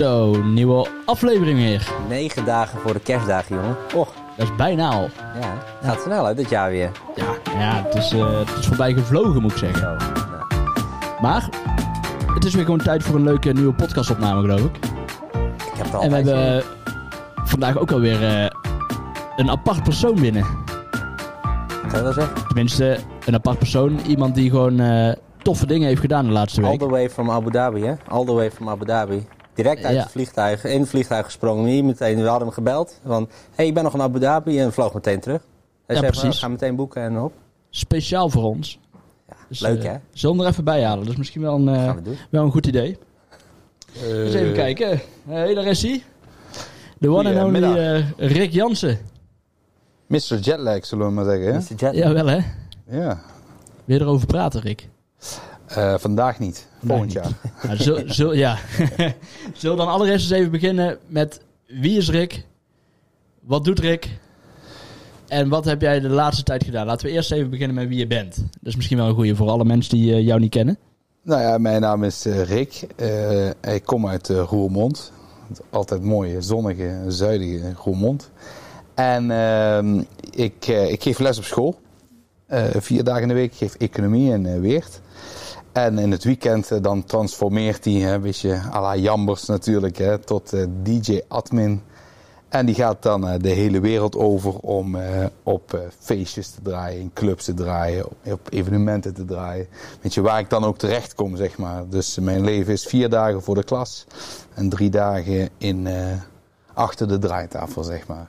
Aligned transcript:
Zo, 0.00 0.42
nieuwe 0.42 0.86
aflevering 1.04 1.58
weer. 1.58 1.88
Negen 2.08 2.44
dagen 2.44 2.78
voor 2.80 2.92
de 2.92 3.00
kerstdagen, 3.00 3.56
jongen. 3.56 3.76
Och, 3.94 4.08
Dat 4.36 4.48
is 4.48 4.56
bijna 4.56 4.88
al. 4.88 5.08
ja. 5.40 5.52
Gaat 5.82 6.00
snel 6.00 6.26
uit 6.26 6.36
dit 6.36 6.48
jaar 6.48 6.70
weer. 6.70 6.90
Ja, 7.16 7.24
ja 7.58 7.82
het, 7.84 7.94
is, 7.94 8.12
eh, 8.12 8.38
het 8.38 8.58
is 8.58 8.66
voorbij 8.66 8.92
gevlogen 8.92 9.42
moet 9.42 9.50
ik 9.50 9.56
zeggen. 9.56 9.82
Nou, 9.82 9.98
Maar 11.20 11.48
het 12.34 12.44
is 12.44 12.54
weer 12.54 12.64
gewoon 12.64 12.82
tijd 12.82 13.02
voor 13.02 13.14
een 13.14 13.22
leuke 13.24 13.52
nieuwe 13.52 13.72
podcastopname 13.72 14.40
geloof 14.40 14.60
ik. 14.60 14.76
ik 14.76 15.76
heb 15.76 15.84
het 15.86 15.94
al 15.94 16.02
En 16.02 16.10
we 16.10 16.16
hebben 16.16 16.62
vandaag 17.44 17.78
ook 17.78 17.92
alweer 17.92 18.22
eh 18.44 18.50
een 19.36 19.50
apart 19.50 19.82
persoon 19.82 20.14
binnen. 20.14 20.44
Kan 21.88 21.98
je 21.98 22.02
wel 22.02 22.12
zeggen? 22.12 22.46
Tenminste, 22.46 22.98
een 23.26 23.34
apart 23.34 23.58
persoon. 23.58 23.98
Iemand 24.06 24.34
die 24.34 24.50
gewoon 24.50 24.80
eh, 24.80 25.12
toffe 25.42 25.66
dingen 25.66 25.88
heeft 25.88 26.00
gedaan 26.00 26.24
de 26.26 26.32
laatste 26.32 26.62
All 26.62 26.70
week. 26.70 26.78
the 26.78 26.88
way 26.88 27.10
from 27.10 27.30
Abu 27.30 27.50
Dhabi, 27.50 27.82
hè? 27.84 27.94
All 28.08 28.24
the 28.24 28.32
way 28.32 28.50
from 28.50 28.68
Abu 28.68 28.84
Dhabi. 28.84 29.26
Direct 29.62 29.84
uit 29.84 29.94
Ja. 29.94 30.02
het 30.02 30.10
vliegtuig, 30.10 30.64
in 30.64 30.80
het 30.80 30.88
vliegtuig 30.88 31.24
gesprongen. 31.24 31.64
Hier 31.70 31.84
meteen, 31.84 32.16
we 32.16 32.22
hadden 32.28 32.46
hem 32.46 32.50
gebeld. 32.56 33.00
Van, 33.06 33.22
hé, 33.22 33.28
hey, 33.54 33.66
ik 33.66 33.74
ben 33.74 33.82
nog 33.82 33.94
in 33.94 34.00
Abu 34.02 34.18
Dhabi. 34.18 34.60
En 34.60 34.72
vloog 34.72 34.94
meteen 34.94 35.20
terug. 35.20 35.40
Hij 35.86 35.96
Ja, 35.96 36.02
zei 36.02 36.12
precies. 36.12 36.34
we 36.34 36.40
gaan 36.40 36.50
meteen 36.50 36.76
boeken 36.76 37.02
en 37.02 37.18
op. 37.18 37.32
Speciaal 37.70 38.28
voor 38.30 38.42
ons. 38.44 38.78
Ja, 39.28 39.34
Dus, 39.48 39.60
leuk, 39.60 39.82
eh, 39.82 39.90
hè? 39.92 39.96
Zullen 40.12 40.36
we 40.36 40.42
hem 40.42 40.46
er 40.46 40.52
even 40.52 40.64
bij 40.64 40.84
halen? 40.84 41.02
Dat 41.02 41.12
is 41.12 41.18
misschien 41.18 41.40
wel 41.42 41.54
een, 41.54 41.68
eh, 41.68 41.92
wel 42.30 42.44
een 42.44 42.50
goed 42.50 42.66
idee. 42.66 42.98
Eens 44.02 44.34
even 44.34 44.52
kijken. 44.52 45.00
Hé, 45.28 45.54
daar 45.54 45.64
is 45.66 45.82
hij. 45.82 46.02
De 46.98 47.10
one 47.10 47.40
and 47.40 47.46
only 47.46 47.76
eh, 47.78 48.04
Rick 48.16 48.52
Jansen. 48.52 48.98
Mr. 50.06 50.18
Jetlag, 50.40 50.86
zullen 50.86 51.06
we 51.06 51.12
maar 51.12 51.24
zeggen. 51.24 51.46
Hè? 51.46 51.52
Mr. 51.58 51.74
Jet. 51.76 51.94
Jawel 51.94 52.26
hè? 52.26 52.38
Ja. 52.90 53.20
Wil 53.84 53.96
je 53.96 54.00
erover 54.04 54.26
praten, 54.26 54.60
Rick? 54.60 54.88
Eh, 55.66 55.94
vandaag 55.98 56.38
niet. 56.38 56.68
Volgend 56.86 57.12
jaar. 57.12 57.30
Nou, 57.62 57.76
zul, 57.76 58.02
zul- 58.06 58.32
ja. 58.32 58.58
Zullen 59.54 59.76
we 59.76 59.82
dan 59.82 59.88
allereerst 59.92 60.30
eens 60.30 60.40
even 60.40 60.50
beginnen 60.50 60.98
met 61.06 61.40
wie 61.66 61.96
is 61.96 62.10
Rick? 62.10 62.44
Wat 63.40 63.64
doet 63.64 63.78
Rick? 63.78 64.18
En 65.28 65.48
wat 65.48 65.64
heb 65.64 65.80
jij 65.80 66.00
de 66.00 66.08
laatste 66.08 66.42
tijd 66.42 66.64
gedaan? 66.64 66.86
Laten 66.86 67.06
we 67.06 67.12
eerst 67.12 67.32
even 67.32 67.50
beginnen 67.50 67.76
met 67.76 67.88
wie 67.88 67.98
je 67.98 68.06
bent. 68.06 68.36
Dat 68.36 68.46
is 68.62 68.76
misschien 68.76 68.96
wel 68.96 69.08
een 69.08 69.14
goeie 69.14 69.34
voor 69.34 69.48
alle 69.48 69.64
mensen 69.64 69.96
die 69.96 70.14
eh, 70.14 70.26
jou 70.26 70.40
niet 70.40 70.50
kennen. 70.50 70.78
Nou 71.22 71.40
ja, 71.42 71.58
mijn 71.58 71.80
naam 71.80 72.04
is 72.04 72.26
eh, 72.26 72.42
Rick. 72.42 72.86
Eh, 72.96 73.74
ik 73.74 73.84
kom 73.84 74.08
uit 74.08 74.28
Roermond. 74.28 75.12
Altijd 75.70 76.02
mooie, 76.02 76.40
zonnige, 76.40 77.04
zuidige 77.08 77.72
Roermond. 77.84 78.30
En 78.94 79.30
ehm, 79.30 80.02
ik, 80.30 80.66
ik 80.66 81.02
geef 81.02 81.18
les 81.18 81.38
op 81.38 81.44
school. 81.44 81.78
Vier 82.78 83.04
dagen 83.04 83.22
in 83.22 83.28
de 83.28 83.34
week. 83.34 83.52
Ik 83.52 83.58
geef 83.58 83.74
economie 83.74 84.32
eh, 84.32 84.60
Weert. 84.60 85.00
En 85.72 85.98
in 85.98 86.10
het 86.10 86.24
weekend 86.24 86.70
eh, 86.70 86.82
dan 86.82 87.04
transformeert 87.04 87.84
hij, 87.84 87.94
hè, 87.94 88.20
weet 88.20 88.38
je, 88.38 88.60
à 88.72 88.80
la 88.80 88.96
Jambers 88.96 89.44
natuurlijk, 89.44 89.96
hè, 89.98 90.18
tot 90.18 90.52
eh, 90.52 90.64
DJ-admin. 90.82 91.82
En 92.48 92.66
die 92.66 92.74
gaat 92.74 93.02
dan 93.02 93.28
eh, 93.28 93.40
de 93.40 93.48
hele 93.48 93.80
wereld 93.80 94.16
over 94.16 94.58
om 94.58 94.96
op 95.42 95.90
feestjes 95.98 96.50
te 96.50 96.62
draaien, 96.62 97.00
in 97.00 97.10
clubs 97.14 97.44
te 97.44 97.54
draaien, 97.54 98.06
op, 98.06 98.16
op 98.24 98.48
evenementen 98.50 99.14
te 99.14 99.24
draaien. 99.24 99.66
Weet 100.00 100.14
je, 100.14 100.20
waar 100.20 100.38
ik 100.38 100.50
dan 100.50 100.64
ook 100.64 100.78
terecht 100.78 101.14
kom, 101.14 101.36
zeg 101.36 101.58
maar. 101.58 101.88
Dus 101.88 102.18
mijn 102.18 102.44
leven 102.44 102.72
is 102.72 102.84
vier 102.84 103.08
dagen 103.08 103.42
voor 103.42 103.54
de 103.54 103.64
klas 103.64 104.06
en 104.54 104.68
drie 104.68 104.90
dagen 104.90 105.48
in, 105.58 105.88
achter 106.74 107.08
de 107.08 107.18
draaitafel, 107.18 107.82
zeg 107.82 108.06
maar. 108.06 108.26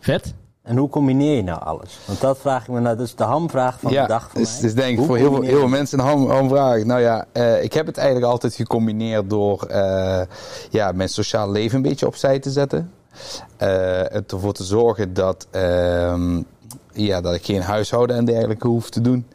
Vet. 0.00 0.34
En 0.68 0.76
hoe 0.76 0.88
combineer 0.88 1.36
je 1.36 1.42
nou 1.42 1.62
alles? 1.62 1.98
Want 2.04 2.20
dat 2.20 2.38
vraag 2.38 2.62
ik 2.62 2.68
me 2.68 2.80
nou, 2.80 2.96
dat 2.96 3.06
is 3.06 3.14
de 3.14 3.24
hamvraag 3.24 3.80
van 3.80 3.92
ja, 3.92 4.02
de 4.02 4.08
dag 4.08 4.30
voor 4.30 4.40
dus, 4.40 4.52
mij. 4.52 4.60
dus 4.60 4.74
denk 4.74 4.98
ik 4.98 5.04
voor 5.04 5.16
heel 5.16 5.32
veel, 5.34 5.42
heel 5.42 5.58
veel 5.58 5.68
mensen 5.68 5.98
een 5.98 6.04
ham, 6.04 6.30
hamvraag. 6.30 6.84
Nou 6.84 7.00
ja, 7.00 7.26
eh, 7.32 7.62
ik 7.62 7.72
heb 7.72 7.86
het 7.86 7.96
eigenlijk 7.96 8.26
altijd 8.26 8.54
gecombineerd 8.54 9.30
door 9.30 9.62
eh, 9.62 10.20
ja, 10.70 10.92
mijn 10.92 11.08
sociaal 11.08 11.50
leven 11.50 11.76
een 11.76 11.82
beetje 11.82 12.06
opzij 12.06 12.38
te 12.38 12.50
zetten. 12.50 12.92
En 13.56 14.24
ervoor 14.26 14.52
te 14.52 14.64
zorgen 14.64 15.14
dat, 15.14 15.46
ehm, 15.50 16.42
ja, 16.92 17.20
dat 17.20 17.34
ik 17.34 17.44
geen 17.44 17.62
huishouden 17.62 18.16
en 18.16 18.24
dergelijke 18.24 18.66
hoef 18.66 18.90
te 18.90 19.00
doen. 19.00 19.26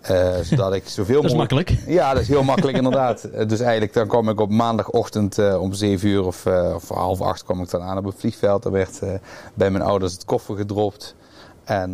Eh, 0.00 0.36
zodat 0.42 0.74
ik 0.74 0.88
zoveel 0.88 1.22
Dat 1.22 1.30
is 1.30 1.36
makkelijk. 1.36 1.74
Ja, 1.86 2.12
dat 2.12 2.22
is 2.22 2.28
heel 2.28 2.42
makkelijk 2.42 2.76
inderdaad. 2.76 3.28
Dus 3.48 3.60
eigenlijk 3.60 3.92
dan 3.92 4.06
kwam 4.06 4.28
ik 4.28 4.40
op 4.40 4.50
maandagochtend 4.50 5.38
eh, 5.38 5.60
om 5.60 5.72
7 5.72 6.08
uur 6.08 6.24
of, 6.24 6.46
eh, 6.46 6.72
of 6.74 6.88
half 6.88 7.20
acht 7.20 7.44
kwam 7.44 7.62
ik 7.62 7.70
dan 7.70 7.82
aan 7.82 7.98
op 7.98 8.04
het 8.04 8.14
vliegveld. 8.18 8.64
Er 8.64 8.70
werd 8.70 9.00
bij 9.54 9.70
mijn 9.70 9.84
ouders 9.84 10.12
het 10.12 10.24
koffer 10.24 10.56
gedropt. 10.56 11.14
En 11.64 11.92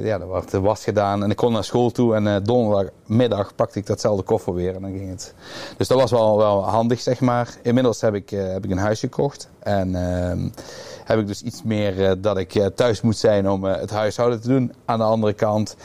ja, 0.00 0.20
er 0.20 0.30
werd 0.30 0.50
de 0.50 0.60
was 0.60 0.84
gedaan. 0.84 1.22
En 1.22 1.30
ik 1.30 1.36
kon 1.36 1.52
naar 1.52 1.64
school 1.64 1.90
toe. 1.90 2.14
En 2.14 2.42
donderdagmiddag 2.42 3.54
pakte 3.54 3.78
ik 3.78 3.86
datzelfde 3.86 4.22
koffer 4.22 4.54
weer. 4.54 4.74
En 4.74 4.80
dan 4.80 4.90
ging 4.90 5.10
het. 5.10 5.34
Dus 5.76 5.88
dat 5.88 6.00
was 6.00 6.10
wel, 6.10 6.36
wel 6.36 6.64
handig, 6.64 7.00
zeg 7.00 7.20
maar. 7.20 7.48
Inmiddels 7.62 8.00
heb 8.00 8.14
ik, 8.14 8.30
heb 8.30 8.64
ik 8.64 8.70
een 8.70 8.78
huis 8.78 9.00
gekocht. 9.00 9.48
En 9.58 9.94
ehm, 9.94 10.48
heb 11.04 11.18
ik 11.18 11.26
dus 11.26 11.42
iets 11.42 11.62
meer 11.62 12.20
dat 12.20 12.38
ik 12.38 12.70
thuis 12.74 13.00
moet 13.00 13.16
zijn 13.16 13.50
om 13.50 13.64
het 13.64 13.90
huishouden 13.90 14.40
te 14.40 14.48
doen. 14.48 14.74
Aan 14.84 14.98
de 14.98 15.04
andere 15.04 15.32
kant. 15.32 15.76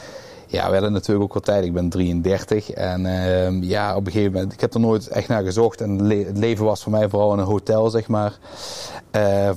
Ja, 0.46 0.66
we 0.66 0.72
hadden 0.72 0.92
natuurlijk 0.92 1.24
ook 1.24 1.32
wel 1.32 1.42
tijd. 1.42 1.64
Ik 1.64 1.72
ben 1.72 1.88
33 1.88 2.70
en 2.70 3.06
ehm, 3.06 3.62
ja, 3.62 3.96
op 3.96 4.06
een 4.06 4.12
gegeven 4.12 4.32
moment, 4.32 4.52
ik 4.52 4.60
heb 4.60 4.74
er 4.74 4.80
nooit 4.80 5.08
echt 5.08 5.28
naar 5.28 5.42
gezocht. 5.42 5.80
En 5.80 5.90
het 5.90 6.00
le- 6.00 6.24
het 6.24 6.38
leven 6.38 6.64
was 6.64 6.82
voor 6.82 6.92
mij 6.92 7.08
vooral 7.08 7.32
in 7.32 7.38
een 7.38 7.44
hotel, 7.44 7.90
zeg 7.90 8.08
maar. 8.08 8.38
Eh, 9.10 9.50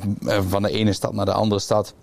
van 0.49 0.61
de 0.61 0.71
ene 0.71 0.93
stad 0.93 1.13
naar 1.13 1.25
de 1.25 1.33
andere 1.33 1.61
stad. 1.61 1.93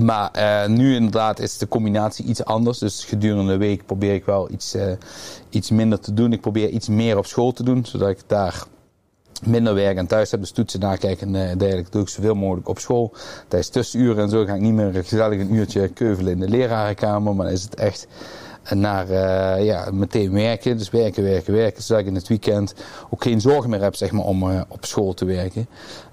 Maar 0.00 0.30
eh, 0.30 0.68
nu 0.68 0.94
inderdaad 0.94 1.38
is 1.38 1.58
de 1.58 1.68
combinatie 1.68 2.24
iets 2.24 2.44
anders. 2.44 2.78
Dus 2.78 3.04
gedurende 3.04 3.52
de 3.52 3.58
week 3.58 3.86
probeer 3.86 4.14
ik 4.14 4.24
wel 4.24 4.50
iets, 4.50 4.74
eh, 4.74 4.92
iets 5.50 5.70
minder 5.70 6.00
te 6.00 6.14
doen. 6.14 6.32
Ik 6.32 6.40
probeer 6.40 6.68
iets 6.68 6.88
meer 6.88 7.16
op 7.16 7.26
school 7.26 7.52
te 7.52 7.62
doen, 7.62 7.84
zodat 7.84 8.08
ik 8.08 8.18
daar 8.26 8.64
minder 9.46 9.74
werk 9.74 9.96
en 9.96 10.06
thuis 10.06 10.30
heb. 10.30 10.40
Dus 10.40 10.50
toetsen 10.50 10.80
nakijken 10.80 11.34
en 11.34 11.50
eh, 11.50 11.58
dergelijke 11.58 11.90
doe 11.90 12.02
ik 12.02 12.08
zoveel 12.08 12.34
mogelijk 12.34 12.68
op 12.68 12.78
school. 12.78 13.12
Tijdens 13.48 13.70
tussenuren 13.70 14.22
en 14.22 14.30
zo 14.30 14.44
ga 14.44 14.54
ik 14.54 14.60
niet 14.60 14.74
meer 14.74 14.92
gezellig 14.92 15.40
een 15.40 15.54
uurtje 15.54 15.88
keuvelen 15.88 16.32
in 16.32 16.38
de 16.38 16.48
lerarenkamer. 16.48 17.34
Maar 17.34 17.52
is 17.52 17.62
het 17.62 17.74
echt 17.74 18.06
naar 18.70 19.08
eh, 19.08 19.64
ja, 19.64 19.90
meteen 19.92 20.32
werken. 20.32 20.78
Dus 20.78 20.90
werken, 20.90 21.22
werken, 21.22 21.52
werken. 21.52 21.82
Zodat 21.82 22.02
ik 22.02 22.08
in 22.08 22.14
het 22.14 22.28
weekend 22.28 22.74
ook 23.10 23.22
geen 23.22 23.40
zorgen 23.40 23.70
meer 23.70 23.82
heb 23.82 23.94
zeg 23.94 24.12
maar, 24.12 24.24
om 24.24 24.50
eh, 24.50 24.60
op 24.68 24.84
school 24.84 25.14
te 25.14 25.24
werken. 25.24 25.68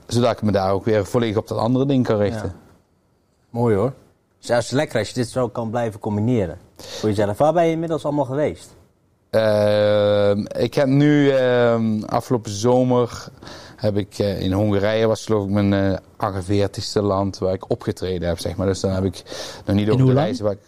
Zodat 0.08 0.32
ik 0.32 0.42
me 0.42 0.52
daar 0.52 0.72
ook 0.72 0.86
weer 0.86 1.06
volledig 1.06 1.38
op 1.38 1.48
dat 1.48 1.58
andere 1.58 1.86
ding 1.86 2.06
kan 2.06 2.18
richten. 2.18 2.48
Ja. 2.48 2.68
Mooi 3.50 3.76
hoor. 3.76 3.94
Is 4.40 4.70
lekker 4.70 5.00
als 5.00 5.08
je 5.08 5.14
dit 5.14 5.30
zo 5.30 5.48
kan 5.48 5.70
blijven 5.70 6.00
combineren. 6.00 6.58
Voor 6.78 7.10
jezelf. 7.10 7.38
Waar 7.38 7.54
ben 7.54 7.66
je 7.66 7.72
inmiddels 7.72 8.06
allemaal 8.06 8.26
geweest? 8.26 8.78
Ehm, 9.30 10.46
ik 10.58 10.74
heb 10.74 10.88
nu 10.88 11.30
ehm, 11.30 12.04
afgelopen 12.04 12.52
zomer 12.52 13.28
heb 13.76 13.98
ik 13.98 14.20
eh, 14.20 14.42
in 14.42 14.52
Hongarije 14.52 15.08
was 15.08 15.26
geloof 15.26 15.44
ik 15.46 15.50
mijn 15.52 15.74
eh 15.74 15.98
48ste 16.18 17.02
land 17.02 17.38
waar 17.38 17.54
ik 17.54 17.70
opgetreden 17.70 18.28
heb 18.28 18.40
zeg 18.40 18.56
maar. 18.56 18.68
Dus 18.68 18.80
dan 18.80 18.92
heb 18.92 19.04
ik 19.04 19.24
nog 19.66 19.76
niet 19.76 19.90
over 19.90 20.02
hoe 20.04 20.14
de 20.14 20.20
reizen 20.20 20.44
waar 20.44 20.54
ik 20.54 20.60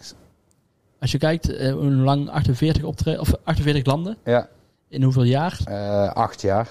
Als 1.00 1.12
je 1.12 1.18
kijkt, 1.18 1.56
eh, 1.56 1.72
hoe 1.72 1.90
lang 1.90 2.30
48, 2.30 2.82
optre 2.82 3.20
of 3.20 3.32
48 3.44 3.84
landen. 3.86 4.16
ja 4.24 4.48
In 4.88 5.02
hoeveel 5.02 5.22
jaar? 5.24 5.60
eh, 5.64 6.08
acht 6.12 6.40
jaar. 6.40 6.68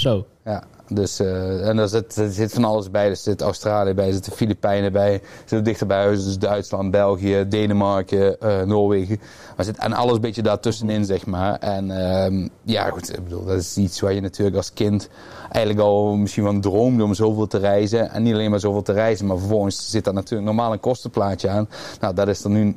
Zo. 0.00 0.26
Ja, 0.44 0.62
dus 0.88 1.20
eh, 1.20 1.68
en 1.68 1.78
er 1.78 1.88
zit, 1.88 2.22
zit 2.30 2.52
van 2.52 2.64
alles 2.64 2.90
bij. 2.90 3.08
Er 3.08 3.16
zit 3.16 3.42
Australië 3.42 3.94
bij, 3.94 4.06
er 4.06 4.12
zitten 4.12 4.32
Filipijnen 4.32 4.92
bij, 4.92 5.12
er 5.12 5.20
zit 5.44 5.64
dichter 5.64 5.88
dus 6.10 6.38
Duitsland, 6.38 6.90
België, 6.90 7.44
Denemarken, 7.48 8.40
eh, 8.40 8.62
Noorwegen. 8.62 9.20
Maar 9.56 9.64
zit 9.64 9.78
en 9.78 9.92
alles 9.92 10.14
een 10.14 10.20
beetje 10.20 10.42
daartussenin, 10.42 11.04
zeg 11.04 11.26
maar. 11.26 11.58
En 11.58 11.90
ehm, 11.90 12.48
ja, 12.62 12.90
goed, 12.90 13.12
ik 13.12 13.24
bedoel, 13.24 13.44
dat 13.44 13.58
is 13.58 13.76
iets 13.76 14.00
waar 14.00 14.12
je 14.12 14.20
natuurlijk 14.20 14.56
als 14.56 14.72
kind 14.72 15.08
eigenlijk 15.50 15.84
al 15.86 16.14
misschien 16.14 16.44
van 16.44 16.60
droomde 16.60 17.04
om 17.04 17.14
zoveel 17.14 17.46
te 17.46 17.58
reizen. 17.58 18.10
En 18.10 18.22
niet 18.22 18.34
alleen 18.34 18.50
maar 18.50 18.60
zoveel 18.60 18.82
te 18.82 18.92
reizen, 18.92 19.26
maar 19.26 19.38
vervolgens 19.38 19.90
zit 19.90 20.04
daar 20.04 20.14
natuurlijk 20.14 20.44
normaal 20.44 20.72
een 20.72 20.80
kostenplaatje 20.80 21.48
aan. 21.48 21.68
Nou, 22.00 22.14
dat 22.14 22.28
is 22.28 22.44
er 22.44 22.50
nu 22.50 22.76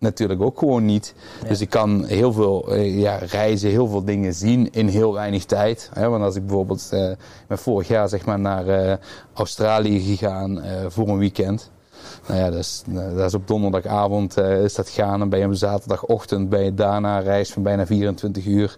natuurlijk 0.00 0.42
ook 0.42 0.58
gewoon 0.58 0.84
niet. 0.84 1.14
Dus 1.48 1.60
ik 1.60 1.70
kan 1.70 2.04
heel 2.04 2.32
veel 2.32 2.72
eh, 2.72 2.98
ja, 2.98 3.16
reizen, 3.16 3.70
heel 3.70 3.86
veel 3.88 4.04
dingen 4.04 4.34
zien 4.34 4.72
in 4.72 4.88
heel 4.88 5.12
weinig 5.12 5.44
tijd. 5.44 5.90
Hè? 5.94 6.08
Want 6.08 6.22
als 6.22 6.36
ik 6.36 6.46
bijvoorbeeld, 6.46 6.88
eh, 6.90 7.10
ik 7.10 7.46
ben 7.48 7.58
vorig 7.58 7.88
jaar 7.88 8.08
zeg 8.08 8.24
maar 8.24 8.40
naar 8.40 8.68
eh, 8.68 8.96
Australië 9.34 10.00
gegaan 10.00 10.60
eh, 10.62 10.84
voor 10.88 11.08
een 11.08 11.18
weekend. 11.18 11.70
Nou 12.26 12.40
ja, 12.40 12.50
dat 12.50 12.58
is, 12.58 12.82
eh, 12.88 13.16
dat 13.16 13.26
is 13.26 13.34
op 13.34 13.46
donderdagavond 13.46 14.36
eh, 14.36 14.64
is 14.64 14.74
dat 14.74 14.88
gaan. 14.88 15.20
En 15.20 15.28
ben 15.28 15.38
je 15.38 15.46
op 15.46 15.54
zaterdagochtend 15.54 16.48
ben 16.48 16.64
je 16.64 16.74
daarna 16.74 17.16
een 17.16 17.24
reis 17.24 17.52
van 17.52 17.62
bijna 17.62 17.86
24 17.86 18.46
uur. 18.46 18.76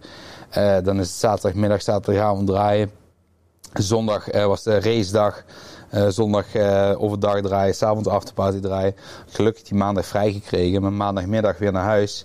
Eh, 0.50 0.76
dan 0.82 1.00
is 1.00 1.08
het 1.08 1.16
zaterdagmiddag, 1.16 1.82
zaterdagavond 1.82 2.46
draaien. 2.46 2.90
Zondag 3.72 4.28
eh, 4.28 4.46
was 4.46 4.62
de 4.62 4.80
racedag. 4.80 5.44
Eh, 5.92 6.08
zondag 6.08 6.54
eh, 6.54 7.02
overdag 7.02 7.40
draaien, 7.40 7.74
s'avonds 7.74 8.08
afterparty 8.08 8.60
draaien. 8.60 8.94
Gelukkig 9.26 9.62
die 9.62 9.78
maandag 9.78 10.06
vrijgekregen, 10.06 10.82
maar 10.82 10.92
maandagmiddag 10.92 11.58
weer 11.58 11.72
naar 11.72 11.84
huis. 11.84 12.24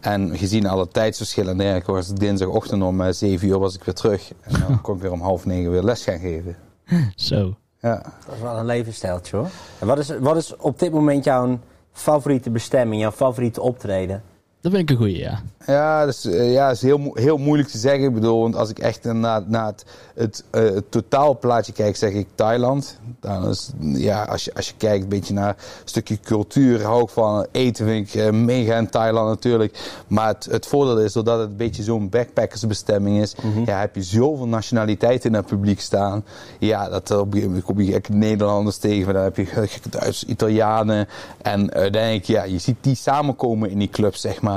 En 0.00 0.38
gezien 0.38 0.66
alle 0.66 0.88
tijdsverschillen 0.88 1.50
en 1.50 1.58
dergelijke 1.58 1.92
was 1.92 2.06
het 2.06 2.16
dinsdagochtend 2.16 2.82
om 2.82 3.00
eh, 3.00 3.12
7 3.12 3.48
uur 3.48 3.58
was 3.58 3.74
ik 3.74 3.84
weer 3.84 3.94
terug. 3.94 4.32
En 4.40 4.60
dan 4.60 4.80
kon 4.80 4.96
ik 4.96 5.02
weer 5.02 5.12
om 5.12 5.20
half 5.20 5.44
negen 5.44 5.70
weer 5.70 5.82
les 5.82 6.04
gaan 6.04 6.18
geven. 6.18 6.56
Zo. 7.14 7.56
Ja. 7.80 8.02
Dat 8.26 8.34
is 8.34 8.40
wel 8.40 8.56
een 8.56 8.66
levensstijltje 8.66 9.36
hoor. 9.36 9.48
En 9.78 9.86
wat 9.86 9.98
is, 9.98 10.18
wat 10.18 10.36
is 10.36 10.56
op 10.56 10.78
dit 10.78 10.92
moment 10.92 11.24
jouw 11.24 11.58
favoriete 11.92 12.50
bestemming, 12.50 13.00
jouw 13.00 13.12
favoriete 13.12 13.60
optreden? 13.60 14.22
Dat 14.66 14.74
vind 14.74 14.90
ik 14.90 14.96
een 14.96 15.02
goeie, 15.02 15.18
ja. 15.18 15.40
Ja, 15.66 16.04
dat 16.04 16.14
is, 16.14 16.24
eh, 16.24 16.52
ja, 16.52 16.70
is 16.70 16.82
heel, 16.82 16.98
mo- 16.98 17.14
heel 17.14 17.36
moeilijk 17.36 17.68
te 17.68 17.78
zeggen. 17.78 18.04
Ik 18.04 18.14
bedoel, 18.14 18.40
want 18.40 18.56
als 18.56 18.70
ik 18.70 18.78
echt 18.78 19.04
naar, 19.04 19.42
naar 19.46 19.66
het, 19.66 19.84
het, 20.14 20.44
het 20.50 20.90
totaalplaatje 20.90 21.72
kijk, 21.72 21.96
zeg 21.96 22.12
ik 22.12 22.26
Thailand. 22.34 22.98
Dan 23.20 23.48
is, 23.48 23.70
ja, 23.80 24.22
als, 24.22 24.44
je, 24.44 24.54
als 24.54 24.68
je 24.68 24.74
kijkt 24.76 25.02
een 25.02 25.08
beetje 25.08 25.34
naar 25.34 25.48
een 25.48 25.54
stukje 25.84 26.20
cultuur, 26.20 26.82
hou 26.84 27.02
ik 27.02 27.08
van 27.08 27.46
eten, 27.52 27.86
vind 27.86 28.08
ik 28.08 28.14
eh, 28.14 28.30
mega 28.30 28.76
in 28.76 28.90
Thailand 28.90 29.28
natuurlijk. 29.28 29.78
Maar 30.06 30.28
het, 30.28 30.44
het 30.50 30.66
voordeel 30.66 31.00
is, 31.00 31.12
doordat 31.12 31.38
het 31.38 31.48
een 31.48 31.56
beetje 31.56 31.82
zo'n 31.82 32.08
backpackersbestemming 32.08 33.20
is, 33.20 33.34
ja, 33.66 33.78
heb 33.80 33.94
je 33.94 34.02
zoveel 34.02 34.46
nationaliteiten 34.48 35.30
in 35.30 35.36
het 35.36 35.46
publiek 35.46 35.80
staan. 35.80 36.24
Ja, 36.58 36.88
dat 36.88 37.10
op 37.10 37.34
een 37.34 37.40
gegeven 37.40 37.62
kom 37.62 37.80
je 37.80 37.92
gekke 37.92 38.12
Nederlanders 38.12 38.76
tegen, 38.76 39.04
maar 39.04 39.14
dan 39.14 39.22
heb 39.22 39.36
je 39.36 39.46
gekke 39.46 39.88
Duitsers, 39.88 40.24
Italianen. 40.24 41.08
En 41.42 41.72
uiteindelijk, 41.72 42.24
ja, 42.24 42.44
je 42.44 42.58
ziet 42.58 42.76
die 42.80 42.94
samenkomen 42.94 43.70
in 43.70 43.78
die 43.78 43.90
clubs, 43.90 44.20
zeg 44.20 44.40
maar. 44.40 44.55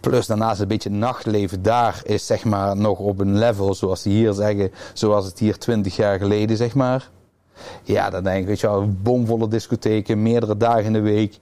Plus 0.00 0.26
daarnaast 0.26 0.60
een 0.60 0.68
beetje 0.68 0.90
nachtleven 0.90 1.62
daar 1.62 2.00
is 2.04 2.26
zeg 2.26 2.44
maar 2.44 2.76
nog 2.76 2.98
op 2.98 3.20
een 3.20 3.38
level, 3.38 3.74
zoals 3.74 4.02
ze 4.02 4.08
hier 4.08 4.32
zeggen, 4.32 4.70
zoals 4.92 5.24
het 5.24 5.38
hier 5.38 5.58
20 5.58 5.96
jaar 5.96 6.18
geleden, 6.18 6.56
zeg 6.56 6.74
maar. 6.74 7.10
Ja, 7.82 8.10
dan 8.10 8.24
denk 8.24 8.40
ik, 8.40 8.46
weet 8.46 8.60
je 8.60 8.66
wel, 8.66 8.88
bomvolle 9.02 9.48
discotheken, 9.48 10.22
meerdere 10.22 10.56
dagen 10.56 10.84
in 10.84 10.92
de 10.92 11.00
week. 11.00 11.38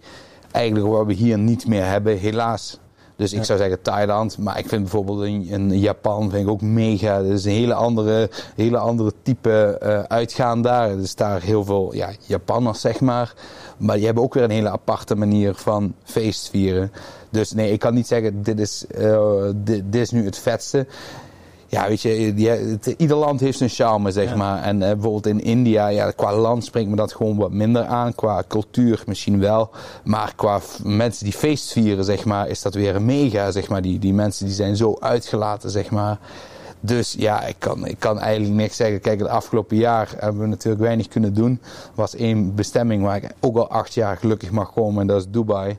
Eigenlijk 0.51 0.87
wat 0.87 1.07
we 1.07 1.13
hier 1.13 1.39
niet 1.39 1.67
meer 1.67 1.85
hebben, 1.85 2.19
helaas. 2.19 2.81
Dus 3.17 3.33
ik 3.33 3.45
zou 3.45 3.59
zeggen 3.59 3.83
Thailand, 3.83 4.39
maar 4.39 4.59
ik 4.59 4.69
vind 4.69 4.83
bijvoorbeeld 4.83 5.23
in, 5.23 5.47
in 5.47 5.79
Japan 5.79 6.31
vind 6.31 6.43
ik 6.43 6.51
ook 6.51 6.61
mega. 6.61 7.23
Dat 7.23 7.31
is 7.31 7.45
een 7.45 7.53
hele 7.53 7.75
andere, 7.75 8.31
hele 8.55 8.79
andere 8.79 9.13
type 9.23 9.79
eh, 9.81 10.03
uitgaan 10.03 10.63
daar. 10.63 10.91
Er 10.91 10.99
is 10.99 11.15
daar 11.15 11.43
heel 11.43 11.65
veel 11.65 11.95
ja, 11.95 12.11
Japanners, 12.27 12.81
zeg 12.81 13.01
maar. 13.01 13.35
Maar 13.77 13.97
die 13.97 14.05
hebben 14.05 14.23
ook 14.23 14.35
weer 14.35 14.43
een 14.43 14.51
hele 14.51 14.71
aparte 14.71 15.15
manier 15.15 15.55
van 15.55 15.95
feestvieren. 16.05 16.93
Dus 17.33 17.53
nee, 17.53 17.73
ik 17.73 17.79
kan 17.79 17.95
niet 17.95 18.07
zeggen, 18.07 18.43
dit 18.43 18.61
is, 18.61 18.85
eh, 18.87 19.45
dit, 19.55 19.83
dit 19.93 20.01
is 20.03 20.11
nu 20.11 20.25
het 20.25 20.39
vetste. 20.39 20.87
Ja, 21.67 21.89
weet 21.89 22.01
je, 22.03 22.35
die- 22.35 22.49
het- 22.49 22.95
ieder 22.97 23.17
land 23.17 23.41
heeft 23.41 23.59
zijn 23.59 23.71
charme, 23.71 24.11
zeg 24.11 24.35
maar. 24.37 24.63
En 24.63 24.83
eh, 24.83 24.89
bijvoorbeeld 24.93 25.27
in 25.27 25.41
India, 25.43 25.87
ja, 25.89 26.11
qua 26.11 26.35
land 26.37 26.65
spreekt 26.65 26.89
me 26.89 26.97
dat 26.97 27.13
gewoon 27.15 27.37
wat 27.37 27.51
minder 27.53 27.85
aan. 27.85 28.15
Qua 28.15 28.43
cultuur 28.49 29.03
misschien 29.07 29.41
wel. 29.41 29.71
Maar 30.05 30.33
qua 30.37 30.61
mensen 30.83 31.25
die 31.25 31.33
feest 31.33 31.73
vieren, 31.73 32.05
zeg 32.05 32.25
maar, 32.25 32.49
is 32.49 32.63
dat 32.63 32.75
weer 32.75 32.95
een 32.97 33.05
mega, 33.05 33.51
zeg 33.51 33.69
maar. 33.69 33.83
Die, 33.83 33.99
die 33.99 34.15
mensen 34.15 34.47
die 34.47 34.55
zijn 34.55 34.77
zo 34.77 34.97
uitgelaten, 35.01 35.71
zeg 35.71 35.91
maar. 35.91 36.19
Dus 36.85 37.15
ja, 37.19 37.43
ik 37.43 37.57
kan, 37.59 37.87
ik 37.87 37.99
kan 37.99 38.19
eigenlijk 38.19 38.55
niks 38.55 38.77
zeggen. 38.77 39.01
Kijk, 39.01 39.19
het 39.19 39.29
afgelopen 39.29 39.77
jaar 39.77 40.15
hebben 40.19 40.41
we 40.41 40.47
natuurlijk 40.47 40.83
weinig 40.83 41.09
kunnen 41.09 41.35
doen. 41.35 41.61
Er 41.63 41.91
was 41.95 42.15
één 42.15 42.55
bestemming 42.55 43.03
waar 43.03 43.17
ik 43.17 43.31
ook 43.41 43.57
al 43.57 43.69
acht 43.69 43.95
jaar 43.95 44.17
gelukkig 44.17 44.51
mag 44.51 44.73
komen 44.73 45.01
en 45.01 45.07
dat 45.07 45.21
is 45.21 45.29
Dubai. 45.29 45.79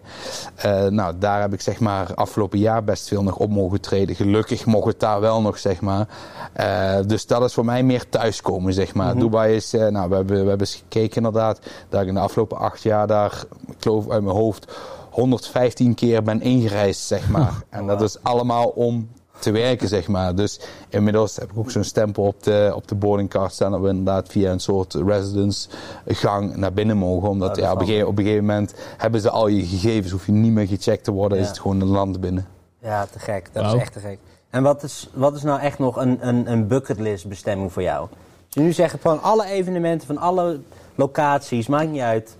Eh, 0.56 0.86
nou, 0.86 1.14
daar 1.20 1.42
heb 1.42 1.54
ik 1.54 1.62
zeg 1.62 1.80
maar 1.80 2.14
afgelopen 2.14 2.60
jaar 2.60 2.84
best 2.84 3.08
veel 3.08 3.24
nog 3.24 3.38
op 3.38 3.50
mogen 3.50 3.82
treden. 3.82 4.16
Gelukkig 4.16 4.66
mocht 4.66 4.88
het 4.88 5.00
daar 5.00 5.20
wel 5.20 5.42
nog, 5.42 5.58
zeg 5.58 5.82
maar. 5.82 6.08
Eh, 6.54 6.98
dus 7.08 7.26
dat 7.26 7.44
is 7.44 7.54
voor 7.54 7.66
mij 7.66 7.84
meer 7.84 8.10
thuiskomen, 8.10 8.74
zeg 8.74 8.94
maar. 8.94 9.16
Dubai 9.16 9.56
is, 9.56 9.74
eh, 9.74 9.88
nou, 9.88 10.10
we 10.10 10.16
hebben, 10.16 10.44
we 10.44 10.50
hebben 10.50 10.68
eens 10.68 10.76
gekeken 10.76 11.16
inderdaad. 11.16 11.60
Dat 11.90 12.02
ik 12.02 12.08
in 12.08 12.14
de 12.14 12.20
afgelopen 12.20 12.58
acht 12.58 12.84
jaar 12.84 13.08
daar, 13.08 13.44
ik 13.68 13.76
geloof 13.80 14.10
uit 14.10 14.24
mijn 14.24 14.36
hoofd, 14.36 14.72
115 15.10 15.94
keer 15.94 16.24
ben 16.24 16.42
ingereisd, 16.42 17.02
zeg 17.02 17.30
maar. 17.30 17.54
En 17.70 17.88
dat 17.88 18.02
is 18.02 18.24
allemaal 18.24 18.68
om 18.68 19.10
te 19.44 19.52
werken, 19.52 19.88
zeg 19.88 20.08
maar. 20.08 20.36
Dus 20.36 20.60
inmiddels 20.90 21.36
heb 21.36 21.52
ik 21.52 21.58
ook 21.58 21.72
zo'n 21.72 21.84
stempel 21.84 22.24
op 22.24 22.44
de, 22.44 22.72
op 22.76 22.88
de 22.88 22.96
boardingcard 22.96 23.54
staan 23.54 23.72
dat 23.72 23.82
we 23.82 23.88
inderdaad 23.88 24.30
via 24.30 24.52
een 24.52 24.60
soort 24.60 24.94
residence 24.94 25.70
gang 26.08 26.56
naar 26.56 26.74
binnen 26.74 26.98
mogen. 26.98 27.30
Omdat 27.30 27.56
dat 27.56 27.64
ja, 27.66 27.72
op, 27.72 27.80
een 27.80 27.86
gegeven, 27.86 28.08
op 28.08 28.18
een 28.18 28.24
gegeven 28.24 28.46
moment 28.46 28.74
hebben 28.98 29.22
ze 29.22 29.30
al 29.30 29.48
je 29.48 29.66
gegevens, 29.66 30.12
hoef 30.12 30.26
je 30.26 30.32
niet 30.32 30.52
meer 30.52 30.68
gecheckt 30.68 31.04
te 31.04 31.12
worden, 31.12 31.38
Ja. 31.38 31.44
is 31.44 31.50
het 31.50 31.60
gewoon 31.60 31.82
een 31.82 31.88
land 31.88 32.20
binnen. 32.20 32.48
Ja, 32.82 33.06
te 33.12 33.20
gek. 33.20 33.50
Dat 33.52 33.66
is 33.66 33.82
echt 33.82 33.94
te 33.94 34.00
gek. 34.00 34.18
En 34.50 34.64
wat 34.64 34.84
is, 34.84 35.10
wat 35.14 35.36
is 35.36 35.42
nou 35.44 35.60
echt 35.60 35.80
nog 35.80 35.96
een, 35.96 36.28
een, 36.28 36.52
een 36.52 36.68
bucketlist 36.68 37.28
bestemming 37.28 37.72
voor 37.74 37.82
jou? 37.82 38.02
Als 38.02 38.54
je 38.54 38.60
nu 38.60 38.72
zegt 38.74 38.96
van 39.02 39.22
alle 39.22 39.46
evenementen, 39.46 40.08
van 40.08 40.18
alle 40.18 40.60
locaties, 40.96 41.68
maakt 41.68 41.90
niet 41.90 42.02
uit. 42.02 42.36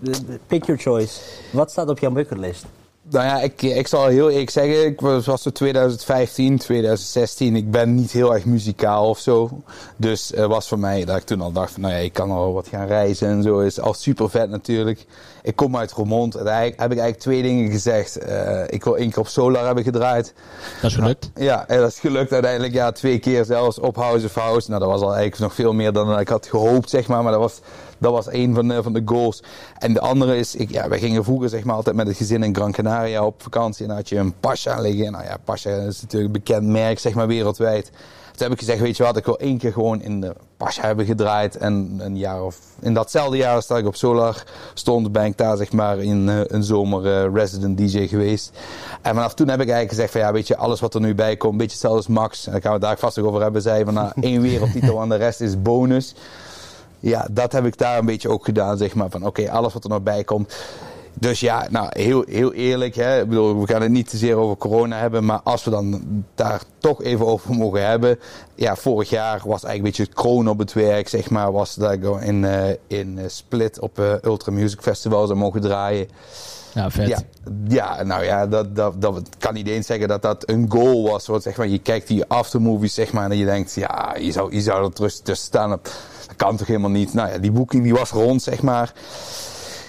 Pick 0.48 0.66
your 0.66 0.82
choice. 0.82 1.22
Wat 1.52 1.72
staat 1.72 1.90
op 1.90 2.00
jouw 2.00 2.12
bucketlist? 2.12 2.66
Nou 3.10 3.26
ja, 3.26 3.42
ik, 3.42 3.62
ik 3.62 3.88
zal 3.88 4.08
heel 4.08 4.30
eerlijk 4.30 4.50
zeggen, 4.50 4.86
ik 4.86 5.02
was, 5.02 5.26
was 5.26 5.42
zo 5.42 5.50
2015, 5.50 6.58
2016. 6.58 7.56
Ik 7.56 7.72
ben 7.72 7.96
niet 7.96 8.12
heel 8.12 8.34
erg 8.34 8.46
muzikaal 8.46 9.10
of 9.10 9.20
zo. 9.20 9.62
Dus 9.98 10.32
het 10.36 10.46
was 10.46 10.68
voor 10.68 10.80
mij 10.80 11.06
dat 11.06 11.18
ik 11.18 11.24
toen 11.24 11.42
al 11.42 11.52
dacht 11.52 11.72
van, 11.72 11.82
nou 11.82 11.94
ja, 11.94 12.00
ik 12.00 12.14
kan 12.14 12.32
al 12.32 12.54
wat 12.54 12.68
gaan 12.68 12.88
reizen 12.88 13.28
en 13.28 13.44
zo. 13.44 13.60
Is 13.60 13.80
al 13.80 13.94
super 13.94 14.30
vet 14.30 14.50
natuurlijk. 14.50 15.06
Ik 15.44 15.56
kom 15.56 15.78
uit 15.78 15.92
Roermond 15.92 16.36
en 16.36 16.48
eigenlijk 16.48 16.80
heb 16.80 16.92
ik 16.92 16.98
eigenlijk 16.98 17.20
twee 17.20 17.42
dingen 17.42 17.72
gezegd. 17.72 18.18
Eh, 18.18 18.62
ik 18.68 18.84
wil 18.84 18.98
één 18.98 19.10
keer 19.10 19.20
op 19.20 19.28
Solar 19.28 19.66
hebben 19.66 19.84
gedraaid. 19.84 20.34
Dat 20.82 20.92
is 20.92 20.98
gelukt. 20.98 21.32
Ja, 21.36 21.68
en 21.68 21.80
dat 21.80 21.90
is 21.90 22.00
gelukt 22.00 22.32
uiteindelijk. 22.32 22.74
Ja, 22.74 22.92
twee 22.92 23.20
keer 23.20 23.46
zelfs 23.46 23.80
op 23.80 23.96
House 23.96 24.26
of 24.26 24.36
House. 24.36 24.70
Nou, 24.70 24.82
dat 24.82 24.90
was 24.90 25.02
al 25.02 25.16
eigenlijk 25.16 25.40
nog 25.40 25.54
veel 25.54 25.74
meer 25.74 25.92
dan 25.92 26.20
ik 26.20 26.28
had 26.28 26.48
gehoopt, 26.48 26.90
zeg 26.90 27.08
maar. 27.08 27.24
Maar 27.24 27.32
dat 27.32 27.42
was, 27.42 27.60
dat 28.04 28.12
was 28.12 28.32
een 28.32 28.54
van 28.54 28.68
de, 28.68 28.84
van 28.84 28.94
de 28.94 29.02
goals. 29.06 29.44
En 29.78 29.94
de 29.94 30.00
andere 30.00 30.38
is, 30.38 30.56
ik, 30.56 30.72
ja, 30.72 30.90
wij 30.90 31.00
gingen 31.00 31.24
vroeger 31.24 31.50
zeg 31.50 31.64
maar 31.64 31.76
altijd 31.76 31.96
met 31.96 32.08
het 32.08 32.18
gezin 32.18 32.44
in 32.44 32.56
Gran 32.56 32.72
Canaria 32.72 33.26
op 33.26 33.42
vakantie. 33.42 33.82
En 33.82 33.88
dan 33.88 33.98
had 33.98 34.10
je 34.10 34.18
een 34.18 34.34
Pasha 34.40 34.82
liggen. 34.82 35.12
Nou 35.12 35.24
ja, 35.24 35.38
Pasha 35.44 35.70
is 35.70 36.02
natuurlijk 36.02 36.36
een 36.36 36.44
bekend 36.44 36.68
merk, 36.68 37.00
zeg 37.00 37.14
maar, 37.14 37.28
wereldwijd. 37.28 37.92
Toen 38.34 38.42
heb 38.42 38.52
ik 38.52 38.60
gezegd, 38.60 38.80
weet 38.80 38.98
je 38.98 39.04
wat, 39.04 39.18
ik 39.18 39.26
wil 39.26 39.40
één 39.40 39.58
keer 39.58 39.72
gewoon 39.72 40.02
in 40.02 40.22
de 40.22 40.36
Pasha 40.58 40.86
hebben 40.86 41.06
gedraaid. 41.06 41.58
En 41.58 41.96
een 42.00 42.18
jaar 42.18 42.44
of, 42.44 42.60
in 42.80 42.94
datzelfde 42.94 43.38
jaar 43.38 43.56
als 43.56 43.68
dat 43.68 43.78
ik 43.78 43.86
op 43.86 43.96
Solar 43.96 44.44
stond, 44.74 45.12
ben 45.12 45.26
ik 45.26 45.38
daar 45.38 45.58
zeg 45.58 45.72
maar 45.72 46.00
in 46.00 46.30
eh, 46.30 46.40
een 46.48 46.64
zomer 46.64 47.06
eh, 47.06 47.34
resident 47.34 47.78
DJ 47.78 48.08
geweest. 48.08 48.52
En 49.02 49.14
vanaf 49.14 49.34
toen 49.34 49.48
heb 49.48 49.62
ik 49.62 49.70
eigenlijk 49.70 49.90
gezegd 49.90 50.12
van 50.12 50.22
ja, 50.22 50.32
weet 50.32 50.48
je, 50.48 50.58
alles 50.58 50.80
wat 50.80 50.94
er 50.94 51.02
nu 51.02 51.16
bij 51.16 51.38
komt, 51.38 51.52
een 51.52 51.58
beetje 51.58 51.72
hetzelfde 51.72 51.98
als 51.98 52.08
Max. 52.08 52.46
En 52.46 52.52
daar 52.52 52.62
gaan 52.62 52.72
we 52.72 52.78
het 52.78 52.88
daar 52.88 52.98
vast 52.98 53.18
nog 53.18 53.26
over 53.26 53.42
hebben. 53.42 53.62
Zei 53.62 53.84
van 53.84 53.94
nou, 53.94 54.12
één 54.22 54.42
wereldtitel 54.42 55.02
en 55.02 55.10
de 55.10 55.16
rest 55.16 55.42
is 55.42 55.62
bonus. 55.62 56.16
Ja, 57.04 57.28
dat 57.32 57.52
heb 57.52 57.66
ik 57.66 57.78
daar 57.78 57.98
een 57.98 58.06
beetje 58.06 58.30
ook 58.30 58.46
gedaan, 58.46 58.78
zeg 58.78 58.96
maar. 58.96 59.10
Van 59.10 59.26
oké, 59.26 59.52
alles 59.52 59.74
wat 59.74 59.84
er 59.84 59.90
nog 59.90 60.04
bij 60.04 60.24
komt. 60.24 60.56
Dus 61.14 61.40
ja, 61.40 61.68
nou, 61.70 61.88
heel, 61.90 62.24
heel 62.28 62.54
eerlijk. 62.54 62.96
Hè? 62.96 63.22
Ik 63.22 63.30
bedoel, 63.30 63.60
we 63.60 63.68
gaan 63.68 63.82
het 63.82 63.92
niet 63.92 64.10
te 64.10 64.18
zeer 64.18 64.36
over 64.36 64.58
corona 64.58 64.98
hebben. 64.98 65.26
Maar 65.26 65.40
als 65.44 65.64
we 65.64 65.72
dan 65.72 66.02
daar 66.36 66.62
toch 66.78 67.04
even 67.04 67.26
over 67.26 67.54
mogen 67.56 67.88
hebben. 67.88 68.20
Ja, 68.56 68.76
vorig 68.76 69.10
jaar 69.10 69.42
was 69.46 69.64
eigenlijk 69.64 69.78
een 69.78 69.84
beetje 69.84 70.04
het 70.04 70.14
kroon 70.14 70.50
op 70.50 70.60
het 70.60 70.74
werk, 70.74 71.10
zeg 71.10 71.30
maar. 71.30 71.52
Was 71.52 71.76
dat 71.76 71.92
ik 71.92 72.04
in, 72.04 72.46
eh, 72.46 72.76
in 72.88 73.18
eh, 73.18 73.24
Split 73.28 73.80
op 73.80 74.00
eh, 74.00 74.14
Ultra 74.22 74.52
Music 74.52 74.82
Festival 74.82 75.28
zou 75.28 75.40
mogen 75.40 75.62
draaien. 75.62 76.08
Ja, 76.74 76.92
vet. 76.92 77.08
Ja, 77.08 77.20
ja, 77.68 78.04
nou 78.04 78.24
ja, 78.24 78.48
dat, 78.48 78.76
dat, 78.76 79.02
dat 79.02 79.30
kan 79.38 79.54
niet 79.54 79.68
eens 79.68 79.86
zeggen 79.86 80.08
dat 80.08 80.22
dat 80.22 80.50
een 80.50 80.66
goal 80.70 81.10
was. 81.10 81.28
Want 81.28 81.44
zeg 81.44 81.58
maar, 81.58 81.68
je 81.68 81.80
kijkt 81.80 82.08
die 82.08 82.26
aftermovies 82.26 82.94
zeg 82.94 83.14
maar, 83.14 83.32
en 83.32 83.38
je 83.38 83.46
denkt, 83.46 83.74
ja, 83.74 84.16
je 84.20 84.32
zou, 84.32 84.54
je 84.54 84.62
zou 84.62 84.86
er 84.86 84.94
terug 84.94 85.14
tussen 85.14 85.48
staan. 85.48 85.80
Dat 86.28 86.36
kan 86.36 86.58
toch 86.58 86.68
helemaal 86.68 86.90
niet. 86.90 87.14
Nou 87.14 87.30
ja, 87.32 87.38
die 87.38 87.52
boeking 87.52 87.84
die 87.84 87.94
was 87.94 88.10
rond, 88.12 88.42
zeg 88.42 88.62
maar. 88.62 88.94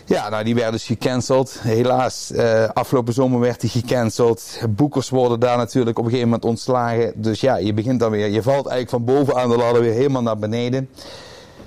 Ja, 0.06 0.28
nou 0.28 0.44
die 0.44 0.54
werd 0.54 0.72
dus 0.72 0.84
gecanceld. 0.84 1.56
Helaas, 1.60 2.30
eh, 2.32 2.68
afgelopen 2.72 3.14
zomer 3.14 3.40
werd 3.40 3.60
die 3.60 3.70
gecanceld. 3.70 4.42
Boekers 4.68 5.08
worden 5.10 5.40
daar 5.40 5.56
natuurlijk 5.56 5.98
op 5.98 6.04
een 6.04 6.10
gegeven 6.10 6.30
moment 6.30 6.48
ontslagen. 6.48 7.12
Dus 7.16 7.40
ja, 7.40 7.56
je 7.56 7.74
begint 7.74 8.00
dan 8.00 8.10
weer, 8.10 8.28
je 8.28 8.42
valt 8.42 8.66
eigenlijk 8.66 8.90
van 8.90 9.04
bovenaan 9.04 9.48
de 9.48 9.56
ladder 9.56 9.82
weer 9.82 9.92
helemaal 9.92 10.22
naar 10.22 10.38
beneden. 10.38 10.88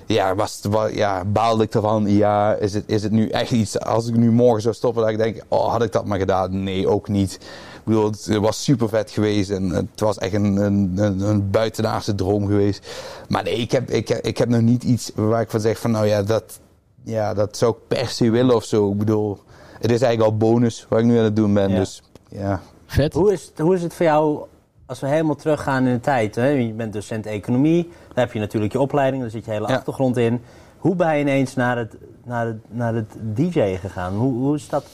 Ja, 0.06 0.36
was, 0.36 0.60
het 0.62 0.74
wa- 0.74 0.88
ja, 0.88 1.25
baalde 1.25 1.63
ik 1.63 1.74
ervan? 1.74 2.06
Ja, 2.08 2.53
is 2.53 2.74
het, 2.74 2.84
is 2.88 3.03
het 3.03 3.12
nu 3.12 3.30
echt 3.30 3.51
iets, 3.51 3.80
als 3.80 4.08
ik 4.08 4.15
nu 4.15 4.32
morgen 4.32 4.62
zou 4.62 4.75
stoppen, 4.75 5.01
dat 5.01 5.12
ik 5.12 5.18
denk, 5.18 5.42
oh, 5.48 5.72
had 5.72 5.84
ik 5.84 5.92
dat 5.92 6.06
maar 6.06 6.20
gedaan? 6.20 6.63
Nee, 6.63 6.88
ook 6.88 7.08
niet. 7.08 7.39
Ik 7.88 7.94
bedoel, 7.94 8.06
het 8.12 8.38
was 8.38 8.63
super 8.63 8.89
vet 8.89 9.12
geweest 9.12 9.50
en 9.50 9.70
het 9.70 10.00
was 10.00 10.17
echt 10.17 10.34
een, 10.34 10.56
een, 10.58 10.91
een, 10.96 11.20
een 11.20 11.50
buitenaardse 11.51 12.15
droom 12.15 12.48
geweest. 12.48 12.88
Maar 13.29 13.44
nee, 13.44 13.56
ik 13.56 13.72
heb, 13.72 13.89
ik, 13.89 14.10
ik 14.10 14.38
heb 14.38 14.50
nog 14.50 14.62
niet 14.62 14.84
iets 14.84 15.12
waar 15.15 15.41
ik 15.41 15.50
van 15.50 15.60
zeg 15.60 15.79
van, 15.79 15.91
nou 15.91 16.06
ja, 16.06 16.24
dat, 16.24 16.60
ja, 17.03 17.34
dat 17.34 17.58
zou 17.58 17.72
ik 17.72 17.77
per 17.88 18.08
se 18.08 18.29
willen 18.29 18.56
of 18.56 18.63
zo. 18.63 18.91
Ik 18.91 18.98
bedoel, 18.98 19.39
het 19.74 19.91
is 19.91 20.01
eigenlijk 20.01 20.32
al 20.32 20.38
bonus 20.38 20.86
wat 20.89 21.00
ik 21.00 21.06
nu 21.06 21.17
aan 21.17 21.24
het 21.24 21.36
doen 21.36 21.53
ben, 21.53 21.70
Ja. 21.70 21.75
dus 21.77 22.03
ja. 22.29 22.62
Vet. 22.86 23.13
Hoe 23.13 23.32
is, 23.34 23.44
het, 23.46 23.60
hoe 23.60 23.75
is 23.75 23.82
het 23.82 23.94
voor 23.94 24.06
jou 24.06 24.46
als 24.86 25.00
we 25.00 25.08
helemaal 25.08 25.36
teruggaan 25.36 25.86
in 25.86 25.94
de 25.94 26.00
tijd? 26.00 26.36
Hè? 26.36 26.48
Je 26.48 26.74
bent 26.74 26.94
docent 26.94 27.25
economie, 27.25 27.84
daar 28.13 28.25
heb 28.25 28.34
je 28.34 28.39
natuurlijk 28.39 28.74
je 28.74 28.79
opleiding, 28.79 29.22
daar 29.22 29.32
zit 29.32 29.46
je 29.46 29.51
hele 29.51 29.67
Ja. 29.67 29.75
achtergrond 29.75 30.17
in. 30.17 30.41
Hoe 30.77 30.96
ben 30.96 31.15
je 31.15 31.22
ineens 31.22 31.53
naar 31.56 31.77
het, 31.77 31.96
naar 32.25 32.46
het, 32.46 32.58
naar 32.70 32.94
het 32.96 33.13
DJ 33.36 33.75
gegaan? 33.75 34.13
Hoe, 34.15 34.34
hoe 34.34 34.56
is 34.56 34.70
dat? 34.70 34.86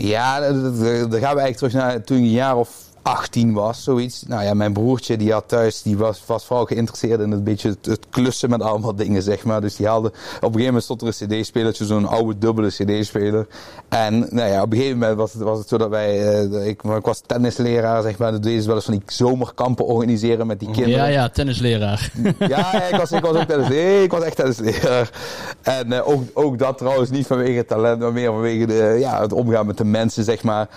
Ja, 0.00 0.40
dan 0.40 0.52
gaan 0.54 1.34
we 1.34 1.40
eigenlijk 1.40 1.56
terug 1.56 1.72
naar 1.72 2.02
toen 2.02 2.16
ik 2.16 2.22
een 2.22 2.30
jaar 2.30 2.56
of 2.56 2.89
18 3.02 3.52
was, 3.52 3.84
zoiets. 3.84 4.22
Nou 4.26 4.44
ja, 4.44 4.54
mijn 4.54 4.72
broertje 4.72 5.16
die 5.16 5.32
had 5.32 5.48
thuis, 5.48 5.82
die 5.82 5.96
was, 5.96 6.22
was 6.26 6.44
vooral 6.44 6.64
geïnteresseerd 6.66 7.20
in 7.20 7.30
het 7.30 7.44
beetje 7.44 7.68
het, 7.68 7.86
het 7.86 8.06
klussen 8.10 8.50
met 8.50 8.62
allemaal 8.62 8.94
dingen, 8.94 9.22
zeg 9.22 9.44
maar. 9.44 9.60
Dus 9.60 9.76
die 9.76 9.86
haalde, 9.86 10.08
op 10.08 10.14
een 10.14 10.40
gegeven 10.40 10.64
moment 10.64 10.84
stond 10.84 11.02
er 11.02 11.06
een 11.06 11.40
cd-spelertje, 11.40 11.84
zo'n 11.84 12.06
oude 12.06 12.38
dubbele 12.38 12.68
cd-speler. 12.68 13.46
En 13.88 14.18
nou 14.18 14.50
ja, 14.50 14.62
op 14.62 14.72
een 14.72 14.76
gegeven 14.78 14.98
moment 14.98 15.16
was 15.16 15.32
het, 15.32 15.42
was 15.42 15.58
het 15.58 15.68
zo 15.68 15.78
dat 15.78 15.88
wij, 15.88 16.44
uh, 16.44 16.66
ik, 16.66 16.82
ik, 16.82 17.04
was 17.04 17.22
tennisleraar, 17.26 18.02
zeg 18.02 18.18
maar. 18.18 18.30
Dus 18.30 18.40
deden 18.40 18.66
wel 18.66 18.74
eens 18.74 18.84
van 18.84 18.94
die 18.94 19.02
zomerkampen 19.06 19.86
organiseren 19.86 20.46
met 20.46 20.58
die 20.58 20.70
kinderen. 20.70 20.98
Ja, 20.98 21.06
ja, 21.06 21.28
tennisleraar. 21.28 22.12
Ja, 22.38 22.82
ik, 22.82 22.96
was, 22.96 23.12
ik 23.12 23.24
was 23.24 23.36
ook 23.36 23.48
tennisleraar. 23.48 24.02
Ik 24.02 24.10
was 24.10 24.22
echt 24.22 24.36
tennisleraar. 24.36 25.10
En 25.62 25.92
uh, 25.92 26.08
ook, 26.08 26.22
ook 26.32 26.58
dat 26.58 26.78
trouwens 26.78 27.10
niet 27.10 27.26
vanwege 27.26 27.64
talent, 27.64 28.00
maar 28.00 28.12
meer 28.12 28.30
vanwege 28.30 28.66
de, 28.66 28.96
ja, 28.98 29.20
het 29.20 29.32
omgaan 29.32 29.66
met 29.66 29.76
de 29.76 29.84
mensen, 29.84 30.24
zeg 30.24 30.42
maar. 30.42 30.68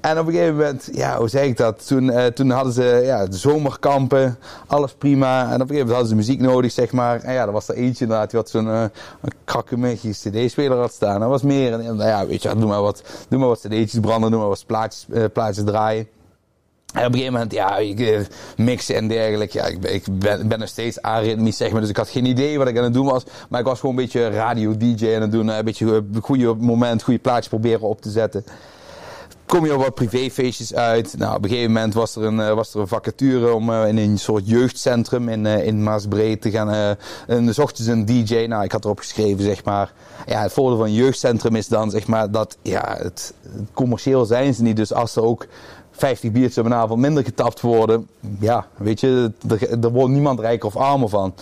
En 0.00 0.18
op 0.18 0.26
een 0.26 0.32
gegeven 0.32 0.56
moment, 0.56 0.88
ja, 0.92 1.18
hoe 1.18 1.28
zeg 1.28 1.44
ik 1.44 1.56
dat? 1.56 1.71
Toen, 1.86 2.04
uh, 2.04 2.26
toen 2.26 2.50
hadden 2.50 2.72
ze 2.72 3.00
ja, 3.04 3.26
zomerkampen, 3.30 4.38
alles 4.66 4.92
prima. 4.92 5.40
En 5.40 5.44
op 5.44 5.50
een 5.50 5.58
gegeven 5.58 5.76
moment 5.76 5.90
hadden 5.90 6.08
ze 6.08 6.14
muziek 6.14 6.40
nodig, 6.40 6.72
zeg 6.72 6.92
maar. 6.92 7.20
En 7.20 7.32
ja, 7.32 7.42
er 7.42 7.52
was 7.52 7.68
er 7.68 7.74
eentje 7.74 8.04
inderdaad, 8.04 8.30
die 8.30 8.38
had 8.38 8.50
zo'n 8.50 8.66
uh, 8.66 9.92
cd-speler 10.10 10.78
had 10.78 10.92
staan. 10.92 11.20
Dat 11.20 11.28
was 11.28 11.42
meer. 11.42 11.72
En, 11.72 11.96
nou 11.96 12.08
ja, 12.08 12.26
weet 12.26 12.42
je, 12.42 12.56
doe 12.56 12.68
maar 12.68 12.82
wat, 12.82 13.02
doe 13.28 13.38
maar 13.38 13.48
wat 13.48 13.60
cd'tjes 13.60 14.00
branden, 14.00 14.30
doe 14.30 14.40
maar 14.40 14.48
wat 14.48 14.66
plaatjes, 14.66 15.06
uh, 15.10 15.24
plaatjes 15.32 15.64
draaien. 15.64 16.08
En 16.92 17.06
op 17.06 17.12
een 17.12 17.18
gegeven 17.18 17.32
moment, 17.32 17.52
ja, 17.52 17.78
mixen 18.56 18.94
en 18.94 19.08
dergelijke. 19.08 19.58
Ja, 19.58 19.66
ik, 19.66 19.80
ben, 20.18 20.40
ik 20.40 20.48
ben 20.48 20.58
nog 20.58 20.68
steeds 20.68 21.02
aritmisch, 21.02 21.56
zeg 21.56 21.70
maar. 21.70 21.80
Dus 21.80 21.90
ik 21.90 21.96
had 21.96 22.08
geen 22.08 22.24
idee 22.24 22.58
wat 22.58 22.68
ik 22.68 22.78
aan 22.78 22.84
het 22.84 22.92
doen 22.92 23.06
was. 23.06 23.24
Maar 23.48 23.60
ik 23.60 23.66
was 23.66 23.80
gewoon 23.80 23.96
een 23.96 24.02
beetje 24.02 24.28
radio-dj 24.28 25.14
aan 25.14 25.20
het 25.20 25.32
doen. 25.32 25.48
Een 25.48 25.64
beetje 25.64 25.86
een 25.86 26.22
goede 26.22 26.54
moment, 26.54 27.02
goede 27.02 27.20
plaatjes 27.20 27.48
proberen 27.48 27.80
op 27.80 28.00
te 28.00 28.10
zetten 28.10 28.44
kom 29.52 29.64
je 29.64 29.74
op 29.74 29.82
wat 29.82 29.94
privéfeestjes 29.94 30.74
uit. 30.74 31.14
Nou, 31.18 31.36
op 31.36 31.42
een 31.44 31.48
gegeven 31.50 31.72
moment 31.72 31.94
was 31.94 32.16
er 32.16 32.22
een, 32.22 32.54
was 32.54 32.74
er 32.74 32.80
een 32.80 32.88
vacature 32.88 33.54
om 33.54 33.70
uh, 33.70 33.88
in 33.88 33.98
een 33.98 34.18
soort 34.18 34.48
jeugdcentrum 34.48 35.28
in, 35.28 35.44
uh, 35.44 35.66
in 35.66 35.82
Maasbreed 35.82 36.40
te 36.40 36.50
gaan. 36.50 36.70
Uh, 36.70 36.90
en 37.26 37.54
zochten 37.54 37.84
ze 37.84 37.92
een 37.92 38.04
DJ. 38.04 38.46
Nou, 38.46 38.64
ik 38.64 38.72
had 38.72 38.84
erop 38.84 38.98
geschreven, 38.98 39.44
zeg 39.44 39.64
maar. 39.64 39.92
Ja, 40.26 40.42
het 40.42 40.52
voordeel 40.52 40.76
van 40.76 40.86
een 40.86 40.92
jeugdcentrum 40.92 41.56
is 41.56 41.68
dan, 41.68 41.90
zeg 41.90 42.06
maar, 42.06 42.30
dat 42.30 42.56
ja, 42.62 42.96
het, 42.98 43.34
commercieel 43.72 44.24
zijn 44.24 44.54
ze 44.54 44.62
niet. 44.62 44.76
Dus 44.76 44.92
als 44.92 45.16
er 45.16 45.22
ook 45.22 45.46
50 45.90 46.30
biertjes 46.30 46.58
op 46.58 46.64
een 46.64 46.74
avond 46.74 47.00
minder 47.00 47.24
getapt 47.24 47.60
worden, 47.60 48.08
ja, 48.38 48.66
weet 48.76 49.00
je, 49.00 49.32
er, 49.82 49.90
wordt 49.90 50.12
niemand 50.12 50.40
rijker 50.40 50.66
of 50.66 50.76
armer 50.76 51.08
van. 51.08 51.32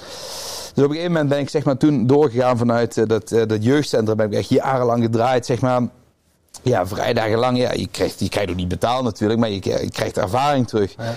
Dus 0.75 0.85
op 0.85 0.91
een 0.91 0.97
gegeven 0.97 1.13
moment 1.13 1.29
ben 1.29 1.39
ik 1.39 1.49
zeg 1.49 1.65
maar 1.65 1.77
toen 1.77 2.07
doorgegaan 2.07 2.59
vanuit 2.59 3.09
dat, 3.09 3.29
dat 3.29 3.65
jeugdcentrum. 3.65 4.17
Ben 4.17 4.27
ik 4.27 4.39
echt 4.39 4.49
jarenlang 4.49 5.03
gedraaid, 5.03 5.47
zeg 5.47 5.61
maar 5.61 5.89
ja, 6.63 6.87
vrijdagen 6.87 7.39
lang, 7.39 7.59
ja, 7.59 7.73
je 7.73 7.87
krijgt, 7.87 8.21
je 8.21 8.29
krijgt 8.29 8.51
ook 8.51 8.57
niet 8.57 8.69
betaald 8.69 9.05
natuurlijk, 9.05 9.41
maar 9.41 9.51
je, 9.51 9.55
je 9.65 9.91
krijgt 9.91 10.19
ervaring 10.19 10.69
terug. 10.69 10.95
Ja. 10.99 11.15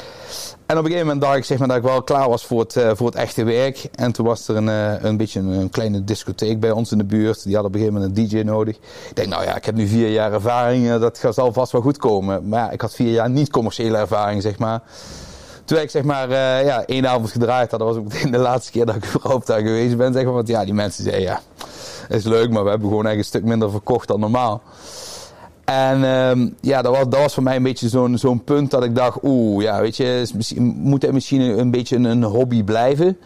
En 0.65 0.77
op 0.77 0.85
een 0.85 0.91
gegeven 0.91 1.07
moment 1.07 1.21
dacht 1.21 1.37
ik 1.37 1.45
zeg 1.45 1.57
maar, 1.57 1.67
dat 1.67 1.77
ik 1.77 1.83
wel 1.83 2.03
klaar 2.03 2.29
was 2.29 2.45
voor 2.45 2.59
het, 2.59 2.75
uh, 2.75 2.91
voor 2.93 3.05
het 3.05 3.15
echte 3.15 3.43
werk. 3.43 3.89
En 3.95 4.11
toen 4.11 4.25
was 4.25 4.47
er 4.47 4.55
een, 4.55 4.67
uh, 4.67 5.03
een 5.03 5.17
beetje 5.17 5.39
een, 5.39 5.47
een, 5.47 5.69
kleine 5.69 6.03
discotheek 6.03 6.59
bij 6.59 6.71
ons 6.71 6.91
in 6.91 6.97
de 6.97 7.03
buurt. 7.03 7.43
Die 7.43 7.55
had 7.55 7.65
op 7.65 7.73
een 7.73 7.79
gegeven 7.79 7.99
moment 7.99 8.17
een 8.17 8.27
DJ 8.27 8.41
nodig. 8.41 8.75
Ik 9.09 9.15
denk, 9.15 9.27
nou 9.27 9.43
ja, 9.43 9.55
ik 9.55 9.65
heb 9.65 9.75
nu 9.75 9.87
vier 9.87 10.09
jaar 10.09 10.33
ervaring, 10.33 10.85
uh, 10.85 10.99
dat 10.99 11.23
zal 11.29 11.53
vast 11.53 11.71
wel 11.71 11.81
goed 11.81 11.97
komen. 11.97 12.47
Maar 12.47 12.59
ja, 12.59 12.71
ik 12.71 12.81
had 12.81 12.95
vier 12.95 13.11
jaar 13.11 13.29
niet 13.29 13.49
commerciële 13.49 13.97
ervaring, 13.97 14.41
zeg 14.41 14.57
maar. 14.57 14.81
Toen 15.65 15.77
ik 15.77 15.89
zeg 15.89 16.03
maar 16.03 16.29
ja, 16.65 16.85
één 16.85 17.07
avond 17.07 17.31
gedraaid 17.31 17.71
had, 17.71 17.79
dat 17.79 17.89
was 17.89 17.97
ook 17.97 18.07
meteen 18.13 18.31
de 18.31 18.37
laatste 18.37 18.71
keer 18.71 18.85
dat 18.85 18.95
ik 18.95 19.05
überhaupt 19.05 19.47
daar 19.47 19.61
geweest 19.61 19.97
ben. 19.97 20.13
Zeg 20.13 20.23
maar, 20.23 20.33
want 20.33 20.47
ja, 20.47 20.65
die 20.65 20.73
mensen 20.73 21.03
zeiden, 21.03 21.23
ja, 21.23 21.41
is 22.09 22.23
leuk, 22.23 22.49
maar 22.49 22.63
we 22.63 22.69
hebben 22.69 22.89
gewoon 22.89 23.05
eigenlijk 23.05 23.17
een 23.17 23.39
stuk 23.39 23.43
minder 23.43 23.71
verkocht 23.71 24.07
dan 24.07 24.19
normaal. 24.19 24.61
En 25.65 26.03
um, 26.03 26.55
ja, 26.61 26.81
dat 26.81 26.95
was, 26.95 27.09
dat 27.09 27.19
was 27.19 27.33
voor 27.33 27.43
mij 27.43 27.55
een 27.55 27.63
beetje 27.63 27.89
zo'n 27.89 28.17
zo'n 28.17 28.43
punt 28.43 28.71
dat 28.71 28.83
ik 28.83 28.95
dacht, 28.95 29.17
oeh, 29.21 29.63
ja, 29.63 29.81
weet 29.81 29.97
je, 29.97 30.27
moet 30.59 31.01
het 31.01 31.11
misschien 31.11 31.41
een 31.41 31.71
beetje 31.71 31.95
een, 31.95 32.03
een, 32.03 32.23
hobby 32.23 32.63
blijven? 32.63 33.17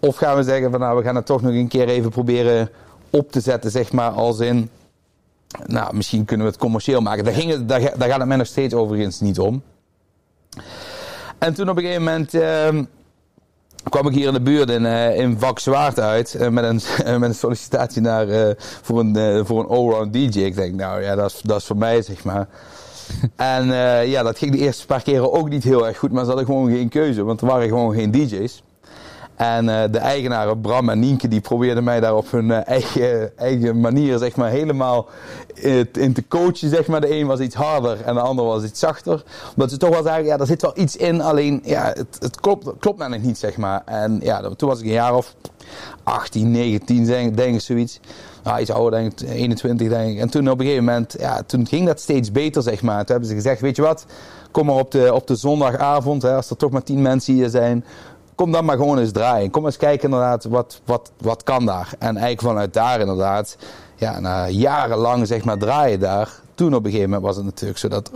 Of 0.00 0.16
gaan 0.16 0.36
we 0.36 0.42
zeggen 0.42 0.70
van, 0.70 0.80
nou, 0.80 0.96
we 0.96 1.02
gaan 1.02 1.14
het 1.14 1.26
toch 1.26 1.42
nog 1.42 1.52
een 1.52 1.68
keer 1.68 1.88
even 1.88 2.10
proberen 2.10 2.70
op 3.10 3.32
te 3.32 3.40
zetten, 3.40 3.70
zeg 3.70 3.92
maar, 3.92 4.10
als 4.10 4.38
in, 4.38 4.70
nou, 5.66 5.96
misschien 5.96 6.24
kunnen 6.24 6.46
we 6.46 6.52
het 6.52 6.60
commercieel 6.60 7.00
maken. 7.00 7.24
Daar, 7.24 7.34
ging 7.34 7.50
het, 7.50 7.68
daar, 7.68 7.80
daar 7.80 8.08
gaat 8.08 8.18
het 8.18 8.28
mij 8.28 8.36
nog 8.36 8.46
steeds 8.46 8.74
overigens 8.74 9.20
niet 9.20 9.38
om. 9.38 9.62
En 11.38 11.54
toen 11.54 11.68
op 11.68 11.76
een 11.76 11.82
gegeven 11.82 12.04
moment... 12.04 12.34
Um, 12.34 12.88
kwam 13.90 14.06
ik 14.06 14.14
hier 14.14 14.26
in 14.26 14.32
de 14.32 14.40
buurt 14.40 14.70
in, 14.70 14.82
uh, 14.82 15.18
in 15.18 15.38
Vak 15.38 15.58
Zwaard 15.58 16.00
uit 16.00 16.36
uh, 16.40 16.48
met, 16.48 16.64
een, 16.64 16.80
met 17.20 17.28
een 17.28 17.34
sollicitatie 17.34 18.02
naar, 18.02 18.56
voor 18.82 19.00
een, 19.00 19.46
voor 19.46 19.60
een 19.60 19.68
allround 19.68 20.12
DJ. 20.12 20.40
Ik 20.40 20.54
denk, 20.54 20.74
nou 20.74 21.02
ja, 21.02 21.14
dat 21.14 21.30
is, 21.30 21.40
dat 21.42 21.60
is 21.60 21.66
voor 21.66 21.76
mij, 21.76 22.02
zeg 22.02 22.24
maar. 22.24 22.48
en 23.36 23.66
ja, 24.08 24.22
dat 24.22 24.38
ging 24.38 24.52
de 24.52 24.58
eerste 24.58 24.86
paar 24.86 25.02
keren 25.02 25.32
ook 25.32 25.48
niet 25.48 25.64
heel 25.64 25.86
erg 25.86 25.98
goed, 25.98 26.12
maar 26.12 26.22
ze 26.22 26.28
hadden 26.28 26.46
gewoon 26.46 26.70
geen 26.70 26.88
keuze, 26.88 27.24
want 27.24 27.40
er 27.40 27.46
waren 27.46 27.68
gewoon 27.68 27.94
geen 27.94 28.10
DJ's. 28.10 28.62
En 29.36 29.64
uh, 29.64 29.82
de 29.90 29.98
eigenaren 29.98 30.60
Bram 30.60 30.88
en 30.88 30.98
Nienke 30.98 31.28
die 31.28 31.40
probeerden 31.40 31.84
mij 31.84 32.00
daar 32.00 32.16
op 32.16 32.30
hun 32.30 32.48
uh, 32.48 32.66
eigen, 32.66 33.38
eigen 33.38 33.80
manier 33.80 34.18
zeg 34.18 34.36
maar 34.36 34.50
helemaal 34.50 35.08
in 35.92 36.12
te 36.12 36.28
coachen. 36.28 36.68
Zeg 36.68 36.86
maar. 36.86 37.00
De 37.00 37.16
een 37.16 37.26
was 37.26 37.40
iets 37.40 37.54
harder 37.54 38.00
en 38.00 38.14
de 38.14 38.20
ander 38.20 38.44
was 38.44 38.64
iets 38.64 38.80
zachter. 38.80 39.22
Omdat 39.50 39.70
ze 39.70 39.76
toch 39.76 39.90
wel 39.90 40.02
zagen, 40.02 40.24
ja, 40.24 40.38
er 40.38 40.46
zit 40.46 40.62
wel 40.62 40.78
iets 40.78 40.96
in. 40.96 41.20
Alleen, 41.20 41.60
ja, 41.64 41.92
het, 41.94 42.16
het 42.18 42.40
klopt, 42.40 42.70
klopt 42.78 43.18
niet, 43.18 43.38
zeg 43.38 43.56
maar. 43.56 43.82
En 43.84 44.18
ja, 44.22 44.40
toen 44.56 44.68
was 44.68 44.78
ik 44.78 44.84
een 44.84 44.92
jaar 44.92 45.16
of 45.16 45.34
18, 46.02 46.50
19, 46.50 47.04
denk, 47.04 47.54
ik 47.54 47.60
zoiets. 47.60 48.00
Nou, 48.42 48.60
iets 48.60 48.70
ouder, 48.70 49.00
denk 49.00 49.20
ik, 49.20 49.28
21 49.28 49.88
denk 49.88 50.10
ik. 50.10 50.18
En 50.18 50.30
toen 50.30 50.50
op 50.50 50.58
een 50.58 50.64
gegeven 50.64 50.84
moment, 50.84 51.14
ja, 51.18 51.42
toen 51.46 51.66
ging 51.66 51.86
dat 51.86 52.00
steeds 52.00 52.32
beter, 52.32 52.62
zeg 52.62 52.82
maar. 52.82 52.98
Toen 52.98 53.10
hebben 53.10 53.28
ze 53.28 53.34
gezegd, 53.34 53.60
weet 53.60 53.76
je 53.76 53.82
wat, 53.82 54.06
kom 54.50 54.66
maar 54.66 54.74
op 54.74 54.90
de, 54.90 55.14
op 55.14 55.26
de 55.26 55.34
zondagavond, 55.34 56.22
hè, 56.22 56.34
als 56.34 56.50
er 56.50 56.56
toch 56.56 56.70
maar 56.70 56.82
tien 56.82 57.02
mensen 57.02 57.34
hier 57.34 57.48
zijn 57.48 57.84
kom 58.34 58.52
dan 58.52 58.64
maar 58.64 58.76
gewoon 58.76 58.98
eens 58.98 59.12
draaien. 59.12 59.50
Kom 59.50 59.64
eens 59.64 59.76
kijken 59.76 60.04
inderdaad, 60.04 60.44
wat, 60.44 60.80
wat, 60.84 61.12
wat 61.20 61.42
kan 61.42 61.66
daar? 61.66 61.94
En 61.98 62.16
eigenlijk 62.16 62.40
vanuit 62.40 62.72
daar 62.72 63.00
inderdaad, 63.00 63.56
ja, 63.96 64.20
na 64.20 64.48
jarenlang 64.48 65.26
zeg 65.26 65.44
maar 65.44 65.58
draaien 65.58 66.00
daar. 66.00 66.42
Toen 66.54 66.74
op 66.74 66.84
een 66.84 66.90
gegeven 66.90 67.10
moment 67.10 67.26
was 67.26 67.36
het 67.36 67.44
natuurlijk 67.44 67.78
zo 67.78 67.88
dat 67.88 68.10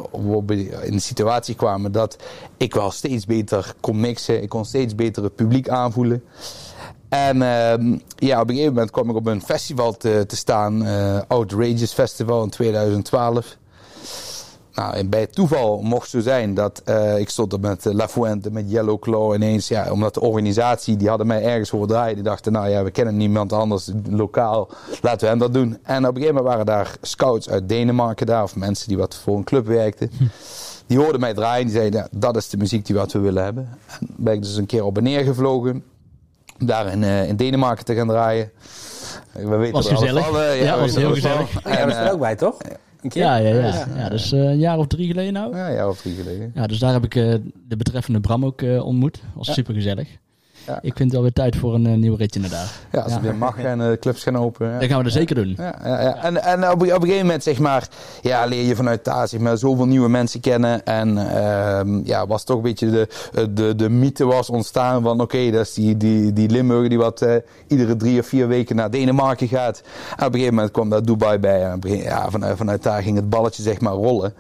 we 0.46 0.56
in 0.82 0.92
de 0.92 0.98
situatie 0.98 1.54
kwamen 1.54 1.92
dat 1.92 2.16
ik 2.56 2.74
wel 2.74 2.90
steeds 2.90 3.26
beter 3.26 3.74
kon 3.80 4.00
mixen. 4.00 4.42
Ik 4.42 4.48
kon 4.48 4.64
steeds 4.64 4.94
beter 4.94 5.22
het 5.22 5.34
publiek 5.34 5.68
aanvoelen. 5.68 6.24
En 7.08 7.36
uh, 7.36 7.98
ja, 8.16 8.40
op 8.40 8.48
een 8.48 8.54
gegeven 8.54 8.72
moment 8.72 8.90
kwam 8.90 9.10
ik 9.10 9.16
op 9.16 9.26
een 9.26 9.42
festival 9.42 9.96
te, 9.96 10.24
te 10.26 10.36
staan, 10.36 10.86
uh, 10.86 11.20
Outrageous 11.28 11.92
Festival 11.92 12.42
in 12.42 12.50
2012. 12.50 13.56
Nou, 14.78 14.94
en 14.94 15.08
bij 15.08 15.26
toeval 15.26 15.80
mocht 15.82 16.10
zo 16.10 16.20
zijn 16.20 16.54
dat 16.54 16.82
uh, 16.84 17.18
ik 17.18 17.28
stond 17.28 17.52
er 17.52 17.60
met 17.60 17.86
uh, 17.86 17.94
La 17.94 18.08
Fuente, 18.08 18.50
met 18.50 18.70
Yellow 18.70 18.98
Claw 18.98 19.34
ineens. 19.34 19.68
Ja, 19.68 19.92
omdat 19.92 20.14
de 20.14 20.20
organisatie, 20.20 20.96
die 20.96 21.08
hadden 21.08 21.26
mij 21.26 21.42
ergens 21.42 21.70
voor 21.70 21.86
draaien. 21.86 22.14
Die 22.14 22.24
dachten, 22.24 22.52
nou 22.52 22.68
ja, 22.68 22.82
we 22.82 22.90
kennen 22.90 23.16
niemand 23.16 23.52
anders 23.52 23.90
lokaal. 24.10 24.68
Laten 25.02 25.20
we 25.20 25.26
hem 25.26 25.38
dat 25.38 25.54
doen. 25.54 25.78
En 25.82 26.06
op 26.06 26.14
een 26.14 26.20
gegeven 26.20 26.34
moment 26.34 26.44
waren 26.44 26.66
daar 26.66 26.96
scouts 27.02 27.50
uit 27.50 27.68
Denemarken 27.68 28.26
daar. 28.26 28.42
Of 28.42 28.56
mensen 28.56 28.88
die 28.88 28.96
wat 28.96 29.14
voor 29.14 29.36
een 29.36 29.44
club 29.44 29.66
werkten. 29.66 30.10
Die 30.86 30.98
hoorden 30.98 31.20
mij 31.20 31.34
draaien. 31.34 31.66
Die 31.66 31.74
zeiden, 31.74 32.00
ja, 32.00 32.08
dat 32.18 32.36
is 32.36 32.48
de 32.48 32.56
muziek 32.56 32.86
die 32.86 32.96
wat 32.96 33.12
we 33.12 33.18
willen 33.18 33.44
hebben. 33.44 33.68
En 34.00 34.08
ben 34.16 34.34
ik 34.34 34.42
dus 34.42 34.56
een 34.56 34.66
keer 34.66 34.84
op 34.84 34.96
en 34.96 35.02
neer 35.02 35.24
gevlogen. 35.24 35.84
Daar 36.58 36.86
in, 36.86 37.02
uh, 37.02 37.28
in 37.28 37.36
Denemarken 37.36 37.84
te 37.84 37.94
gaan 37.94 38.08
draaien. 38.08 38.50
We 39.32 39.56
weten 39.56 39.72
was 39.72 39.88
gezellig. 39.88 40.26
Van, 40.26 40.40
ja, 40.40 40.52
ja, 40.52 40.78
was 40.78 40.94
heel 40.94 41.14
gezellig. 41.14 41.64
Ja, 41.64 41.86
was 41.86 41.94
er 41.94 42.12
ook 42.12 42.20
bij, 42.20 42.36
toch? 42.36 42.56
Ja, 43.00 43.36
ja, 43.36 43.48
ja. 43.48 43.66
ja. 43.66 43.86
ja 43.96 44.08
dus 44.08 44.32
uh, 44.32 44.40
een 44.40 44.58
jaar 44.58 44.78
of 44.78 44.86
drie 44.86 45.06
geleden 45.06 45.32
nou. 45.32 45.56
Ja, 45.56 45.68
een 45.68 45.74
jaar 45.74 45.88
of 45.88 46.00
drie 46.00 46.14
geleden. 46.14 46.52
Ja, 46.54 46.66
dus 46.66 46.78
daar 46.78 46.92
heb 46.92 47.04
ik 47.04 47.14
uh, 47.14 47.34
de 47.68 47.76
betreffende 47.76 48.20
Bram 48.20 48.44
ook 48.44 48.62
uh, 48.62 48.84
ontmoet. 48.84 49.22
Was 49.34 49.52
super 49.52 49.74
gezellig. 49.74 50.08
Ja. 50.68 50.78
Ik 50.82 50.96
vind 50.96 51.08
het 51.08 51.14
alweer 51.14 51.32
tijd 51.32 51.56
voor 51.56 51.74
een 51.74 51.86
uh, 51.86 51.94
nieuw 51.94 52.14
ritje 52.14 52.40
inderdaad. 52.40 52.72
Ja, 52.92 53.00
als 53.00 53.12
het 53.12 53.22
weer 53.22 53.36
mag 53.36 53.58
en 53.58 53.78
de 53.78 53.96
clubs 54.00 54.22
gaan 54.22 54.36
open. 54.36 54.70
Ja. 54.70 54.78
Dan 54.78 54.88
gaan 54.88 54.98
we 54.98 55.04
dat 55.04 55.12
zeker 55.12 55.34
doen. 55.34 55.54
Ja, 55.56 55.74
ja, 55.84 56.00
ja. 56.00 56.22
En, 56.22 56.42
en 56.42 56.70
op, 56.70 56.72
op 56.72 56.80
een 56.80 57.00
gegeven 57.00 57.26
moment 57.26 57.42
zeg 57.42 57.58
maar, 57.58 57.88
ja, 58.22 58.44
leer 58.44 58.64
je 58.64 58.76
vanuit 58.76 59.04
daar 59.04 59.28
zeg 59.28 59.40
maar, 59.40 59.58
zoveel 59.58 59.86
nieuwe 59.86 60.08
mensen 60.08 60.40
kennen. 60.40 60.84
En 60.84 61.16
uh, 61.16 61.80
ja, 62.04 62.26
was 62.26 62.44
toch 62.44 62.56
een 62.56 62.62
beetje 62.62 62.90
de, 62.90 63.08
de, 63.50 63.74
de 63.74 63.88
mythe 63.88 64.24
was 64.24 64.50
ontstaan 64.50 65.02
van 65.02 65.12
oké, 65.12 65.22
okay, 65.22 65.50
dat 65.50 65.66
is 65.66 65.74
die, 65.74 65.96
die, 65.96 66.32
die 66.32 66.50
Limburger 66.50 66.88
die 66.88 66.98
wat 66.98 67.22
uh, 67.22 67.34
iedere 67.66 67.96
drie 67.96 68.20
of 68.20 68.26
vier 68.26 68.48
weken 68.48 68.76
naar 68.76 68.90
Denemarken 68.90 69.48
gaat. 69.48 69.82
En 70.16 70.26
op 70.26 70.26
een 70.26 70.32
gegeven 70.32 70.54
moment 70.54 70.72
kwam 70.72 70.90
daar 70.90 71.02
Dubai 71.02 71.38
bij. 71.38 71.62
En 71.62 71.80
ja, 71.82 72.30
vanuit, 72.30 72.56
vanuit 72.56 72.82
daar 72.82 73.02
ging 73.02 73.16
het 73.16 73.30
balletje 73.30 73.62
zeg 73.62 73.80
maar 73.80 73.92
rollen. 73.92 74.34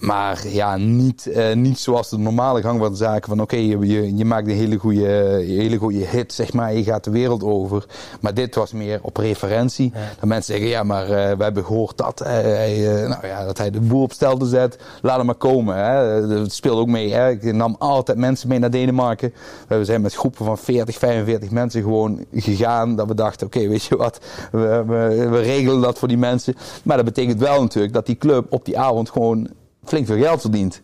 Maar 0.00 0.48
ja, 0.48 0.76
niet, 0.76 1.26
uh, 1.26 1.54
niet 1.54 1.78
zoals 1.78 2.08
de 2.08 2.18
normale 2.18 2.62
gang 2.62 2.80
van 2.80 2.96
zaken. 2.96 3.28
Van 3.28 3.40
oké, 3.40 3.54
okay, 3.54 3.86
je, 3.86 4.16
je 4.16 4.24
maakt 4.24 4.46
een 4.46 4.54
hele 4.54 4.76
goede, 4.76 5.42
hele 5.46 5.76
goede 5.76 6.06
hit, 6.06 6.32
zeg 6.32 6.52
maar. 6.52 6.74
Je 6.74 6.82
gaat 6.82 7.04
de 7.04 7.10
wereld 7.10 7.42
over. 7.42 7.86
Maar 8.20 8.34
dit 8.34 8.54
was 8.54 8.72
meer 8.72 8.98
op 9.02 9.16
referentie. 9.16 9.90
Ja. 9.94 10.00
Dat 10.20 10.28
mensen 10.28 10.52
zeggen, 10.54 10.70
ja, 10.70 10.82
maar 10.82 11.02
uh, 11.02 11.36
we 11.36 11.42
hebben 11.42 11.64
gehoord 11.64 11.96
dat, 11.96 12.20
uh, 12.22 12.28
hij, 12.28 13.04
nou, 13.08 13.26
ja, 13.26 13.44
dat 13.44 13.58
hij 13.58 13.70
de 13.70 13.80
boel 13.80 14.02
op 14.02 14.12
stel 14.12 14.38
zet. 14.44 14.78
Laat 15.02 15.16
hem 15.16 15.26
maar 15.26 15.34
komen. 15.34 15.76
Hè. 15.76 16.26
Dat 16.28 16.52
speelt 16.52 16.78
ook 16.78 16.88
mee. 16.88 17.12
Hè. 17.12 17.30
Ik 17.30 17.52
nam 17.52 17.76
altijd 17.78 18.18
mensen 18.18 18.48
mee 18.48 18.58
naar 18.58 18.70
Denemarken. 18.70 19.32
We 19.68 19.84
zijn 19.84 20.00
met 20.00 20.14
groepen 20.14 20.44
van 20.44 20.58
40, 20.58 20.98
45 20.98 21.50
mensen 21.50 21.82
gewoon 21.82 22.24
gegaan. 22.32 22.96
Dat 22.96 23.06
we 23.06 23.14
dachten, 23.14 23.46
oké, 23.46 23.56
okay, 23.56 23.68
weet 23.68 23.84
je 23.84 23.96
wat. 23.96 24.18
We, 24.52 24.84
we, 24.86 25.28
we 25.30 25.40
regelen 25.40 25.80
dat 25.80 25.98
voor 25.98 26.08
die 26.08 26.18
mensen. 26.18 26.54
Maar 26.82 26.96
dat 26.96 27.06
betekent 27.06 27.40
wel 27.40 27.60
natuurlijk 27.60 27.94
dat 27.94 28.06
die 28.06 28.16
club 28.16 28.52
op 28.52 28.64
die 28.64 28.78
avond 28.78 29.10
gewoon 29.10 29.48
flink 29.84 30.06
veel 30.06 30.18
geld 30.18 30.40
verdient. 30.40 30.82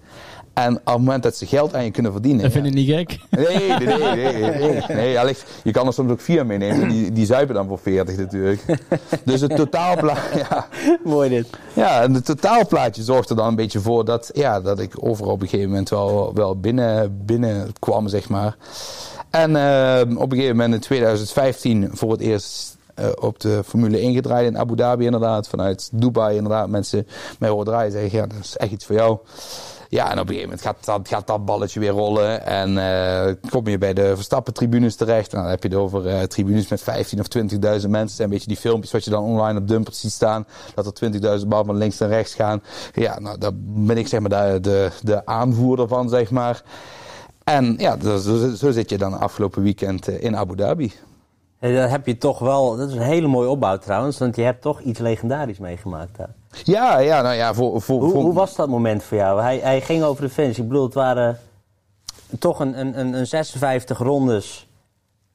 En 0.56 0.76
op 0.76 0.84
het 0.84 0.96
moment 0.96 1.22
dat 1.22 1.36
ze 1.36 1.46
geld 1.46 1.74
aan 1.74 1.84
je 1.84 1.90
kunnen 1.90 2.12
verdienen. 2.12 2.42
Dat 2.42 2.52
vind 2.52 2.66
ik 2.66 2.74
niet 2.74 2.88
gek. 2.88 3.18
Nee, 3.30 3.68
nee, 3.68 3.98
nee. 3.98 4.32
nee, 4.88 5.16
nee, 5.16 5.36
je 5.64 5.70
kan 5.70 5.86
er 5.86 5.92
soms 5.92 6.10
ook 6.10 6.20
vier 6.20 6.46
meenemen. 6.46 6.88
Die, 6.88 7.12
die 7.12 7.26
zuipen 7.26 7.54
dan 7.54 7.66
voor 7.68 7.78
40 7.78 8.16
natuurlijk. 8.16 8.62
Dus 9.24 9.40
het 9.40 9.56
totaalplaatje, 9.56 10.38
ja, 10.38 10.66
Mooi 11.04 11.28
dit. 11.28 11.46
ja, 11.72 12.02
en 12.02 12.14
het 12.14 12.24
totaalplaatje 12.24 13.02
zorgt 13.02 13.30
er 13.30 13.36
dan 13.36 13.46
een 13.46 13.54
beetje 13.54 13.80
voor 13.80 14.04
dat, 14.04 14.30
ja, 14.32 14.60
dat 14.60 14.80
ik 14.80 14.92
overal 15.00 15.32
op 15.32 15.42
een 15.42 15.48
gegeven 15.48 15.70
moment 15.70 15.88
wel, 15.88 16.34
wel 16.34 16.60
binnen, 16.60 17.24
binnen 17.24 17.72
kwam, 17.78 18.08
zeg 18.08 18.28
maar. 18.28 18.56
En 19.30 19.56
eh, 19.56 20.00
op 20.00 20.32
een 20.32 20.36
gegeven 20.36 20.56
moment 20.56 20.74
in 20.74 20.80
2015 20.80 21.90
voor 21.92 22.10
het 22.10 22.20
eerst 22.20 22.75
eh, 22.96 23.08
op 23.20 23.40
de 23.40 23.62
Formule 23.64 23.98
1 23.98 24.14
gedraaid 24.14 24.46
in 24.46 24.58
Abu 24.58 24.76
Dhabi 24.76 25.04
inderdaad. 25.04 25.48
Vanuit 25.48 25.90
Dubai 25.92 26.36
inderdaad. 26.36 26.68
Mensen 26.68 27.06
mij 27.38 27.48
horen 27.48 27.64
draaien 27.66 27.92
zeggen, 27.92 28.18
ja, 28.18 28.26
dat 28.26 28.38
is 28.42 28.56
echt 28.56 28.72
iets 28.72 28.84
voor 28.86 28.94
jou. 28.96 29.18
Ja, 29.88 30.04
en 30.10 30.12
op 30.12 30.18
een 30.28 30.34
gegeven 30.34 30.42
moment 30.48 30.60
gaat 30.62 30.84
dat, 30.84 31.08
gaat 31.08 31.26
dat 31.26 31.44
balletje 31.44 31.80
weer 31.80 31.90
rollen. 31.90 32.46
En 32.46 32.78
eh, 32.78 33.34
kom 33.50 33.66
je 33.68 33.78
bij 33.78 33.94
de 33.94 34.12
Verstappen-tribunes 34.14 34.96
terecht. 34.96 35.30
Nou, 35.30 35.42
dan 35.42 35.52
heb 35.52 35.62
je 35.62 35.68
het 35.68 35.78
over 35.78 36.06
eh, 36.06 36.22
tribunes 36.22 36.68
met 36.68 36.82
15 36.82 37.20
of 37.20 37.26
20.000 37.38 37.58
mensen. 37.58 37.88
Dat 37.90 38.18
een 38.18 38.28
beetje 38.28 38.46
die 38.48 38.56
filmpjes 38.56 38.92
wat 38.92 39.04
je 39.04 39.10
dan 39.10 39.24
online 39.24 39.58
op 39.58 39.68
Dumpert 39.68 39.96
ziet 39.96 40.12
staan. 40.12 40.46
Dat 40.74 41.00
er 41.00 41.38
20.000 41.40 41.46
bal 41.46 41.64
van 41.64 41.76
links 41.76 41.98
naar 41.98 42.08
rechts 42.08 42.34
gaan. 42.34 42.62
Ja, 42.94 43.18
nou, 43.20 43.38
daar 43.38 43.50
ben 43.64 43.96
ik 43.98 44.06
zeg 44.08 44.20
maar 44.20 44.52
de, 44.52 44.60
de, 44.60 44.90
de 45.02 45.26
aanvoerder 45.26 45.88
van, 45.88 46.08
zeg 46.08 46.30
maar. 46.30 46.62
En 47.44 47.74
ja, 47.78 47.96
zo, 48.02 48.18
zo- 48.18 48.54
zo 48.54 48.70
zit 48.70 48.90
je 48.90 48.98
dan 48.98 49.20
afgelopen 49.20 49.62
weekend 49.62 50.08
in 50.08 50.36
Abu 50.36 50.56
Dhabi. 50.56 50.92
En 51.58 51.74
dan 51.74 51.88
heb 51.88 52.06
je 52.06 52.18
toch 52.18 52.38
wel, 52.38 52.76
dat 52.76 52.88
is 52.88 52.94
een 52.94 53.02
hele 53.02 53.26
mooie 53.26 53.48
opbouw 53.48 53.78
trouwens, 53.78 54.18
want 54.18 54.36
je 54.36 54.42
hebt 54.42 54.62
toch 54.62 54.80
iets 54.80 54.98
legendarisch 54.98 55.58
meegemaakt 55.58 56.16
daar. 56.16 56.34
Ja, 56.64 56.98
ja, 56.98 57.22
nou 57.22 57.34
ja, 57.34 57.54
voor... 57.54 57.82
voor, 57.82 58.00
Hoe, 58.00 58.10
voor 58.10 58.22
hoe 58.22 58.32
was 58.32 58.56
dat 58.56 58.68
moment 58.68 59.02
voor 59.02 59.16
jou? 59.16 59.40
Hij, 59.40 59.58
hij 59.58 59.80
ging 59.80 60.02
over 60.02 60.22
de 60.22 60.30
finish. 60.30 60.58
Ik 60.58 60.68
bedoel, 60.68 60.84
het 60.84 60.94
waren 60.94 61.38
toch 62.38 62.60
een, 62.60 62.80
een, 62.80 62.98
een, 62.98 63.12
een 63.12 63.26
56 63.26 63.98
rondes 63.98 64.68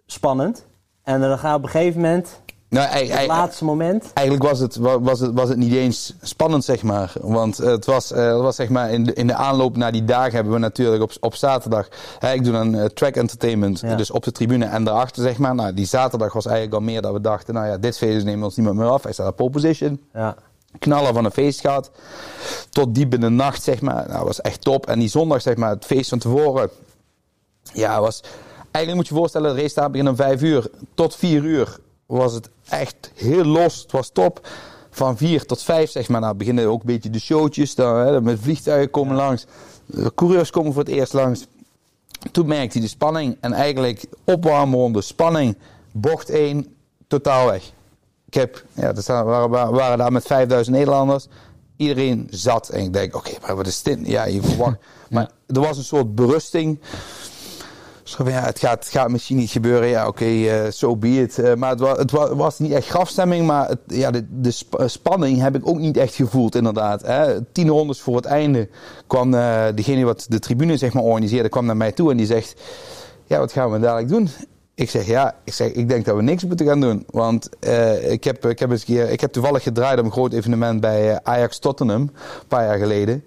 spannend. 0.05 0.65
En 1.03 1.21
dan 1.21 1.37
ga 1.37 1.49
je 1.49 1.55
op 1.55 1.63
een 1.63 1.69
gegeven 1.69 2.01
moment, 2.01 2.41
nou, 2.71 2.89
ei- 2.89 3.11
het 3.11 3.27
laatste 3.27 3.65
moment. 3.65 4.11
Eigenlijk 4.13 4.47
was 4.49 4.59
het, 4.59 4.75
wa- 4.75 4.99
was, 5.01 5.19
het, 5.19 5.33
was 5.33 5.49
het 5.49 5.57
niet 5.57 5.73
eens 5.73 6.13
spannend, 6.21 6.63
zeg 6.63 6.83
maar. 6.83 7.13
Want 7.21 7.57
het 7.57 7.85
was, 7.85 8.11
eh, 8.11 8.25
het 8.25 8.41
was 8.41 8.55
zeg 8.55 8.69
maar, 8.69 8.91
in 8.91 9.03
de, 9.03 9.13
in 9.13 9.27
de 9.27 9.33
aanloop 9.33 9.75
naar 9.77 9.91
die 9.91 10.05
dagen 10.05 10.33
hebben 10.33 10.53
we 10.53 10.59
natuurlijk 10.59 11.03
op, 11.03 11.11
op 11.19 11.35
zaterdag... 11.35 11.87
Hè, 12.19 12.33
ik 12.33 12.43
doe 12.43 12.53
dan 12.53 12.75
eh, 12.75 12.85
track 12.85 13.15
entertainment, 13.15 13.79
Ja. 13.79 13.95
dus 13.95 14.11
op 14.11 14.23
de 14.23 14.31
tribune 14.31 14.65
en 14.65 14.83
daarachter, 14.83 15.23
zeg 15.23 15.37
maar. 15.37 15.55
Nou, 15.55 15.73
die 15.73 15.85
zaterdag 15.85 16.33
was 16.33 16.45
eigenlijk 16.45 16.75
al 16.75 16.81
meer 16.81 17.01
dat 17.01 17.13
we 17.13 17.21
dachten... 17.21 17.53
Nou 17.53 17.67
ja, 17.67 17.77
dit 17.77 17.97
feest 17.97 18.23
nemen 18.25 18.39
we 18.39 18.45
ons 18.45 18.55
niemand 18.55 18.77
meer 18.77 18.87
af. 18.89 19.03
Hij 19.03 19.13
staat 19.13 19.27
op 19.27 19.35
pole 19.35 19.49
position. 19.49 20.01
Ja. 20.13 20.35
Knallen 20.79 21.13
van 21.13 21.25
een 21.25 21.31
feest 21.31 21.59
gehad. 21.59 21.91
Tot 22.69 22.95
diep 22.95 23.13
in 23.13 23.19
de 23.21 23.29
nacht, 23.29 23.63
zeg 23.63 23.81
maar. 23.81 24.05
Nou, 24.09 24.25
was 24.25 24.41
echt 24.41 24.61
top. 24.61 24.85
En 24.87 24.99
die 24.99 25.09
zondag, 25.09 25.41
zeg 25.41 25.55
maar, 25.55 25.69
het 25.69 25.85
feest 25.85 26.09
van 26.09 26.19
tevoren... 26.19 26.69
Ja, 27.73 28.01
was... 28.01 28.21
Eigenlijk 28.71 28.95
moet 28.95 29.07
je 29.07 29.13
je 29.13 29.19
voorstellen, 29.19 29.49
de 29.49 29.55
race 29.61 29.69
staat 29.69 29.91
begint 29.91 30.09
om 30.09 30.15
vijf 30.15 30.41
uur. 30.41 30.69
Tot 30.93 31.15
vier 31.15 31.43
uur 31.43 31.77
was 32.17 32.33
het 32.33 32.49
echt 32.69 33.11
heel 33.15 33.43
los. 33.45 33.81
Het 33.81 33.91
was 33.91 34.09
top. 34.13 34.47
Van 34.89 35.17
vier 35.17 35.45
tot 35.45 35.63
vijf, 35.63 35.91
zeg 35.91 36.09
maar. 36.09 36.21
Nou, 36.21 36.35
beginnen 36.35 36.65
ook 36.67 36.79
een 36.79 36.85
beetje 36.85 37.09
de 37.09 37.19
showtjes. 37.19 37.75
Dan, 37.75 37.95
hè, 37.95 38.21
met 38.21 38.39
vliegtuigen 38.41 38.89
komen 38.91 39.15
langs. 39.15 39.45
De 39.85 40.11
coureurs 40.15 40.49
komen 40.49 40.73
voor 40.73 40.83
het 40.83 40.91
eerst 40.91 41.13
langs. 41.13 41.45
Toen 42.31 42.47
merkte 42.47 42.71
hij 42.77 42.81
de 42.81 42.93
spanning. 42.93 43.37
En 43.39 43.53
eigenlijk 43.53 44.03
opwarmronde, 44.23 45.01
spanning. 45.01 45.57
Bocht 45.91 46.29
1, 46.29 46.75
totaal 47.07 47.45
weg. 47.45 47.71
Ik 48.25 48.33
heb, 48.33 48.63
ja, 48.73 48.87
er 48.95 49.03
waren, 49.25 49.49
waren- 49.49 49.73
waren 49.73 49.97
daar 49.97 50.11
met 50.11 50.25
5000 50.25 50.75
Nederlanders. 50.75 51.27
Iedereen 51.75 52.27
zat. 52.29 52.69
En 52.69 52.83
ik 52.83 52.93
denk, 52.93 53.15
oké, 53.15 53.31
maar 53.41 53.55
wat 53.55 53.67
is 53.67 53.81
dit? 53.83 53.99
Ja, 54.03 54.23
je 54.25 54.41
verwacht. 54.41 54.77
Maar 55.09 55.29
er 55.47 55.59
was 55.61 55.77
een 55.77 55.83
soort 55.83 56.15
berusting. 56.15 56.79
Zo 58.11 58.29
ja, 58.29 58.43
het 58.45 58.59
gaat, 58.59 58.87
gaat 58.89 59.09
misschien 59.09 59.37
niet 59.37 59.49
gebeuren. 59.49 59.87
Ja, 59.87 60.07
oké, 60.07 60.25
eh, 60.25 60.71
so 60.71 60.95
be 60.95 61.21
it. 61.21 61.39
Eh, 61.39 61.53
maar 61.53 61.69
het, 61.69 61.79
was, 61.79 61.97
het 61.97 62.11
wa- 62.11 62.35
was 62.35 62.59
niet 62.59 62.71
echt 62.71 62.87
grafstemming. 62.87 63.45
Maar 63.47 63.67
het, 63.67 63.79
ja, 63.87 64.11
de, 64.11 64.25
de 64.29 64.51
sp- 64.51 64.83
spanning 64.85 65.41
heb 65.41 65.55
ik 65.55 65.67
ook 65.67 65.77
niet 65.79 65.97
echt 65.97 66.15
gevoeld, 66.15 66.55
inderdaad. 66.55 67.01
Hè. 67.01 67.41
Tien 67.41 67.67
rondes 67.69 68.01
voor 68.01 68.15
het 68.15 68.25
einde 68.25 68.69
kwam 69.07 69.33
eh, 69.33 69.63
degene 69.75 70.05
wat 70.05 70.25
de 70.29 70.39
tribune 70.39 70.77
zeg 70.77 70.93
maar, 70.93 71.03
organiseerde, 71.03 71.49
kwam 71.49 71.65
naar 71.65 71.77
mij 71.77 71.91
toe 71.91 72.11
en 72.11 72.17
die 72.17 72.25
zegt... 72.25 72.61
Ja, 73.25 73.39
wat 73.39 73.51
gaan 73.51 73.71
we 73.71 73.79
dadelijk 73.79 74.07
doen? 74.07 74.29
Ik 74.75 74.89
zeg, 74.89 75.05
ja, 75.05 75.35
ik, 75.43 75.53
zeg, 75.53 75.71
ik 75.71 75.89
denk 75.89 76.05
dat 76.05 76.15
we 76.15 76.21
niks 76.21 76.45
moeten 76.45 76.65
gaan 76.65 76.81
doen. 76.81 77.05
Want 77.09 77.49
eh, 77.59 78.11
ik, 78.11 78.23
heb, 78.23 78.45
ik, 78.45 78.59
heb 78.59 78.71
eens 78.71 78.85
ik 78.85 79.21
heb 79.21 79.31
toevallig 79.31 79.63
gedraaid 79.63 79.99
op 79.99 80.05
een 80.05 80.11
groot 80.11 80.33
evenement 80.33 80.81
bij 80.81 81.11
eh, 81.11 81.17
Ajax 81.23 81.59
Tottenham, 81.59 82.01
een 82.01 82.11
paar 82.47 82.65
jaar 82.65 82.77
geleden. 82.77 83.23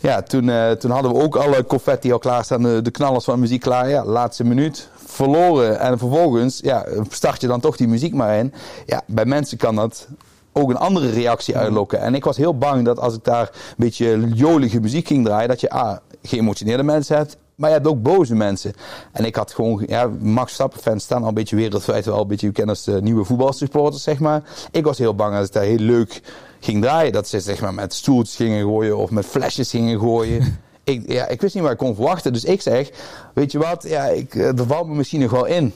Ja, 0.00 0.22
toen, 0.22 0.48
eh, 0.48 0.70
toen 0.70 0.90
hadden 0.90 1.12
we 1.12 1.22
ook 1.22 1.36
alle 1.36 1.64
confetti 1.64 2.12
al 2.12 2.18
klaarstaan, 2.18 2.62
de, 2.62 2.82
de 2.82 2.90
knallers 2.90 3.24
van 3.24 3.34
de 3.34 3.40
muziek 3.40 3.60
klaar. 3.60 3.88
Ja, 3.88 4.04
laatste 4.04 4.44
minuut, 4.44 4.88
verloren. 4.94 5.80
En 5.80 5.98
vervolgens 5.98 6.60
ja, 6.62 6.86
start 7.08 7.40
je 7.40 7.46
dan 7.46 7.60
toch 7.60 7.76
die 7.76 7.88
muziek 7.88 8.14
maar 8.14 8.38
in. 8.38 8.52
Ja, 8.86 9.02
bij 9.06 9.24
mensen 9.24 9.58
kan 9.58 9.74
dat 9.74 10.08
ook 10.52 10.70
een 10.70 10.76
andere 10.76 11.10
reactie 11.10 11.56
uitlokken. 11.56 12.00
En 12.00 12.14
ik 12.14 12.24
was 12.24 12.36
heel 12.36 12.58
bang 12.58 12.84
dat 12.84 12.98
als 12.98 13.14
ik 13.14 13.24
daar 13.24 13.50
een 13.52 13.74
beetje 13.76 14.28
jolige 14.34 14.80
muziek 14.80 15.06
ging 15.06 15.24
draaien, 15.24 15.48
dat 15.48 15.60
je 15.60 15.70
ah, 15.70 15.96
geëmotioneerde 16.22 16.82
mensen 16.82 17.16
hebt. 17.16 17.36
Maar 17.58 17.68
je 17.68 17.74
hebt 17.76 17.88
ook 17.88 18.02
boze 18.02 18.34
mensen. 18.34 18.72
En 19.12 19.24
ik 19.24 19.36
had 19.36 19.52
gewoon, 19.52 19.84
ja, 19.86 20.06
Max 20.20 20.44
Verstappen 20.44 20.80
fans 20.80 21.04
staan 21.04 21.22
al 21.22 21.28
een 21.28 21.34
beetje 21.34 21.56
wereldwijd 21.56 22.04
wel 22.04 22.20
een 22.20 22.26
beetje 22.26 22.46
bekend 22.46 22.68
als 22.68 22.84
de 22.84 23.02
nieuwe 23.02 23.24
voetbalsupporters, 23.24 24.02
zeg 24.02 24.18
maar. 24.18 24.42
Ik 24.70 24.84
was 24.84 24.98
heel 24.98 25.14
bang 25.14 25.32
dat 25.32 25.42
het 25.42 25.52
daar 25.52 25.62
heel 25.62 25.78
leuk 25.78 26.20
ging 26.60 26.82
draaien. 26.82 27.12
Dat 27.12 27.28
ze 27.28 27.40
zeg 27.40 27.60
maar 27.60 27.74
met 27.74 27.94
stoeltjes 27.94 28.36
gingen 28.36 28.62
gooien 28.62 28.96
of 28.96 29.10
met 29.10 29.26
flesjes 29.26 29.70
gingen 29.70 29.98
gooien. 29.98 30.58
Ik, 30.88 31.02
ja, 31.06 31.26
ik 31.26 31.40
wist 31.40 31.54
niet 31.54 31.62
waar 31.62 31.72
ik 31.72 31.78
kon 31.78 31.94
verwachten. 31.94 32.32
Dus 32.32 32.44
ik 32.44 32.60
zeg, 32.62 32.90
weet 33.34 33.52
je 33.52 33.58
wat, 33.58 33.84
ja, 33.88 34.04
ik, 34.04 34.34
eh, 34.34 34.58
er 34.58 34.66
valt 34.66 34.86
me 34.88 34.94
misschien 34.94 35.20
nog 35.20 35.30
wel 35.30 35.44
in. 35.44 35.74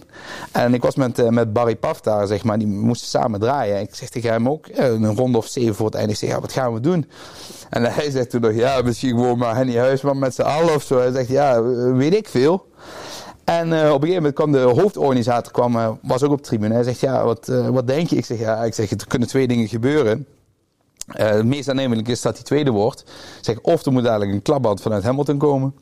En 0.52 0.74
ik 0.74 0.82
was 0.82 0.94
met, 0.94 1.18
eh, 1.18 1.28
met 1.28 1.52
Barry 1.52 1.76
Paf 1.76 2.00
daar, 2.00 2.26
zeg 2.26 2.44
maar, 2.44 2.58
die 2.58 2.66
moesten 2.66 3.08
samen 3.08 3.40
draaien. 3.40 3.80
Ik 3.80 3.94
zeg 3.94 4.08
tegen 4.08 4.30
hem 4.30 4.48
ook, 4.48 4.66
eh, 4.66 4.86
een 4.86 5.16
ronde 5.16 5.38
of 5.38 5.46
zeven 5.46 5.74
voor 5.74 5.86
het 5.86 5.94
einde. 5.94 6.14
Zeg, 6.14 6.38
wat 6.38 6.52
gaan 6.52 6.74
we 6.74 6.80
doen? 6.80 7.10
En 7.70 7.82
hij 7.84 8.10
zegt 8.10 8.30
toen 8.30 8.40
nog, 8.40 8.54
ja, 8.54 8.82
misschien 8.82 9.10
gewoon 9.10 9.38
maar 9.38 9.56
Henny 9.56 9.76
Huisman 9.76 10.18
met 10.18 10.34
z'n 10.34 10.42
allen 10.42 10.74
of 10.74 10.82
zo. 10.82 10.98
Hij 10.98 11.12
zegt, 11.12 11.28
ja, 11.28 11.56
eh, 11.56 11.96
weet 11.96 12.14
ik 12.14 12.28
veel. 12.28 12.66
En 13.44 13.72
eh, 13.72 13.78
op 13.78 14.02
een 14.02 14.08
gegeven 14.08 14.14
moment 14.14 14.34
kwam 14.34 14.52
de 14.52 14.58
hoofdorganisator, 14.58 15.52
kwam, 15.52 15.76
eh, 15.76 15.90
was 16.02 16.22
ook 16.22 16.30
op 16.30 16.36
de 16.36 16.48
tribune. 16.48 16.74
Hij 16.74 16.82
zegt, 16.82 17.00
ja, 17.00 17.24
wat, 17.24 17.48
eh, 17.48 17.68
wat 17.68 17.86
denk 17.86 18.08
je? 18.08 18.16
Ik 18.16 18.24
zeg, 18.24 18.38
ja, 18.38 18.64
ik 18.64 18.74
zeg, 18.74 18.90
er 18.90 19.06
kunnen 19.08 19.28
twee 19.28 19.48
dingen 19.48 19.68
gebeuren. 19.68 20.26
Eh, 21.06 21.30
het 21.30 21.44
meest 21.44 21.68
aannemelijk 21.68 22.08
is 22.08 22.20
dat 22.20 22.34
hij 22.34 22.44
tweede 22.44 22.70
wordt. 22.70 23.04
Zeg, 23.40 23.60
of 23.60 23.84
er 23.84 23.92
moet 23.92 24.02
dadelijk 24.02 24.32
een 24.32 24.42
klapband 24.42 24.82
vanuit 24.82 25.02
Hamilton 25.02 25.38
komen. 25.38 25.74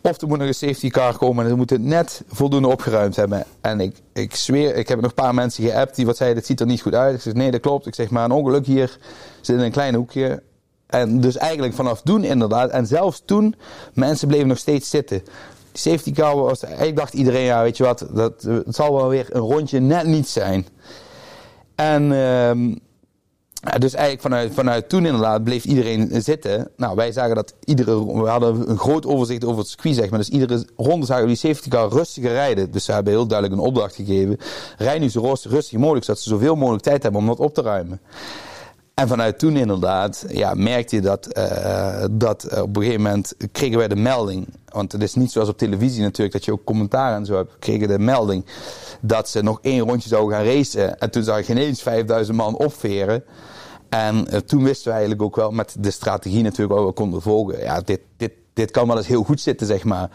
Of 0.00 0.20
er 0.20 0.28
moet 0.28 0.38
nog 0.38 0.46
een 0.46 0.54
safety 0.54 0.90
car 0.90 1.16
komen. 1.16 1.44
En 1.44 1.50
ze 1.50 1.56
moeten 1.56 1.82
net 1.82 2.22
voldoende 2.28 2.68
opgeruimd 2.68 3.16
hebben. 3.16 3.44
En 3.60 3.80
ik, 3.80 3.96
ik 4.12 4.34
zweer, 4.34 4.76
ik 4.76 4.88
heb 4.88 5.00
nog 5.00 5.10
een 5.10 5.14
paar 5.14 5.34
mensen 5.34 5.64
geappt 5.64 5.96
die 5.96 6.06
wat 6.06 6.16
zeiden, 6.16 6.38
het 6.38 6.46
ziet 6.46 6.60
er 6.60 6.66
niet 6.66 6.82
goed 6.82 6.94
uit. 6.94 7.14
Ik 7.14 7.20
zeg, 7.20 7.32
nee, 7.32 7.50
dat 7.50 7.60
klopt. 7.60 7.86
Ik 7.86 7.94
zeg, 7.94 8.10
maar 8.10 8.24
een 8.24 8.30
ongeluk 8.30 8.66
hier 8.66 8.98
zit 9.40 9.56
in 9.56 9.62
een 9.62 9.70
klein 9.70 9.94
hoekje. 9.94 10.42
En 10.86 11.20
dus 11.20 11.36
eigenlijk 11.36 11.74
vanaf 11.74 12.02
toen 12.02 12.24
inderdaad. 12.24 12.70
En 12.70 12.86
zelfs 12.86 13.22
toen, 13.24 13.54
mensen 13.94 14.28
bleven 14.28 14.48
nog 14.48 14.58
steeds 14.58 14.90
zitten. 14.90 15.22
Die 15.72 15.80
safety 15.92 16.12
car 16.12 16.36
was, 16.36 16.62
ik 16.62 16.96
dacht 16.96 17.14
iedereen, 17.14 17.44
ja, 17.44 17.62
weet 17.62 17.76
je 17.76 17.84
wat, 17.84 18.06
dat, 18.12 18.48
zal 18.66 18.94
wel 18.94 19.08
weer 19.08 19.26
een 19.28 19.40
rondje 19.40 19.80
net 19.80 20.06
niet 20.06 20.28
zijn. 20.28 20.66
En 21.74 22.12
ja, 22.12 22.54
dus 23.78 23.94
eigenlijk 23.94 24.22
vanuit, 24.22 24.54
vanuit 24.54 24.88
toen 24.88 25.06
inderdaad 25.06 25.44
bleef 25.44 25.64
iedereen 25.64 26.22
zitten. 26.22 26.68
Nou, 26.76 26.96
wij 26.96 27.12
zagen 27.12 27.34
dat 27.34 27.54
iedere, 27.64 28.22
we 28.22 28.28
hadden 28.28 28.70
een 28.70 28.78
groot 28.78 29.06
overzicht 29.06 29.44
over 29.44 29.58
het 29.58 29.68
circuit, 29.68 29.94
zeg 29.94 30.10
maar. 30.10 30.18
Dus 30.18 30.28
iedere 30.28 30.64
ronde 30.76 31.06
zagen 31.06 31.22
we 31.22 31.28
die 31.28 31.36
safety 31.36 31.68
car 31.68 31.88
rustiger 31.88 32.30
rijden. 32.30 32.70
Dus 32.70 32.84
ze 32.84 32.92
hebben 32.92 33.12
heel 33.12 33.26
duidelijk 33.26 33.60
een 33.60 33.66
opdracht 33.66 33.94
gegeven. 33.94 34.36
Rij 34.78 34.98
nu 34.98 35.08
zo 35.08 35.20
rust- 35.20 35.44
rustig 35.44 35.78
mogelijk, 35.78 36.04
zodat 36.04 36.22
ze 36.22 36.28
zoveel 36.28 36.56
mogelijk 36.56 36.82
tijd 36.82 37.02
hebben 37.02 37.20
om 37.20 37.26
dat 37.26 37.38
op 37.38 37.54
te 37.54 37.62
ruimen. 37.62 38.00
En 39.00 39.08
vanuit 39.08 39.38
toen 39.38 39.56
inderdaad, 39.56 40.24
ja, 40.28 40.54
merkte 40.54 40.96
je 40.96 41.02
dat, 41.02 41.26
eh, 41.26 42.04
dat 42.10 42.60
op 42.60 42.76
een 42.76 42.82
gegeven 42.82 43.02
moment 43.02 43.34
kregen 43.52 43.78
wij 43.78 43.88
de 43.88 43.96
melding. 43.96 44.48
Want 44.68 44.92
het 44.92 45.02
is 45.02 45.14
niet 45.14 45.30
zoals 45.30 45.48
op 45.48 45.58
televisie 45.58 46.02
natuurlijk, 46.02 46.32
dat 46.32 46.44
je 46.44 46.52
ook 46.52 46.64
commentaar 46.64 47.14
en 47.14 47.26
zo 47.26 47.36
hebt. 47.36 47.58
Kregen 47.58 47.88
de 47.88 47.98
melding 47.98 48.44
dat 49.00 49.28
ze 49.28 49.42
nog 49.42 49.58
één 49.62 49.80
rondje 49.80 50.08
zouden 50.08 50.36
gaan 50.36 50.44
racen. 50.44 50.98
En 50.98 51.10
toen 51.10 51.22
zag 51.22 51.38
ik 51.38 51.48
ineens 51.48 51.82
5000 51.82 52.36
man 52.36 52.56
opveren. 52.56 53.24
En 53.88 54.28
eh, 54.28 54.38
toen 54.38 54.62
wisten 54.62 54.84
we 54.84 54.90
eigenlijk 54.90 55.22
ook 55.22 55.36
wel 55.36 55.50
met 55.50 55.76
de 55.78 55.90
strategie 55.90 56.42
natuurlijk 56.42 56.78
wat 56.78 56.86
we 56.86 56.92
konden 56.92 57.22
volgen. 57.22 57.58
Ja, 57.58 57.80
dit, 57.80 58.00
dit, 58.16 58.32
dit 58.52 58.70
kan 58.70 58.86
wel 58.86 58.96
eens 58.96 59.06
heel 59.06 59.22
goed 59.22 59.40
zitten, 59.40 59.66
zeg 59.66 59.84
maar. 59.84 60.10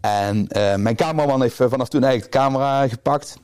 En 0.00 0.48
eh, 0.48 0.74
mijn 0.74 0.96
cameraman 0.96 1.42
heeft 1.42 1.56
vanaf 1.56 1.88
toen 1.88 2.02
eigenlijk 2.02 2.32
de 2.32 2.38
camera 2.38 2.88
gepakt. 2.88 3.38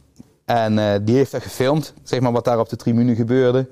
En 0.45 1.05
die 1.05 1.17
heeft 1.17 1.33
dat 1.33 1.43
gefilmd, 1.43 1.95
zeg 2.03 2.21
maar, 2.21 2.33
wat 2.33 2.45
daar 2.45 2.59
op 2.59 2.69
de 2.69 2.77
tribune 2.77 3.15
gebeurde. 3.15 3.69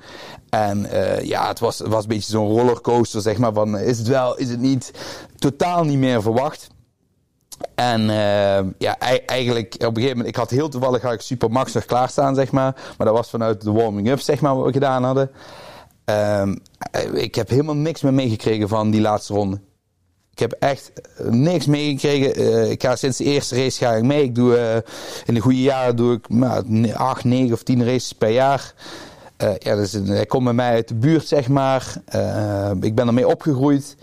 En 0.52 0.86
eh, 0.86 1.24
ja, 1.24 1.48
het 1.48 1.58
was, 1.60 1.80
was 1.80 2.02
een 2.02 2.08
beetje 2.08 2.30
zo'n 2.30 2.48
rollercoaster, 2.48 3.20
zeg 3.20 3.38
maar, 3.38 3.52
van 3.52 3.78
is 3.78 3.98
het 3.98 4.06
wel, 4.08 4.36
is 4.36 4.48
het 4.48 4.60
niet, 4.60 4.92
totaal 5.38 5.84
niet 5.84 5.98
meer 5.98 6.22
verwacht. 6.22 6.68
En 7.74 8.00
eh, 8.10 8.64
ja, 8.78 8.98
ei- 8.98 9.22
eigenlijk 9.26 9.74
op 9.74 9.80
een 9.82 9.94
gegeven 9.94 10.08
moment, 10.16 10.28
ik 10.28 10.36
had 10.36 10.50
heel 10.50 10.68
toevallig 10.68 11.02
had 11.02 11.22
Supermax 11.22 11.72
nog 11.72 11.84
klaarstaan, 11.84 12.34
zeg 12.34 12.50
maar. 12.50 12.74
Maar 12.98 13.06
dat 13.06 13.16
was 13.16 13.30
vanuit 13.30 13.60
de 13.60 13.72
warming-up, 13.72 14.20
zeg 14.20 14.40
maar, 14.40 14.56
wat 14.56 14.64
we 14.66 14.72
gedaan 14.72 15.04
hadden. 15.04 15.30
Ehm, 16.04 16.56
ik 17.14 17.34
heb 17.34 17.48
helemaal 17.48 17.76
niks 17.76 18.00
meer 18.00 18.14
meegekregen 18.14 18.68
van 18.68 18.90
die 18.90 19.00
laatste 19.00 19.32
ronde. 19.34 19.60
Ik 20.32 20.38
heb 20.38 20.52
echt 20.52 20.92
eh, 21.16 21.26
niks 21.26 21.66
meegekregen. 21.66 22.34
Eh, 22.34 22.70
ik 22.70 22.82
ga 22.82 22.96
sinds 22.96 23.16
de 23.18 23.24
eerste 23.24 23.54
race 23.56 23.84
ga 23.84 23.92
ik 23.92 24.02
mee. 24.02 24.22
Ik 24.22 24.34
doe, 24.34 24.56
eh, 24.56 24.76
in 25.24 25.34
de 25.34 25.40
goede 25.40 25.62
jaren 25.62 25.96
doe 25.96 26.14
ik 26.14 26.28
nou, 26.28 26.92
8, 26.94 27.24
9 27.24 27.52
of 27.52 27.62
10 27.62 27.84
races 27.84 28.12
per 28.12 28.30
jaar. 28.30 28.74
Eh, 29.42 29.50
ja, 29.58 29.76
dus, 29.76 29.92
hij 29.92 30.26
komt 30.26 30.44
bij 30.44 30.52
mij 30.52 30.70
uit 30.72 30.88
de 30.88 30.94
buurt, 30.94 31.28
zeg 31.28 31.48
maar. 31.48 31.94
Eh, 32.04 32.70
ik 32.80 32.94
ben 32.94 33.06
ermee 33.06 33.28
opgegroeid. 33.28 33.96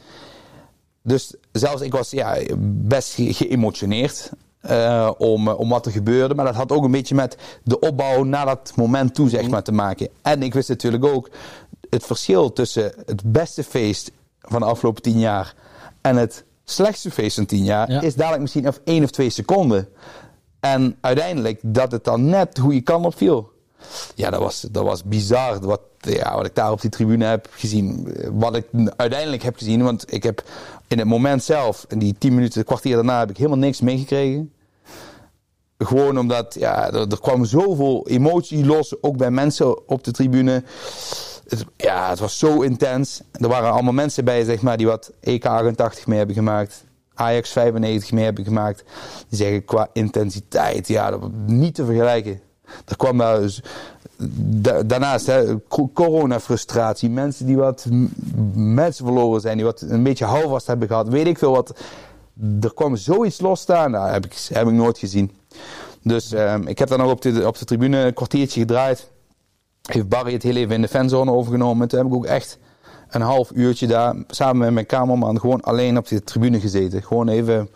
Dus 1.04 1.34
zelfs 1.52 1.82
ik 1.82 1.92
was 1.92 2.10
ja, 2.10 2.38
best 2.60 3.14
ge- 3.14 3.34
geëmotioneerd 3.34 4.30
eh, 4.62 5.12
om, 5.18 5.48
om 5.48 5.70
wat 5.70 5.86
er 5.86 5.92
gebeurde. 5.92 6.36
Maar 6.36 6.46
dat 6.46 6.56
had 6.56 6.72
ook 6.72 6.84
een 6.84 6.92
beetje 6.92 7.16
met 7.16 7.38
de 7.64 7.80
opbouw 7.80 8.24
naar 8.24 8.46
dat 8.46 8.72
moment 8.76 9.16
toe 9.16 9.30
zeg 9.30 9.48
maar, 9.50 9.64
te 9.64 9.72
maken. 9.72 10.08
En 10.22 10.44
ik 10.44 10.54
wist 10.54 10.70
natuurlijk 10.70 11.06
ook 11.06 11.30
het 11.90 12.04
verschil 12.06 12.54
tussen 12.54 12.94
het 13.06 13.22
beste 13.32 13.64
feest 13.64 14.12
van 14.42 14.60
de 14.60 14.66
afgelopen 14.66 15.02
tien 15.02 15.20
jaar 15.20 15.54
en 16.02 16.16
het 16.16 16.44
slechtste 16.64 17.12
feest 17.12 17.36
van 17.36 17.46
tien 17.46 17.64
jaar 17.64 17.92
Ja. 17.92 18.02
is 18.02 18.16
dadelijk 18.16 18.42
misschien 18.42 18.68
of 18.68 18.80
één 18.84 19.04
of 19.04 19.10
twee 19.10 19.30
seconden. 19.30 19.88
En 20.60 20.98
uiteindelijk 21.02 21.60
dat 21.64 21.92
het 21.92 22.04
dan 22.04 22.26
net 22.26 22.58
hoe 22.58 22.74
je 22.74 22.82
kan 22.82 23.06
opviel. 23.06 23.52
Ja, 24.16 24.30
dat 24.30 24.40
was, 24.40 24.62
dat 24.72 24.84
was 24.84 25.04
bizar 25.04 25.60
wat, 25.60 25.82
ja, 26.00 26.36
wat 26.36 26.46
ik 26.46 26.56
daar 26.56 26.72
op 26.72 26.82
die 26.82 26.90
tribune 26.90 27.26
heb 27.26 27.48
gezien. 27.52 28.16
Wat 28.32 28.56
ik 28.56 28.66
uiteindelijk 28.96 29.44
heb 29.44 29.58
gezien. 29.58 29.84
Want 29.84 30.14
ik 30.14 30.24
heb 30.24 30.44
in 30.88 30.98
het 30.98 31.08
moment 31.08 31.44
zelf, 31.44 31.86
in 31.90 32.00
die 32.00 32.16
tien 32.18 32.36
minuten, 32.36 32.66
kwartier 32.66 32.96
daarna, 32.96 33.20
heb 33.20 33.30
ik 33.30 33.38
helemaal 33.38 33.58
niks 33.58 33.82
meegekregen. 33.82 34.54
Gewoon 35.78 36.20
omdat 36.20 36.56
ja, 36.60 36.88
er, 36.88 37.12
er 37.12 37.20
kwam 37.20 37.46
zoveel 37.46 38.08
emotie 38.08 38.66
los, 38.66 39.04
ook 39.04 39.18
bij 39.18 39.32
mensen 39.32 39.88
op 39.88 40.04
de 40.04 40.12
tribune. 40.12 40.64
Ja, 41.76 42.10
het 42.10 42.20
was 42.20 42.40
zo 42.40 42.62
intens. 42.62 43.22
Er 43.32 43.48
waren 43.48 43.72
allemaal 43.72 43.94
mensen 43.94 44.26
bij, 44.26 44.44
zeg 44.44 44.62
maar, 44.62 44.78
die 44.78 44.88
wat 44.88 45.12
EK 45.20 45.46
88 45.46 46.08
mee 46.08 46.18
hebben 46.18 46.36
gemaakt. 46.36 46.84
Ajax 47.14 47.52
95 47.52 48.12
mee 48.12 48.24
hebben 48.24 48.44
gemaakt. 48.44 48.84
Die 49.30 49.38
zeggen 49.38 49.66
qua 49.66 49.88
intensiteit, 49.94 50.88
ja, 50.88 51.10
dat 51.10 51.32
niet 51.46 51.76
te 51.76 51.86
vergelijken. 51.86 52.42
Er 52.86 52.96
kwam 52.98 53.18
daar 53.18 53.60
da- 54.62 54.84
daarnaast 54.84 55.26
hè, 55.26 55.56
co- 55.68 55.90
corona-frustratie. 55.94 57.10
Mensen 57.10 57.46
die 57.46 57.58
wat 57.58 57.86
mensen 58.54 59.06
verloren 59.06 59.42
zijn, 59.42 59.56
die 59.58 59.66
wat 59.66 59.82
een 59.82 60.04
beetje 60.04 60.26
houvast 60.26 60.68
hebben 60.68 60.88
gehad. 60.88 61.08
Weet 61.08 61.28
ik 61.28 61.38
veel 61.38 61.52
wat. 61.52 61.80
Er 62.62 62.74
kwam 62.74 62.96
zoiets 62.96 63.40
los 63.40 63.62
staan, 63.62 63.92
nou, 63.92 64.10
heb, 64.10 64.26
ik, 64.26 64.48
heb 64.54 64.68
ik 64.68 64.74
nooit 64.74 64.98
gezien. 64.98 65.32
Dus 66.04 66.32
ehm, 66.32 66.68
ik 66.68 66.80
heb 66.80 66.88
dan 66.90 67.00
nog 67.00 67.12
op 67.12 67.22
de, 67.22 67.48
op 67.48 67.58
de 67.58 67.66
tribune 67.66 67.98
een 67.98 68.14
kwartiertje 68.14 68.60
gedraaid. 68.60 69.10
Heeft 69.82 70.10
Barry 70.10 70.34
het 70.34 70.44
heel 70.44 70.56
even 70.56 70.76
in 70.76 70.82
de 70.82 70.88
fanzone 70.88 71.32
overgenomen. 71.32 71.88
Toen 71.88 72.00
heb 72.00 72.08
ik 72.08 72.14
ook 72.14 72.26
echt 72.26 72.58
een 73.10 73.22
half 73.22 73.52
uurtje 73.54 73.88
daar 73.88 74.16
samen 74.28 74.58
met 74.58 74.74
mijn 74.74 74.86
kamerman 74.86 75.40
gewoon 75.40 75.62
alleen 75.62 75.98
op 75.98 76.08
de 76.08 76.24
tribune 76.24 76.60
gezeten. 76.60 77.04
Gewoon 77.04 77.28
even 77.28 77.70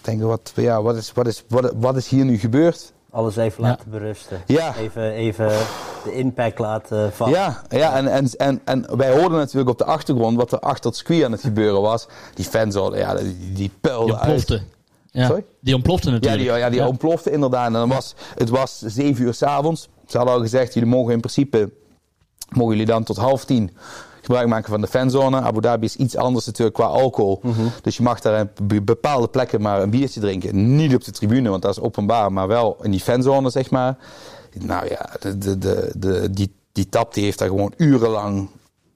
denken, 0.00 0.26
wat, 0.26 0.52
ja, 0.54 0.82
wat, 0.82 0.96
is, 0.96 1.12
wat, 1.12 1.26
is, 1.26 1.44
wat, 1.48 1.72
wat 1.76 1.96
is 1.96 2.08
hier 2.08 2.24
nu 2.24 2.38
gebeurd? 2.38 2.92
Alles 3.10 3.36
even 3.36 3.62
Ja. 3.64 3.68
laten 3.70 3.90
berusten. 3.90 4.42
Ja. 4.46 4.76
Even, 4.76 5.10
even 5.12 5.48
de 6.04 6.12
impact 6.12 6.58
laten 6.58 7.12
vallen. 7.12 7.34
Ja, 7.34 7.62
ja 7.68 7.96
en, 7.96 8.06
en, 8.06 8.28
en, 8.36 8.60
en 8.64 8.96
wij 8.96 9.10
hoorden 9.20 9.38
natuurlijk 9.38 9.68
op 9.70 9.78
de 9.78 9.84
achtergrond 9.84 10.36
wat 10.36 10.52
er 10.52 10.58
achter 10.58 10.86
het 10.90 10.96
circuit 10.96 11.24
aan 11.24 11.32
het 11.32 11.40
gebeuren 11.40 11.80
was. 11.80 12.08
Die 12.34 12.44
fanzone, 12.44 12.96
ja, 12.98 13.14
die, 13.14 13.38
die 13.38 13.52
Die 13.54 13.70
puilden 13.80 14.18
uit. 14.18 14.30
ontplofte. 14.32 14.62
Ja, 15.10 15.26
Sorry? 15.26 15.44
die 15.60 15.74
ontplofte 15.74 16.06
Ja, 16.08 16.12
natuurlijk. 16.14 16.42
die, 16.50 16.58
ja, 16.58 16.70
die 16.70 16.86
ontplofte 16.86 17.30
inderdaad. 17.30 17.66
En 17.66 17.72
dan 17.72 17.88
was, 17.88 18.14
het 18.34 18.48
was 18.48 18.78
zeven 18.78 19.24
uur 19.24 19.34
s'avonds. 19.34 19.88
Ze 20.06 20.16
hadden 20.16 20.34
al 20.34 20.40
gezegd, 20.40 20.74
jullie 20.74 20.88
mogen 20.88 21.12
in 21.12 21.20
principe, 21.20 21.70
mogen 22.48 22.70
jullie 22.72 22.86
dan 22.86 23.04
tot 23.04 23.16
half 23.16 23.44
tien 23.44 23.76
gebruik 24.28 24.48
maken 24.48 24.70
van 24.70 24.80
de 24.80 24.86
fanzone. 24.86 25.40
Abu 25.40 25.60
Dhabi 25.60 25.84
is 25.84 25.96
iets 25.96 26.16
anders 26.16 26.46
natuurlijk 26.46 26.76
qua 26.76 26.86
alcohol. 26.86 27.40
Dus 27.82 27.96
je 27.96 28.02
mag 28.02 28.20
daar 28.20 28.40
op 28.42 28.50
be- 28.62 28.82
bepaalde 28.82 29.28
plekken 29.28 29.60
maar 29.60 29.82
een 29.82 29.90
biertje 29.90 30.20
drinken. 30.20 30.76
Niet 30.76 30.94
op 30.94 31.04
de 31.04 31.10
tribune, 31.10 31.48
want 31.48 31.62
dat 31.62 31.70
is 31.70 31.80
openbaar, 31.82 32.32
maar 32.32 32.48
wel 32.48 32.76
in 32.82 32.90
die 32.90 33.00
fanzone, 33.00 33.50
zeg 33.50 33.70
maar. 33.70 33.96
Nou 34.58 34.88
ja, 34.88 35.10
de, 35.20 35.38
de, 35.38 35.58
de, 35.58 35.92
de, 35.96 36.30
die, 36.30 36.54
die 36.72 36.88
tap 36.88 37.14
die 37.14 37.24
heeft 37.24 37.38
daar 37.38 37.48
gewoon 37.48 37.72
urenlang 37.76 38.48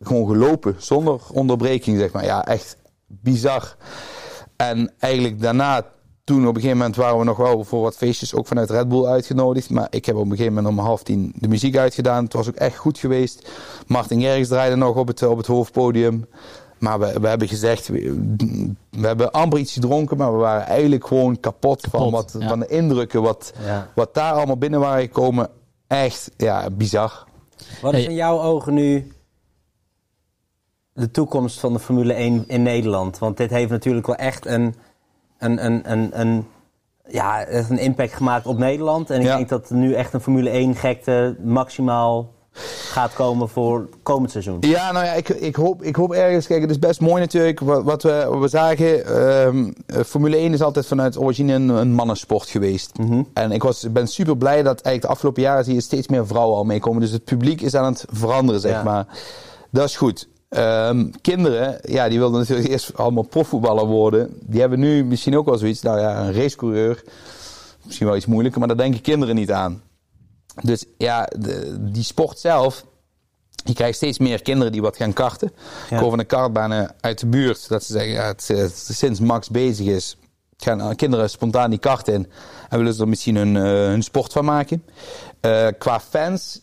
gewoon 0.03 0.27
gelopen, 0.29 0.75
zonder 0.79 1.21
onderbreking, 1.33 1.99
zeg 1.99 2.13
maar. 2.13 2.25
Ja, 2.25 2.47
echt 2.47 2.77
bizar. 3.07 3.77
En 4.57 4.93
eigenlijk 4.99 5.41
daarna, 5.41 5.85
toen 6.25 6.41
op 6.41 6.55
een 6.55 6.61
gegeven 6.61 6.77
moment 6.77 6.97
waren 6.97 7.19
we 7.19 7.25
nog 7.25 7.37
wel 7.37 7.65
voor 7.65 7.83
wat 7.83 7.97
feestjes 7.97 8.35
ook 8.35 8.47
vanuit 8.47 8.71
Red 8.71 8.89
Bull 8.89 9.05
uitgenodigd. 9.07 9.71
Maar 9.71 9.87
ik 9.91 10.05
heb 10.07 10.17
op 10.17 10.25
een 10.25 10.31
gegeven 10.31 10.55
moment 10.55 10.75
om 10.75 10.85
half 10.85 11.03
tien 11.03 11.33
de 11.37 11.49
muziek 11.49 11.77
uitgedaan. 11.77 12.25
Het 12.25 12.33
was 12.33 12.49
ook 12.49 12.55
echt 12.55 12.77
goed 12.77 12.99
geweest. 12.99 13.51
Martin 13.87 14.21
Gerrits 14.21 14.49
draaide 14.49 14.77
nog 14.77 14.97
op 14.97 15.07
het, 15.07 15.23
op 15.23 15.37
het 15.37 15.47
hoofdpodium. 15.47 16.27
Maar 16.79 16.99
we, 16.99 17.21
we 17.21 17.29
hebben 17.29 17.49
gezegd, 17.49 17.89
we, 17.89 18.15
we 18.91 19.07
hebben 19.07 19.31
amper 19.31 19.59
iets 19.59 19.73
gedronken, 19.73 20.17
maar 20.17 20.33
we 20.33 20.39
waren 20.39 20.67
eigenlijk 20.67 21.07
gewoon 21.07 21.41
kapot, 21.41 21.87
van, 21.91 22.11
wat, 22.11 22.37
ja. 22.39 22.49
van 22.49 22.59
de 22.59 22.67
indrukken 22.67 23.23
wat, 23.23 23.53
Ja. 23.65 23.89
wat 23.95 24.15
daar 24.15 24.33
allemaal 24.33 24.57
binnen 24.57 24.81
waren 24.81 25.03
gekomen. 25.03 25.49
Echt, 25.87 26.31
ja, 26.37 26.71
bizar. 26.71 27.25
Wat 27.83 27.95
is 27.95 28.05
in 28.05 28.15
jouw 28.15 28.41
ogen 28.41 28.75
nu 28.75 29.13
de 30.93 31.11
toekomst 31.11 31.61
van 31.61 31.73
de 31.73 31.79
Formule 31.79 32.13
1 32.13 32.45
in 32.47 32.63
Nederland? 32.63 33.19
Want 33.19 33.37
dit 33.37 33.51
heeft 33.51 33.71
natuurlijk 33.71 34.07
wel 34.07 34.17
echt 34.17 34.47
een, 34.47 34.75
een, 35.45 35.65
een, 35.65 35.93
een, 35.93 36.21
een, 36.21 36.47
ja, 37.09 37.49
een 37.49 37.79
impact 37.79 38.13
gemaakt 38.15 38.47
op 38.47 38.59
Nederland. 38.59 39.11
En 39.11 39.21
ik 39.21 39.27
Ja. 39.27 39.37
denk 39.37 39.49
dat 39.49 39.71
nu 39.71 39.93
echt 39.95 40.13
een 40.13 40.21
Formule 40.21 40.51
1 40.51 40.75
gekte 40.75 41.37
maximaal 41.45 42.31
gaat 42.91 43.15
komen 43.15 43.49
voor 43.49 43.89
komend 44.03 44.31
seizoen. 44.31 44.57
Ja, 44.61 44.93
nou 44.93 45.05
ja, 45.05 45.13
ik, 45.13 45.29
ik, 45.29 45.57
hoop, 45.57 45.83
ik 45.83 45.97
hoop 45.97 46.13
ergens. 46.13 46.47
Kijk, 46.47 46.61
het 46.61 46.71
is 46.71 46.79
best 46.79 47.01
mooi 47.01 47.21
natuurlijk. 47.21 47.61
Wat, 47.61 47.83
wat 47.85 48.03
we, 48.03 48.27
wat 48.29 48.41
we 48.41 48.49
zagen. 48.49 49.07
ehm, 49.07 49.73
eh, 49.87 50.01
Formule 50.05 50.37
1 50.37 50.53
is 50.53 50.63
altijd 50.63 50.87
vanuit 50.87 51.19
origine 51.19 51.53
een, 51.55 51.69
een 51.69 51.93
mannensport 51.95 52.49
geweest. 52.49 52.93
En 53.35 53.53
ik 53.53 53.63
was, 53.63 53.93
ben 53.93 54.07
super 54.07 54.37
blij 54.37 54.57
dat 54.63 54.81
eigenlijk 54.81 55.03
de 55.03 55.09
afgelopen 55.09 55.43
jaren 55.43 55.65
zie 55.65 55.75
je 55.75 55.81
steeds 55.81 56.09
meer 56.09 56.27
vrouwen 56.27 56.57
al 56.57 56.65
meekomen. 56.65 57.01
Dus 57.01 57.11
het 57.11 57.25
publiek 57.25 57.61
is 57.61 57.75
aan 57.75 57.85
het 57.93 58.05
veranderen, 58.11 58.61
zeg 58.61 58.73
Ja. 58.73 58.83
maar. 58.83 59.07
Dat 59.71 59.85
is 59.85 59.97
goed. 59.97 60.29
Ehm, 60.53 61.11
kinderen, 61.21 61.79
ja, 61.83 62.09
die 62.09 62.19
wilden 62.19 62.41
natuurlijk 62.41 62.69
eerst 62.69 62.97
allemaal 62.97 63.23
profvoetballer 63.23 63.87
worden. 63.87 64.37
Die 64.41 64.61
hebben 64.61 64.79
nu 64.81 65.05
misschien 65.05 65.37
ook 65.37 65.45
wel 65.47 65.59
zoiets. 65.59 65.83
Nou 65.83 66.01
ja, 66.01 66.21
een 66.21 66.33
racecoureur. 66.33 67.03
Misschien 67.85 68.07
wel 68.07 68.17
iets 68.17 68.27
moeilijker, 68.27 68.59
maar 68.59 68.69
daar 68.69 68.77
denken 68.77 69.01
kinderen 69.01 69.35
niet 69.35 69.53
aan. 69.53 69.83
Dus 70.63 70.85
ja, 70.99 71.29
de- 71.39 71.77
die 71.81 72.03
sport 72.05 72.39
zelf. 72.39 72.85
Je 73.65 73.73
krijgt 73.75 73.97
steeds 73.97 74.19
meer 74.19 74.43
kinderen 74.43 74.73
die 74.73 74.83
wat 74.83 74.97
gaan 74.97 75.13
karten. 75.13 75.53
Ja. 75.91 75.99
Van 76.01 76.19
de 76.19 76.25
kartbanen 76.25 76.95
uit 77.01 77.19
de 77.21 77.27
buurt 77.27 77.69
dat 77.69 77.85
ze 77.85 77.93
zeggen, 77.93 78.13
ja, 78.13 78.27
het, 78.27 78.49
het- 78.49 78.89
sinds 78.93 79.21
Max 79.21 79.49
bezig 79.51 79.87
is, 79.87 80.17
gaan 80.57 80.81
eh, 80.81 80.89
kinderen 80.97 81.31
spontaan 81.31 81.71
die 81.71 81.79
kart 81.79 82.09
in 82.09 82.27
en 82.69 82.79
willen 82.79 82.95
ze 82.95 83.03
er 83.03 83.09
misschien 83.09 83.37
hun, 83.37 83.57
eh, 83.57 83.63
hun 83.63 84.03
sport 84.03 84.33
van 84.33 84.45
maken. 84.45 84.85
Eh, 85.41 85.67
qua 85.79 86.01
fans 86.01 86.61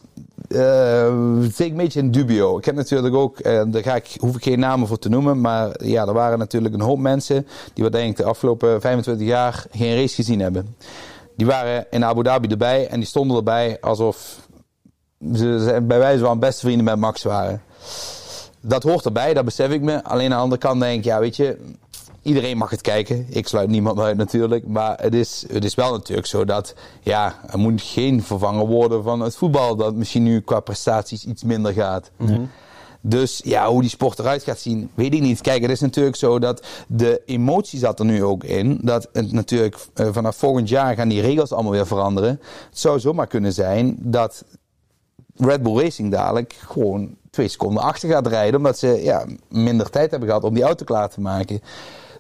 eh 0.49 1.41
zit 1.41 1.59
ik 1.59 1.71
een 1.71 1.77
beetje 1.77 1.99
in 1.99 2.11
dubio. 2.11 2.57
Ik 2.57 2.65
heb 2.65 2.75
natuurlijk 2.75 3.15
ook, 3.15 3.39
eh, 3.39 3.63
daar 3.67 3.83
ga 3.83 3.95
ik, 3.95 4.15
hoef 4.19 4.35
ik 4.35 4.43
geen 4.43 4.59
namen 4.59 4.87
voor 4.87 4.99
te 4.99 5.09
noemen, 5.09 5.41
maar 5.41 5.83
ja, 5.83 6.07
er 6.07 6.13
waren 6.13 6.39
natuurlijk 6.39 6.73
een 6.73 6.81
hoop 6.81 6.99
mensen 6.99 7.47
die 7.73 7.83
wat 7.83 7.93
denk 7.93 8.09
ik 8.09 8.17
de 8.17 8.23
afgelopen 8.23 8.81
25 8.81 9.27
jaar 9.27 9.65
geen 9.71 9.95
race 9.95 10.15
gezien 10.15 10.39
hebben. 10.39 10.75
Die 11.35 11.47
waren 11.47 11.85
in 11.89 12.05
Abu 12.05 12.23
Dhabi 12.23 12.47
erbij 12.47 12.87
en 12.87 12.99
die 12.99 13.07
stonden 13.07 13.37
erbij 13.37 13.77
alsof 13.81 14.47
ze 15.33 15.79
bij 15.83 15.99
wijze 15.99 16.23
van 16.23 16.39
beste 16.39 16.61
vrienden 16.61 16.85
met 16.85 16.95
Max 16.95 17.23
waren. 17.23 17.61
Dat 18.61 18.83
hoort 18.83 19.05
erbij, 19.05 19.33
dat 19.33 19.45
besef 19.45 19.71
ik 19.71 19.81
me. 19.81 20.03
Alleen 20.03 20.23
aan 20.25 20.37
de 20.37 20.43
andere 20.43 20.61
kant 20.61 20.79
denk 20.81 20.97
ik, 20.97 21.03
ja, 21.03 21.19
weet 21.19 21.35
je, 21.35 21.57
iedereen 22.21 22.57
mag 22.57 22.69
het 22.69 22.81
kijken. 22.81 23.25
Ik 23.29 23.47
sluit 23.47 23.69
niemand 23.69 23.99
uit 23.99 24.17
natuurlijk. 24.17 24.67
Maar 24.67 24.97
het 25.01 25.13
is, 25.13 25.45
het 25.51 25.65
is 25.65 25.75
wel 25.75 25.91
natuurlijk 25.91 26.27
zo 26.27 26.45
dat, 26.45 26.73
ja, 27.01 27.35
er 27.51 27.59
moet 27.59 27.81
geen 27.81 28.23
vervangen 28.23 28.67
worden 28.67 29.03
van 29.03 29.19
het 29.19 29.35
voetbal. 29.35 29.75
Dat 29.75 29.95
misschien 29.95 30.23
nu 30.23 30.41
qua 30.41 30.59
prestaties 30.59 31.25
iets 31.25 31.43
minder 31.43 31.73
gaat. 31.73 32.11
Dus 33.01 33.41
ja, 33.43 33.69
hoe 33.69 33.81
die 33.81 33.89
sport 33.89 34.19
eruit 34.19 34.43
gaat 34.43 34.59
zien, 34.59 34.89
weet 34.93 35.13
ik 35.13 35.21
niet. 35.21 35.41
Kijk, 35.41 35.61
het 35.61 35.71
is 35.71 35.79
natuurlijk 35.79 36.15
zo 36.15 36.39
dat 36.39 36.65
de 36.87 37.21
emotie 37.25 37.79
zat 37.79 37.99
er 37.99 38.05
nu 38.05 38.23
ook 38.23 38.43
in. 38.43 38.79
Dat 38.81 39.09
het 39.13 39.31
natuurlijk 39.31 39.77
eh, 39.93 40.07
vanaf 40.11 40.35
volgend 40.35 40.69
jaar 40.69 40.95
gaan 40.95 41.09
die 41.09 41.21
regels 41.21 41.51
allemaal 41.51 41.71
weer 41.71 41.87
veranderen. 41.87 42.39
Het 42.69 42.79
zou 42.79 42.99
zomaar 42.99 43.27
kunnen 43.27 43.53
zijn 43.53 43.95
dat 43.99 44.43
Red 45.35 45.63
Bull 45.63 45.81
Racing 45.83 46.11
dadelijk 46.11 46.53
gewoon 46.53 47.15
twee 47.29 47.47
seconden 47.47 47.83
achter 47.83 48.09
gaat 48.09 48.27
rijden. 48.27 48.55
Omdat 48.55 48.77
ze 48.77 48.87
ja, 48.87 49.25
minder 49.49 49.89
tijd 49.89 50.11
hebben 50.11 50.29
gehad 50.29 50.43
om 50.43 50.53
die 50.53 50.63
auto 50.63 50.85
klaar 50.85 51.09
te 51.09 51.21
maken. 51.21 51.61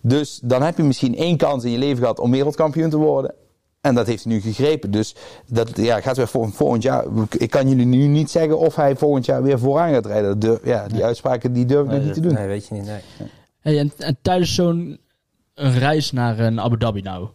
Dus 0.01 0.39
dan 0.43 0.61
heb 0.61 0.77
je 0.77 0.83
misschien 0.83 1.15
één 1.15 1.37
kans 1.37 1.63
in 1.63 1.71
je 1.71 1.77
leven 1.77 1.97
gehad 1.97 2.19
om 2.19 2.31
wereldkampioen 2.31 2.89
te 2.89 2.97
worden. 2.97 3.33
En 3.81 3.95
dat 3.95 4.07
heeft 4.07 4.23
hij 4.23 4.33
nu 4.33 4.41
gegrepen. 4.41 4.91
Dus 4.91 5.15
dat 5.47 5.69
ja, 5.77 6.01
gaat 6.01 6.17
weer 6.17 6.27
voor, 6.27 6.49
volgend 6.51 6.83
jaar. 6.83 7.05
Ik 7.37 7.49
kan 7.49 7.69
jullie 7.69 7.85
nu 7.85 8.07
niet 8.07 8.31
zeggen 8.31 8.57
of 8.59 8.75
hij 8.75 8.95
volgend 8.95 9.25
jaar 9.25 9.43
weer 9.43 9.59
vooraan 9.59 9.93
gaat 9.93 10.05
rijden. 10.05 10.39
Durf- 10.39 10.65
ja, 10.65 10.87
die 10.87 11.03
uitspraken 11.03 11.53
die 11.53 11.65
durf 11.65 11.85
ik 11.85 11.91
Nee, 11.91 11.99
niet 11.99 12.13
te 12.13 12.19
doen. 12.19 12.33
Nee, 12.33 12.47
weet 12.47 12.67
je 12.67 12.73
niet. 12.73 12.85
Nee. 12.85 12.99
Hey, 13.59 13.79
en, 13.79 13.91
en 13.97 14.17
tijdens 14.21 14.55
zo'n 14.55 14.99
een 15.53 15.77
reis 15.79 16.11
naar 16.11 16.39
een 16.39 16.59
Abu 16.59 16.77
Dhabi 16.77 17.01
nou, 17.01 17.27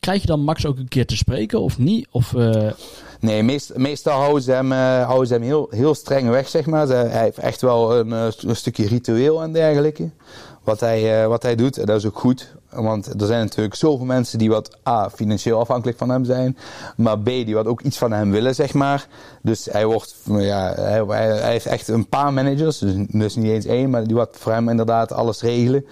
krijg 0.00 0.20
je 0.20 0.26
dan 0.26 0.40
Max 0.44 0.66
ook 0.66 0.78
een 0.78 0.88
keer 0.88 1.06
te 1.06 1.16
spreken 1.16 1.60
of 1.60 1.78
niet? 1.78 2.08
Of, 2.10 2.34
eh, 2.34 2.72
Nee, 3.20 3.42
meest, 3.42 3.76
meestal 3.76 4.18
houden 4.20 4.42
ze 4.42 4.52
hem, 4.52 4.72
eh, 4.72 5.04
houden 5.04 5.26
ze 5.26 5.32
hem 5.34 5.42
heel, 5.42 5.66
heel 5.70 5.94
streng 5.94 6.28
weg, 6.28 6.48
zeg 6.48 6.66
maar. 6.66 6.86
Ze- 6.86 6.92
hij 6.92 7.22
heeft 7.22 7.38
echt 7.38 7.60
wel 7.60 7.96
een, 7.98 8.12
eh, 8.12 8.26
een 8.40 8.56
stukje 8.56 8.86
ritueel 8.86 9.42
en 9.42 9.52
dergelijke. 9.52 10.10
Wat 10.70 10.80
hij, 10.80 11.22
eh, 11.22 11.26
wat 11.26 11.42
hij 11.42 11.54
doet. 11.54 11.78
En 11.78 11.86
dat 11.86 11.96
is 11.96 12.06
ook 12.06 12.18
goed. 12.18 12.52
Want 12.70 13.20
er 13.20 13.26
zijn 13.26 13.40
natuurlijk 13.40 13.74
zoveel 13.74 14.06
mensen 14.06 14.38
die 14.38 14.50
wat 14.50 14.78
A, 14.88 15.10
financieel 15.10 15.60
afhankelijk 15.60 15.98
van 15.98 16.08
hem 16.08 16.24
zijn. 16.24 16.56
Maar 16.96 17.18
B, 17.18 17.24
die 17.24 17.54
wat 17.54 17.66
ook 17.66 17.80
iets 17.80 17.98
van 17.98 18.12
hem 18.12 18.30
willen, 18.30 18.54
zeg 18.54 18.74
maar. 18.74 19.06
Dus 19.42 19.68
hij 19.70 19.86
wordt, 19.86 20.14
ja, 20.24 20.74
hij, 20.74 21.04
hij 21.06 21.50
heeft 21.50 21.66
echt 21.66 21.88
een 21.88 22.08
paar 22.08 22.32
managers. 22.32 22.78
Dus, 22.78 22.94
dus 23.08 23.36
niet 23.36 23.50
eens 23.50 23.64
één, 23.64 23.90
maar 23.90 24.06
die 24.06 24.16
wat 24.16 24.36
voor 24.38 24.52
hem 24.52 24.68
inderdaad 24.68 25.12
alles 25.12 25.42
regelen. 25.42 25.84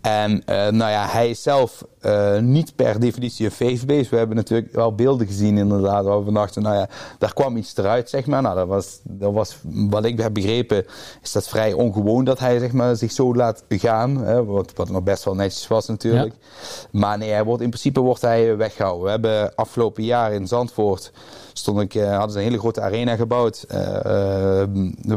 En 0.00 0.32
uh, 0.32 0.56
nou 0.56 0.90
ja, 0.90 1.06
hij 1.06 1.30
is 1.30 1.42
zelf 1.42 1.84
uh, 2.06 2.38
niet 2.38 2.76
per 2.76 3.00
definitie 3.00 3.44
een 3.44 3.52
faith-based. 3.52 4.08
We 4.08 4.16
hebben 4.16 4.36
natuurlijk 4.36 4.72
wel 4.72 4.94
beelden 4.94 5.26
gezien 5.26 5.58
inderdaad, 5.58 6.04
waar 6.04 6.24
we 6.24 6.32
dachten, 6.32 6.62
nou 6.62 6.76
ja, 6.76 6.88
daar 7.18 7.32
kwam 7.34 7.56
iets 7.56 7.76
eruit, 7.76 8.10
zeg 8.10 8.26
maar. 8.26 8.42
Nou, 8.42 8.56
dat 8.56 8.66
was, 8.66 9.00
dat 9.02 9.32
was 9.32 9.56
wat 9.62 10.04
ik 10.04 10.20
heb 10.20 10.34
begrepen, 10.34 10.86
is 11.22 11.32
dat 11.32 11.48
vrij 11.48 11.72
ongewoon 11.72 12.24
dat 12.24 12.38
hij 12.38 12.58
zeg 12.58 12.72
maar, 12.72 12.96
zich 12.96 13.12
zo 13.12 13.34
laat 13.34 13.64
gaan. 13.68 14.16
Hè, 14.16 14.44
wat, 14.44 14.72
wat 14.74 14.90
nog 14.90 15.02
best 15.02 15.24
wel 15.24 15.34
netjes 15.34 15.68
was 15.68 15.86
natuurlijk. 15.86 16.32
Ja. 16.40 16.88
Maar 16.90 17.18
nee, 17.18 17.30
hij 17.30 17.44
wordt, 17.44 17.62
in 17.62 17.68
principe 17.68 18.00
wordt 18.00 18.22
hij 18.22 18.56
weggehouden. 18.56 19.04
We 19.04 19.10
hebben 19.10 19.54
afgelopen 19.54 20.04
jaar 20.04 20.32
in 20.32 20.46
Zandvoort, 20.46 21.12
stond 21.52 21.80
ik, 21.80 21.94
uh, 21.94 22.10
hadden 22.10 22.30
ze 22.30 22.38
een 22.38 22.44
hele 22.44 22.58
grote 22.58 22.80
arena 22.80 23.16
gebouwd, 23.16 23.66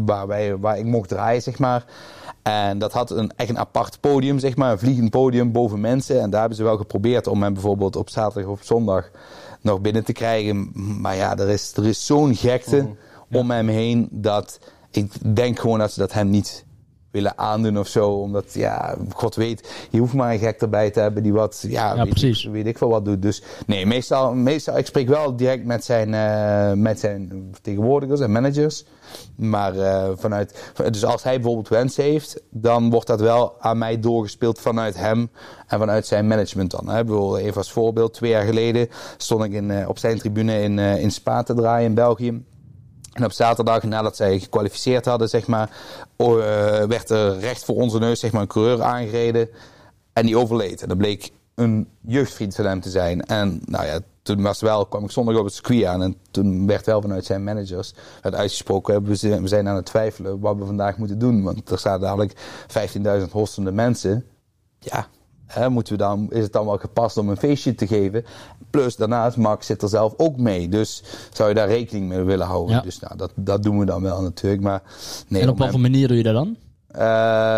waar, 0.06 0.28
wij, 0.28 0.58
waar 0.58 0.78
ik 0.78 0.86
mocht 0.86 1.10
draaien, 1.10 1.42
zeg 1.42 1.60
maar. 1.60 1.86
En 2.48 2.78
dat 2.78 2.94
had 2.94 3.12
een, 3.12 3.32
echt 3.36 3.50
een 3.50 3.60
apart 3.60 4.00
podium, 4.00 4.40
zeg 4.40 4.56
maar, 4.56 4.72
een 4.72 4.80
vliegend 4.80 5.10
podium 5.10 5.52
boven 5.52 5.80
mensen. 5.80 6.22
En 6.22 6.30
daar 6.30 6.40
hebben 6.40 6.58
ze 6.58 6.64
wel 6.64 6.78
geprobeerd 6.78 7.28
om 7.28 7.44
hem 7.44 7.54
bijvoorbeeld 7.54 7.96
op 7.96 8.10
zaterdag 8.10 8.52
of 8.52 8.60
zondag 8.64 9.10
nog 9.62 9.82
binnen 9.82 10.04
te 10.04 10.14
krijgen. 10.14 10.72
Maar 11.02 11.16
ja, 11.16 11.38
er 11.38 11.50
is, 11.50 11.74
er 11.76 11.86
is 11.86 12.06
zo'n 12.06 12.36
gekte 12.36 12.78
Mhm. 12.78 13.38
om 13.38 13.52
hem 13.52 13.68
heen 13.68 14.08
dat 14.12 14.60
ik 14.92 15.36
denk 15.36 15.60
gewoon 15.60 15.80
dat 15.80 15.92
ze 15.92 16.00
dat 16.00 16.14
hem 16.14 16.30
niet 16.30 16.66
willen 17.12 17.38
aandoen 17.38 17.80
of 17.80 17.88
zo. 17.88 18.10
Omdat, 18.10 18.54
ja, 18.54 18.96
God 19.14 19.36
weet, 19.36 19.88
je 19.90 20.00
hoeft 20.00 20.14
maar 20.14 20.34
een 20.34 20.40
gek 20.40 20.62
erbij 20.62 20.92
te 20.92 21.00
hebben 21.00 21.24
die 21.24 21.34
wat, 21.34 21.66
ja, 21.68 21.96
Ja, 21.96 22.04
weet, 22.04 22.10
precies. 22.10 22.46
weet 22.46 22.68
ik 22.68 22.78
veel 22.78 22.90
wat 22.90 23.06
doet. 23.06 23.22
Dus 23.22 23.44
nee, 23.66 23.86
meestal, 23.86 24.34
meestal 24.34 24.78
ik 24.78 24.86
spreek 24.86 25.08
wel 25.08 25.36
direct 25.36 25.66
met 25.66 25.86
zijn, 25.86 26.14
eh, 26.14 26.74
met 26.74 27.00
zijn 27.00 27.48
vertegenwoordigers 27.52 28.20
en 28.20 28.32
managers. 28.32 28.86
Maar 29.36 29.76
eh, 29.80 30.10
vanuit, 30.16 30.72
dus 30.92 31.06
als 31.06 31.24
hij 31.24 31.36
bijvoorbeeld 31.36 31.68
wens 31.68 31.96
heeft, 31.96 32.42
dan 32.50 32.90
wordt 32.90 33.08
dat 33.08 33.20
wel 33.22 33.56
aan 33.60 33.78
mij 33.78 34.00
doorgespeeld 34.00 34.60
vanuit 34.60 34.98
hem 34.98 35.30
en 35.68 35.80
vanuit 35.80 36.06
zijn 36.06 36.28
management 36.28 36.72
dan. 36.72 36.90
Hè. 36.90 37.04
Bijvoorbeeld 37.04 37.42
even 37.42 37.58
als 37.58 37.72
voorbeeld, 37.72 38.14
twee 38.14 38.32
jaar 38.32 38.46
geleden 38.46 38.88
stond 39.18 39.44
ik 39.44 39.52
in, 39.52 39.72
eh, 39.72 39.90
op 39.90 39.98
zijn 39.98 40.18
tribune 40.18 40.62
in, 40.62 40.80
in 40.80 41.12
Spa 41.12 41.44
te 41.44 41.54
draaien 41.54 41.88
in 41.90 41.96
België. 41.96 42.44
En 43.18 43.26
op 43.26 43.32
zaterdag, 43.32 43.84
nadat 43.84 44.16
zij 44.16 44.40
gekwalificeerd 44.40 45.06
hadden, 45.06 45.30
zeg 45.30 45.48
maar, 45.48 45.70
eh, 46.18 46.28
werd 46.84 47.10
er 47.10 47.40
recht 47.40 47.66
voor 47.66 47.76
onze 47.76 48.00
neus 48.00 48.20
zeg 48.20 48.32
maar, 48.32 48.42
een 48.42 48.48
coureur 48.48 48.82
aangereden. 48.82 49.50
En 50.14 50.26
die 50.26 50.38
overleed. 50.38 50.82
En 50.82 50.88
dat 50.88 50.98
bleek 50.98 51.32
een 51.56 51.88
jeugdvriend 52.02 52.56
van 52.56 52.66
hem 52.66 52.82
te 52.82 52.90
zijn. 52.90 53.22
En 53.22 53.62
nou 53.66 53.86
ja, 53.86 54.00
toen 54.22 54.42
was 54.42 54.62
wel, 54.62 54.86
kwam 54.86 55.04
ik 55.04 55.12
zondag 55.12 55.38
op 55.38 55.46
het 55.46 55.54
circuit 55.54 55.86
aan. 55.86 56.02
En 56.02 56.16
toen 56.32 56.68
werd 56.68 56.86
wel 56.86 57.02
vanuit 57.02 57.26
zijn 57.26 57.44
managers 57.44 57.94
werd 58.22 58.36
uitgesproken. 58.36 59.04
We 59.04 59.16
zijn 59.48 59.68
aan 59.68 59.76
het 59.76 59.86
twijfelen 59.86 60.40
wat 60.40 60.58
we 60.58 60.66
vandaag 60.66 60.98
moeten 60.98 61.20
doen. 61.20 61.44
Want 61.44 61.70
er 61.72 61.80
staan 61.80 62.00
dadelijk 62.00 62.34
15.000 62.68 63.32
hostende 63.32 63.72
mensen. 63.72 64.26
Ja, 64.80 65.08
moeten 65.70 65.94
we 65.94 66.00
dan, 66.00 66.28
is 66.30 66.44
het 66.44 66.54
dan 66.54 66.66
wel 66.66 66.78
gepast 66.78 67.18
om 67.18 67.30
een 67.30 67.38
feestje 67.38 67.76
te 67.76 67.88
geven? 67.88 68.26
Plus 68.70 68.96
daarnaast, 68.96 69.38
Max 69.38 69.66
zit 69.66 69.82
er 69.82 69.90
zelf 69.90 70.14
ook 70.18 70.38
mee. 70.38 70.70
Dus 70.70 71.04
zou 71.32 71.50
je 71.50 71.56
daar 71.56 71.68
rekening 71.68 72.08
mee 72.08 72.22
willen 72.22 72.48
houden? 72.48 72.76
Ja. 72.76 72.82
Dus 72.82 73.00
nou, 73.00 73.18
dat, 73.18 73.32
dat 73.36 73.64
doen 73.64 73.80
we 73.80 73.86
dan 73.86 74.02
wel 74.02 74.22
natuurlijk. 74.22 74.62
Maar 74.62 74.82
nee, 75.28 75.42
en 75.42 75.50
op 75.50 75.70
voor 75.70 75.80
manier 75.80 76.08
doe 76.08 76.18
je 76.18 76.24
dat 76.24 76.34
dan? 76.34 76.58
eh, 76.98 77.00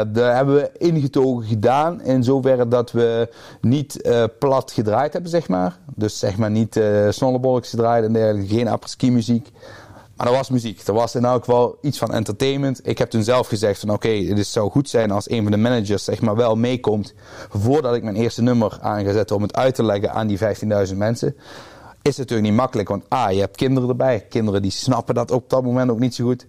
daar 0.07 0.35
hebben 0.35 0.55
we 0.55 0.71
ingetogen 0.77 1.47
gedaan. 1.47 2.01
In 2.01 2.23
zoverre 2.23 2.67
dat 2.67 2.91
we 2.91 3.29
niet 3.61 4.01
eh, 4.01 4.23
plat 4.39 4.71
gedraaid 4.71 5.13
hebben, 5.13 5.31
zeg 5.31 5.47
maar. 5.47 5.77
Dus 5.95 6.19
zeg 6.19 6.37
maar 6.37 6.51
niet 6.51 6.77
eh 6.77 7.09
snollebolletjes 7.09 7.69
gedraaid 7.69 8.03
en 8.03 8.13
dergelijke. 8.13 8.55
Geen 8.55 8.67
apres-ski 8.67 9.11
muziek. 9.11 9.51
Maar 10.19 10.27
er 10.27 10.33
was 10.33 10.49
muziek. 10.49 10.81
Er 10.87 10.93
was 10.93 11.15
in 11.15 11.25
elk 11.25 11.43
geval 11.45 11.77
iets 11.81 11.97
van 11.97 12.13
entertainment. 12.13 12.79
Ik 12.87 12.97
heb 12.97 13.09
toen 13.09 13.23
zelf 13.23 13.47
gezegd 13.47 13.79
van 13.79 13.89
oké, 13.89 14.09
het 14.09 14.37
is- 14.37 14.51
zou 14.51 14.71
goed 14.71 14.89
zijn 14.89 15.11
als 15.11 15.29
een 15.29 15.41
van 15.43 15.51
de 15.51 15.57
managers 15.57 16.03
zeg 16.03 16.21
maar 16.21 16.35
wel 16.35 16.55
meekomt. 16.55 17.13
Voordat 17.49 17.95
ik 17.95 18.03
mijn 18.03 18.15
eerste 18.15 18.41
nummer 18.41 18.77
aan 18.81 19.05
ga 19.05 19.11
zetten 19.13 19.35
om 19.35 19.41
het 19.41 19.55
uit 19.55 19.75
te 19.75 19.83
leggen 19.83 20.11
aan 20.13 20.27
die 20.27 20.37
15.000 20.37 20.97
mensen. 20.97 21.35
Is 22.01 22.17
natuurlijk 22.17 22.47
niet 22.47 22.57
makkelijk, 22.57 22.89
want 22.89 23.13
A, 23.13 23.29
je 23.29 23.39
hebt 23.39 23.57
kinderen 23.57 23.89
erbij. 23.89 24.25
Kinderen 24.29 24.61
die 24.61 24.71
snappen 24.71 25.15
dat 25.15 25.31
op 25.31 25.49
dat 25.49 25.63
moment 25.63 25.91
ook 25.91 25.99
niet 25.99 26.15
zo 26.15 26.25
goed. 26.25 26.45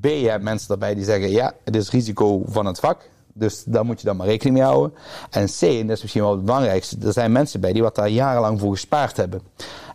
B, 0.00 0.04
je 0.06 0.28
hebt 0.28 0.42
mensen 0.44 0.70
erbij 0.70 0.94
die 0.94 1.04
zeggen, 1.04 1.30
ja, 1.30 1.52
het 1.64 1.76
is 1.76 1.90
risico 1.90 2.42
van 2.46 2.66
het 2.66 2.78
vak. 2.80 3.08
Dus 3.32 3.62
daar 3.66 3.84
moet 3.84 4.00
je 4.00 4.06
dan 4.06 4.16
maar 4.16 4.26
rekening 4.26 4.56
mee 4.56 4.66
houden. 4.66 4.94
En 5.30 5.46
C, 5.46 5.60
en 5.62 5.86
dat 5.86 5.96
is 5.96 6.02
misschien 6.02 6.22
wel 6.22 6.32
het 6.32 6.44
belangrijkste, 6.44 6.96
er 7.06 7.12
zijn 7.12 7.32
mensen 7.32 7.60
bij 7.60 7.72
die 7.72 7.82
wat 7.82 7.94
daar 7.94 8.08
jarenlang 8.08 8.60
voor 8.60 8.70
gespaard 8.72 9.16
hebben. 9.16 9.40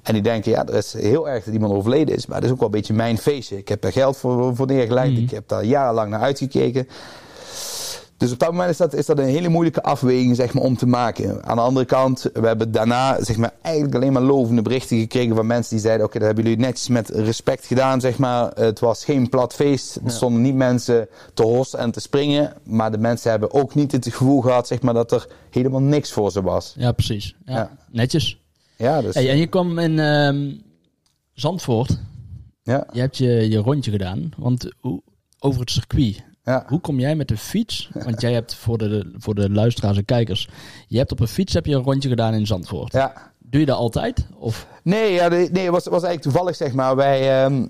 En 0.03 0.13
die 0.13 0.21
denken, 0.21 0.51
ja, 0.51 0.65
er 0.65 0.75
is 0.75 0.93
heel 0.93 1.29
erg 1.29 1.43
dat 1.43 1.53
iemand 1.53 1.73
overleden 1.73 2.15
is, 2.15 2.25
maar 2.25 2.35
dat 2.35 2.45
is 2.45 2.51
ook 2.51 2.59
wel 2.59 2.67
een 2.67 2.75
beetje 2.75 2.93
mijn 2.93 3.17
feestje. 3.17 3.57
Ik 3.57 3.67
heb 3.67 3.81
daar 3.81 3.91
geld 3.91 4.17
voor, 4.17 4.55
voor 4.55 4.67
neergelegd, 4.67 5.17
ik 5.17 5.31
heb 5.31 5.47
daar 5.47 5.65
jarenlang 5.65 6.09
naar 6.09 6.21
uitgekeken. 6.21 6.87
Dus 8.23 8.31
op 8.31 8.39
dat 8.39 8.51
moment 8.51 8.69
is 8.69 8.77
dat, 8.77 8.93
is 8.93 9.05
dat 9.05 9.17
een 9.19 9.25
hele 9.25 9.49
moeilijke 9.49 9.83
afweging 9.83 10.35
zeg 10.35 10.53
maar, 10.53 10.63
om 10.63 10.77
te 10.77 10.85
maken. 10.87 11.45
Aan 11.45 11.55
de 11.55 11.61
andere 11.61 11.85
kant, 11.85 12.29
we 12.33 12.47
hebben 12.47 12.71
daarna 12.71 13.23
zeg 13.23 13.37
maar, 13.37 13.51
eigenlijk 13.61 13.95
alleen 13.95 14.13
maar 14.13 14.21
lovende 14.21 14.61
berichten 14.61 14.97
gekregen 14.99 15.35
van 15.35 15.47
mensen 15.47 15.75
die 15.75 15.85
zeiden: 15.85 16.05
Oké, 16.05 16.17
dat 16.17 16.27
hebben 16.27 16.43
jullie 16.43 16.59
netjes 16.59 16.87
met 16.87 17.09
respect 17.09 17.65
gedaan. 17.65 18.01
Zeg 18.01 18.17
maar. 18.17 18.51
Het 18.55 18.79
was 18.79 19.05
geen 19.05 19.29
plat 19.29 19.53
feest. 19.53 19.99
Er 20.05 20.11
stonden 20.11 20.41
niet 20.41 20.55
mensen 20.55 21.07
te 21.33 21.43
hossen 21.43 21.79
en 21.79 21.91
te 21.91 21.99
springen. 21.99 22.53
Maar 22.63 22.91
de 22.91 22.97
mensen 22.97 23.31
hebben 23.31 23.53
ook 23.53 23.75
niet 23.75 23.91
het 23.91 24.07
gevoel 24.07 24.41
gehad 24.41 24.67
zeg 24.67 24.81
maar, 24.81 24.93
dat 24.93 25.11
er 25.11 25.27
helemaal 25.49 25.81
niks 25.81 26.11
voor 26.11 26.31
ze 26.31 26.41
was. 26.41 26.73
Ja, 26.77 26.91
precies. 26.91 27.35
Ja. 27.45 27.53
Ja. 27.53 27.71
Netjes. 27.91 28.42
Ja, 28.83 29.01
dus, 29.01 29.13
Hey, 29.15 29.29
en 29.29 29.37
je 29.37 29.47
kwam 29.47 29.79
in 29.79 29.99
ehm, 29.99 30.51
Zandvoort. 31.33 31.97
ja, 32.63 32.87
Je 32.91 32.99
hebt 32.99 33.17
je, 33.17 33.49
je 33.49 33.57
rondje 33.57 33.91
gedaan. 33.91 34.29
Want 34.37 34.71
hoe, 34.79 35.01
over 35.39 35.59
het 35.59 35.71
circuit. 35.71 36.23
ja. 36.43 36.63
Hoe 36.67 36.79
kom 36.79 36.99
jij 36.99 37.15
met 37.15 37.27
de 37.27 37.37
fiets? 37.37 37.89
Want 37.93 38.21
jij 38.21 38.33
hebt 38.33 38.55
voor 38.55 38.77
de, 38.77 39.13
voor 39.17 39.35
de 39.35 39.49
luisteraars 39.49 39.97
en 39.97 40.05
kijkers. 40.05 40.47
Je 40.87 40.97
hebt 40.97 41.11
op 41.11 41.19
een 41.19 41.27
fiets 41.27 41.53
heb 41.53 41.65
je 41.65 41.75
een 41.75 41.83
rondje 41.83 42.09
gedaan 42.09 42.33
in 42.33 42.47
Zandvoort. 42.47 42.91
ja. 42.93 43.31
Doe 43.45 43.61
je 43.61 43.67
dat 43.67 43.77
altijd? 43.77 44.27
Of? 44.37 44.67
Nee, 44.83 45.13
ja, 45.13 45.27
nee, 45.27 45.39
het 45.47 45.67
was, 45.67 45.83
was 45.83 46.03
eigenlijk 46.03 46.21
toevallig, 46.21 46.55
zeg 46.55 46.73
maar. 46.73 46.95
Wij, 46.95 47.43
ehm, 47.43 47.65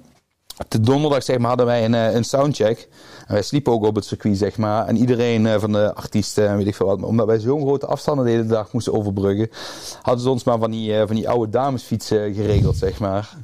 de 0.67 0.79
donderdag, 0.79 1.23
zeg 1.23 1.37
maar, 1.37 1.47
hadden 1.47 1.65
wij 1.65 1.85
een, 1.85 1.93
eh, 1.93 2.13
een 2.13 2.23
soundcheck. 2.23 2.87
En 3.27 3.33
wij 3.33 3.41
sliepen 3.41 3.73
ook 3.73 3.83
op 3.83 3.95
het 3.95 4.05
circuit, 4.05 4.37
zeg 4.37 4.57
maar. 4.57 4.87
En 4.87 4.97
iedereen 4.97 5.45
eh, 5.45 5.59
van 5.59 5.71
de 5.71 5.93
artiesten, 5.93 6.47
en 6.47 6.57
weet 6.57 6.67
ik 6.67 6.75
veel 6.75 6.87
wat. 6.87 7.03
Omdat 7.03 7.27
wij 7.27 7.39
zo'n 7.39 7.61
grote 7.61 7.85
afstanden 7.85 8.25
de 8.25 8.31
hele 8.31 8.45
dag 8.45 8.73
moesten 8.73 8.93
overbruggen, 8.93 9.49
hadden 10.01 10.23
ze 10.23 10.29
ons 10.29 10.43
maar 10.43 10.59
van 10.59 10.71
die, 10.71 10.97
eh, 10.97 11.07
van 11.07 11.15
die 11.15 11.29
oude 11.29 11.51
damesfietsen 11.51 12.33
geregeld, 12.33 12.77
zeg 12.77 12.99
maar. 12.99 13.35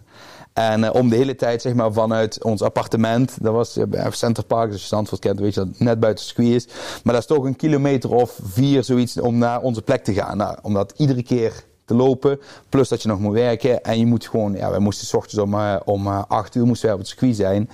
En 0.53 0.93
om 0.93 1.09
de 1.09 1.15
hele 1.15 1.35
tijd, 1.35 1.61
zeg 1.61 1.73
maar, 1.73 1.93
vanuit 1.93 2.43
ons 2.43 2.61
appartement, 2.61 3.37
dat 3.41 3.53
was 3.53 3.77
bij 3.89 4.11
Center 4.11 4.43
Park, 4.43 4.71
als 4.71 4.81
je 4.81 4.87
Zandvoort 4.87 5.21
kent, 5.21 5.39
weet 5.39 5.53
je 5.53 5.59
dat 5.59 5.79
net 5.79 5.99
buiten 5.99 6.25
het 6.25 6.35
circuit 6.35 6.55
is. 6.55 6.67
Maar 7.03 7.13
dat 7.13 7.21
is 7.21 7.35
toch 7.35 7.43
een 7.43 7.55
kilometer 7.55 8.13
of 8.13 8.39
vier, 8.43 8.83
zoiets, 8.83 9.19
om 9.19 9.37
naar 9.37 9.61
onze 9.61 9.81
plek 9.81 10.03
te 10.03 10.13
gaan. 10.13 10.37
Nou, 10.37 10.57
om 10.61 10.73
dat 10.73 10.93
iedere 10.97 11.23
keer 11.23 11.63
te 11.89 11.95
lopen, 11.95 12.39
plus 12.69 12.89
dat 12.89 13.01
je 13.01 13.07
nog 13.07 13.19
moet 13.19 13.33
werken. 13.33 13.83
En 13.83 13.99
je 13.99 14.05
moet 14.05 14.27
gewoon, 14.27 14.53
ja, 14.53 14.69
wij 14.69 14.79
moesten 14.79 15.07
s 15.07 15.13
ochtends 15.13 15.37
om, 15.37 15.53
eh, 15.53 15.75
om 15.85 16.07
eh, 16.07 16.23
acht 16.27 16.55
uur 16.55 16.65
moesten 16.65 16.85
wij 16.85 16.93
op 16.93 16.99
het 16.99 17.09
circuit 17.09 17.35
zijn. 17.35 17.69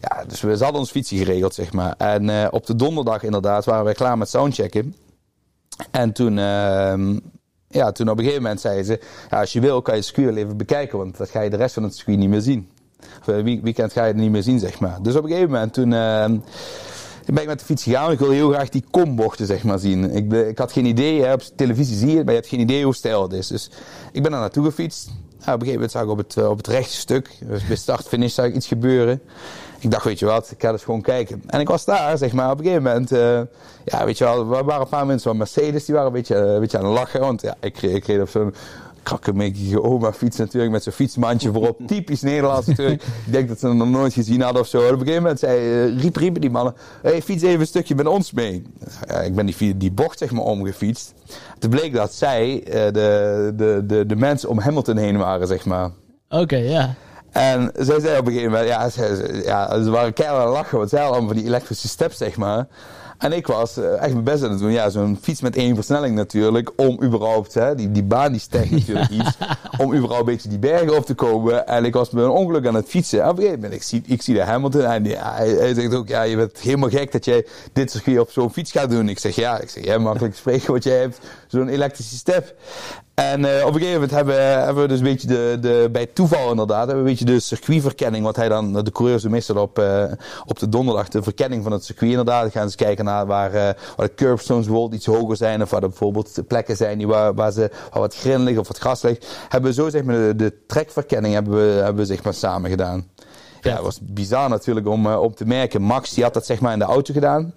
Ja, 0.00 0.24
dus 0.24 0.40
we 0.40 0.48
hadden 0.48 0.80
ons 0.80 0.90
fietsen 0.90 1.16
geregeld, 1.16 1.54
zeg 1.54 1.72
maar. 1.72 1.94
En 1.98 2.30
eh, 2.30 2.48
op 2.50 2.66
de 2.66 2.76
donderdag 2.76 3.22
inderdaad 3.22 3.64
waren 3.64 3.84
wij 3.84 3.94
klaar 3.94 4.18
met 4.18 4.28
soundchecken. 4.28 4.94
En 5.90 6.12
toen, 6.12 6.38
ehm, 6.38 7.18
ja, 7.68 7.92
toen 7.92 8.08
op 8.08 8.18
een 8.18 8.24
gegeven 8.24 8.42
moment 8.42 8.60
zeiden 8.60 8.84
ze... 8.84 9.00
Ja, 9.30 9.40
als 9.40 9.52
je 9.52 9.60
wil 9.60 9.82
kan 9.82 9.94
je 9.94 10.00
het 10.00 10.08
circuit 10.08 10.36
even 10.36 10.56
bekijken, 10.56 10.98
want 10.98 11.16
dat 11.16 11.30
ga 11.30 11.40
je 11.40 11.50
de 11.50 11.56
rest 11.56 11.74
van 11.74 11.82
het 11.82 11.94
circuit 11.94 12.18
niet 12.18 12.28
meer 12.28 12.40
zien. 12.40 12.68
Of, 13.26 13.42
weekend 13.42 13.92
ga 13.92 14.00
je 14.00 14.12
het 14.12 14.16
niet 14.16 14.30
meer 14.30 14.42
zien, 14.42 14.58
zeg 14.58 14.80
maar. 14.80 15.02
Dus 15.02 15.16
op 15.16 15.22
een 15.22 15.30
gegeven 15.30 15.50
moment 15.50 15.72
toen... 15.72 15.92
ehm, 17.24 17.34
ben 17.34 17.42
ik 17.42 17.48
met 17.48 17.58
de 17.58 17.64
fiets 17.64 17.82
gegaan. 17.82 18.10
Ik 18.10 18.18
wilde 18.18 18.34
heel 18.34 18.50
graag 18.50 18.68
die 18.68 18.84
kombochten 18.90 19.46
zeg 19.46 19.64
maar, 19.64 19.78
zien. 19.78 20.10
Ik, 20.14 20.32
ik 20.32 20.58
had 20.58 20.72
geen 20.72 20.86
idee. 20.86 21.22
Hè, 21.22 21.32
op 21.32 21.42
televisie 21.56 21.96
zie 21.96 22.10
je 22.10 22.16
het, 22.16 22.24
maar 22.24 22.34
je 22.34 22.40
hebt 22.40 22.52
geen 22.52 22.60
idee 22.60 22.84
hoe 22.84 22.94
stijl 22.94 23.22
het 23.22 23.32
is. 23.32 23.46
Dus 23.46 23.70
ik 24.12 24.22
ben 24.22 24.30
daar 24.30 24.40
naartoe 24.40 24.64
gefietst. 24.64 25.06
Nou, 25.06 25.54
op 25.54 25.60
een 25.60 25.66
gegeven 25.66 25.72
moment 25.72 25.90
zag 25.90 26.02
ik 26.02 26.08
op 26.08 26.18
het, 26.18 26.36
eh, 26.36 26.50
op 26.50 26.56
het 26.56 26.66
rechte 26.66 26.96
stuk, 26.96 27.30
dus 27.40 27.66
bij 27.66 27.76
start-finish, 27.76 28.34
zag 28.34 28.46
ik 28.46 28.54
iets 28.54 28.66
gebeuren. 28.66 29.22
Ik 29.78 29.90
dacht, 29.90 30.04
weet 30.04 30.18
je 30.18 30.26
wat, 30.26 30.50
ik 30.50 30.60
ga 30.62 30.72
dus 30.72 30.82
gewoon 30.82 31.00
kijken. 31.00 31.42
En 31.46 31.60
ik 31.60 31.68
was 31.68 31.84
daar, 31.84 32.18
zeg 32.18 32.32
maar, 32.32 32.50
op 32.50 32.58
een 32.58 32.64
gegeven 32.64 32.82
moment. 32.82 33.12
eh, 33.12 33.40
ja, 33.84 34.04
weet 34.04 34.18
je 34.18 34.24
wel, 34.24 34.38
er 34.38 34.64
waren 34.64 34.80
een 34.80 34.88
paar 34.88 35.06
mensen 35.06 35.28
van 35.28 35.38
Mercedes, 35.38 35.84
die 35.84 35.94
waren 35.94 36.10
een 36.10 36.16
beetje, 36.16 36.34
eh, 36.34 36.52
een 36.52 36.60
beetje 36.60 36.78
aan 36.78 36.84
het 36.84 36.94
lachen. 36.94 37.20
Want 37.20 37.40
ja, 37.40 37.56
ik, 37.60 37.82
ik 37.82 38.06
reed 38.06 38.20
op 38.20 38.28
zo'n 38.28 38.54
krakkemikkige 39.02 39.82
oma 39.82 40.12
fiets 40.12 40.36
natuurlijk, 40.36 40.72
met 40.72 40.82
zo'n 40.82 40.92
fietsmandje 40.92 41.52
voorop. 41.52 41.80
Typisch 41.86 42.22
Nederlands 42.22 42.66
natuurlijk. 42.66 43.02
ik 43.02 43.32
denk 43.32 43.48
dat 43.48 43.58
ze 43.58 43.66
het 43.66 43.76
nog 43.76 43.88
nooit 43.88 44.12
gezien 44.12 44.40
hadden 44.40 44.62
of 44.62 44.68
zo. 44.68 44.78
En 44.78 44.84
op 44.84 44.92
een 44.92 44.98
gegeven 44.98 45.22
moment 45.22 45.40
zei, 45.40 45.58
eh, 45.58 46.00
riep, 46.00 46.16
riepen 46.16 46.40
die 46.40 46.50
mannen, 46.50 46.74
hey, 47.02 47.22
fiets 47.22 47.42
even 47.42 47.60
een 47.60 47.66
stukje 47.66 47.94
met 47.94 48.06
ons 48.06 48.32
mee. 48.32 48.62
Ik 49.24 49.34
ben 49.34 49.46
die, 49.46 49.76
die 49.76 49.92
bocht 49.92 50.18
zeg 50.18 50.30
maar 50.30 50.44
omgefietst. 50.44 51.14
Toen 51.58 51.70
bleek 51.70 51.94
dat 51.94 52.14
zij 52.14 52.62
eh, 52.64 52.92
de, 52.92 53.52
de, 53.56 53.82
de, 53.86 54.06
de 54.06 54.16
mensen 54.16 54.48
om 54.48 54.58
Hamilton 54.58 54.96
heen 54.96 55.16
waren, 55.16 55.46
zeg 55.46 55.64
maar. 55.64 55.90
Oké, 56.28 56.56
ja. 56.56 56.94
En 57.30 57.70
zij 57.74 58.00
zei 58.00 58.18
op 58.18 58.26
een 58.26 58.32
gegeven 58.32 58.52
moment, 58.52 58.68
ja, 58.68 58.88
ze, 58.90 59.40
ja, 59.44 59.82
ze 59.82 59.90
waren 59.90 60.12
keihard 60.12 60.40
aan 60.40 60.46
het 60.46 60.56
lachen, 60.56 60.78
want 60.78 60.90
zij 60.90 60.98
hadden 60.98 61.16
allemaal 61.18 61.34
van 61.34 61.44
die 61.44 61.52
elektrische 61.52 61.88
steps, 61.88 62.16
zeg 62.16 62.36
maar. 62.36 62.66
En 63.22 63.32
ik 63.32 63.46
was 63.46 63.76
eh, 63.76 63.92
echt 63.92 64.12
mijn 64.12 64.24
best 64.24 64.42
aan 64.42 64.50
het 64.50 64.58
doen. 64.58 64.70
Ja, 64.70 64.90
zo'n 64.90 65.18
fiets 65.22 65.40
met 65.40 65.56
één 65.56 65.74
versnelling 65.74 66.14
natuurlijk. 66.14 66.72
Om 66.76 67.02
überhaupt, 67.02 67.54
hè, 67.54 67.74
die, 67.74 67.92
die 67.92 68.02
baan 68.02 68.32
die 68.32 68.40
stijgt 68.40 68.70
natuurlijk 68.78 69.10
iets. 69.10 69.36
Om 69.78 69.94
überhaupt 69.94 70.28
een 70.28 70.34
beetje 70.34 70.48
die 70.48 70.58
bergen 70.58 70.96
op 70.96 71.06
te 71.06 71.14
komen. 71.14 71.66
En 71.66 71.84
ik 71.84 71.94
was 71.94 72.10
met 72.10 72.24
een 72.24 72.30
ongeluk 72.30 72.66
aan 72.66 72.74
het 72.74 72.88
fietsen. 72.88 73.22
En 73.22 73.28
op 73.28 73.36
een 73.36 73.42
gegeven 73.42 73.60
moment, 73.60 73.80
ik 73.80 73.86
zie, 73.86 74.02
ik 74.06 74.22
zie 74.22 74.34
de 74.34 74.42
Hamilton. 74.42 74.84
En 74.84 75.04
hij, 75.04 75.48
hij 75.48 75.74
zegt 75.74 75.94
ook, 75.94 76.08
ja, 76.08 76.22
je 76.22 76.36
bent 76.36 76.58
helemaal 76.58 76.88
gek 76.88 77.12
dat 77.12 77.24
jij 77.24 77.46
dit 77.72 77.90
circuit 77.90 78.18
op 78.18 78.30
zo'n 78.30 78.52
fiets 78.52 78.72
gaat 78.72 78.90
doen. 78.90 79.08
Ik 79.08 79.18
zeg, 79.18 79.34
ja, 79.34 79.60
ik 79.60 79.68
zeg, 79.68 79.84
jij 79.84 79.98
makkelijk 79.98 80.34
spreken 80.34 80.72
wat 80.72 80.84
jij 80.84 80.98
hebt. 80.98 81.18
Zo'n 81.46 81.68
elektrische 81.68 82.16
step. 82.16 82.54
En 83.14 83.44
eh, 83.44 83.66
op 83.66 83.74
een 83.74 83.80
gegeven 83.80 83.92
moment 83.92 84.10
hebben, 84.10 84.64
hebben 84.64 84.82
we 84.82 84.88
dus 84.88 84.98
een 84.98 85.04
beetje 85.04 85.26
de, 85.26 85.58
de, 85.60 85.88
bij 85.92 86.06
toeval 86.06 86.50
inderdaad, 86.50 86.86
hebben 86.86 87.04
we 87.04 87.10
een 87.10 87.16
beetje 87.16 87.34
de 87.34 87.40
circuitverkenning, 87.40 88.24
wat 88.24 88.36
hij 88.36 88.48
dan, 88.48 88.84
de 88.84 88.92
coureurs 88.92 89.22
doen 89.22 89.30
meestal 89.30 89.56
op, 89.56 89.78
eh, 89.78 90.04
op 90.46 90.58
de 90.58 90.68
donderdag, 90.68 91.08
de 91.08 91.22
verkenning 91.22 91.62
van 91.62 91.72
het 91.72 91.84
circuit 91.84 92.10
inderdaad. 92.10 92.42
Dan 92.42 92.50
gaan 92.50 92.70
ze 92.70 92.76
kijken 92.76 93.04
naar 93.04 93.26
waar, 93.26 93.54
eh, 93.54 93.74
waar 93.96 94.06
de 94.06 94.14
curbstones 94.14 94.66
bijvoorbeeld 94.66 94.94
iets 94.94 95.06
hoger 95.06 95.36
zijn, 95.36 95.62
of 95.62 95.70
waar 95.70 95.82
er 95.82 95.88
bijvoorbeeld 95.88 96.38
plekken 96.46 96.76
zijn 96.76 96.98
die 96.98 97.06
waar, 97.06 97.34
waar, 97.34 97.52
ze, 97.52 97.70
waar 97.90 98.00
wat 98.00 98.14
grin 98.14 98.42
ligt 98.42 98.58
of 98.58 98.68
wat 98.68 98.80
gas 98.80 99.02
ligt. 99.02 99.26
Hebben 99.48 99.70
we 99.70 99.76
zo 99.76 99.88
zeg 99.88 100.02
maar 100.02 100.16
de, 100.16 100.36
de 100.36 100.56
trekverkenning 100.66 101.34
hebben 101.34 101.54
we, 101.54 101.80
hebben 101.82 101.96
we 101.96 102.04
zeg 102.04 102.22
maar 102.22 102.34
samen 102.34 102.70
gedaan. 102.70 103.08
Ja, 103.60 103.74
het 103.74 103.82
was 103.82 103.98
bizar 104.02 104.48
natuurlijk 104.48 104.88
om, 104.88 105.06
om 105.06 105.34
te 105.34 105.44
merken. 105.44 105.82
Max 105.82 106.14
die 106.14 106.24
had 106.24 106.34
dat 106.34 106.46
zeg 106.46 106.60
maar 106.60 106.72
in 106.72 106.78
de 106.78 106.84
auto 106.84 107.12
gedaan. 107.12 107.52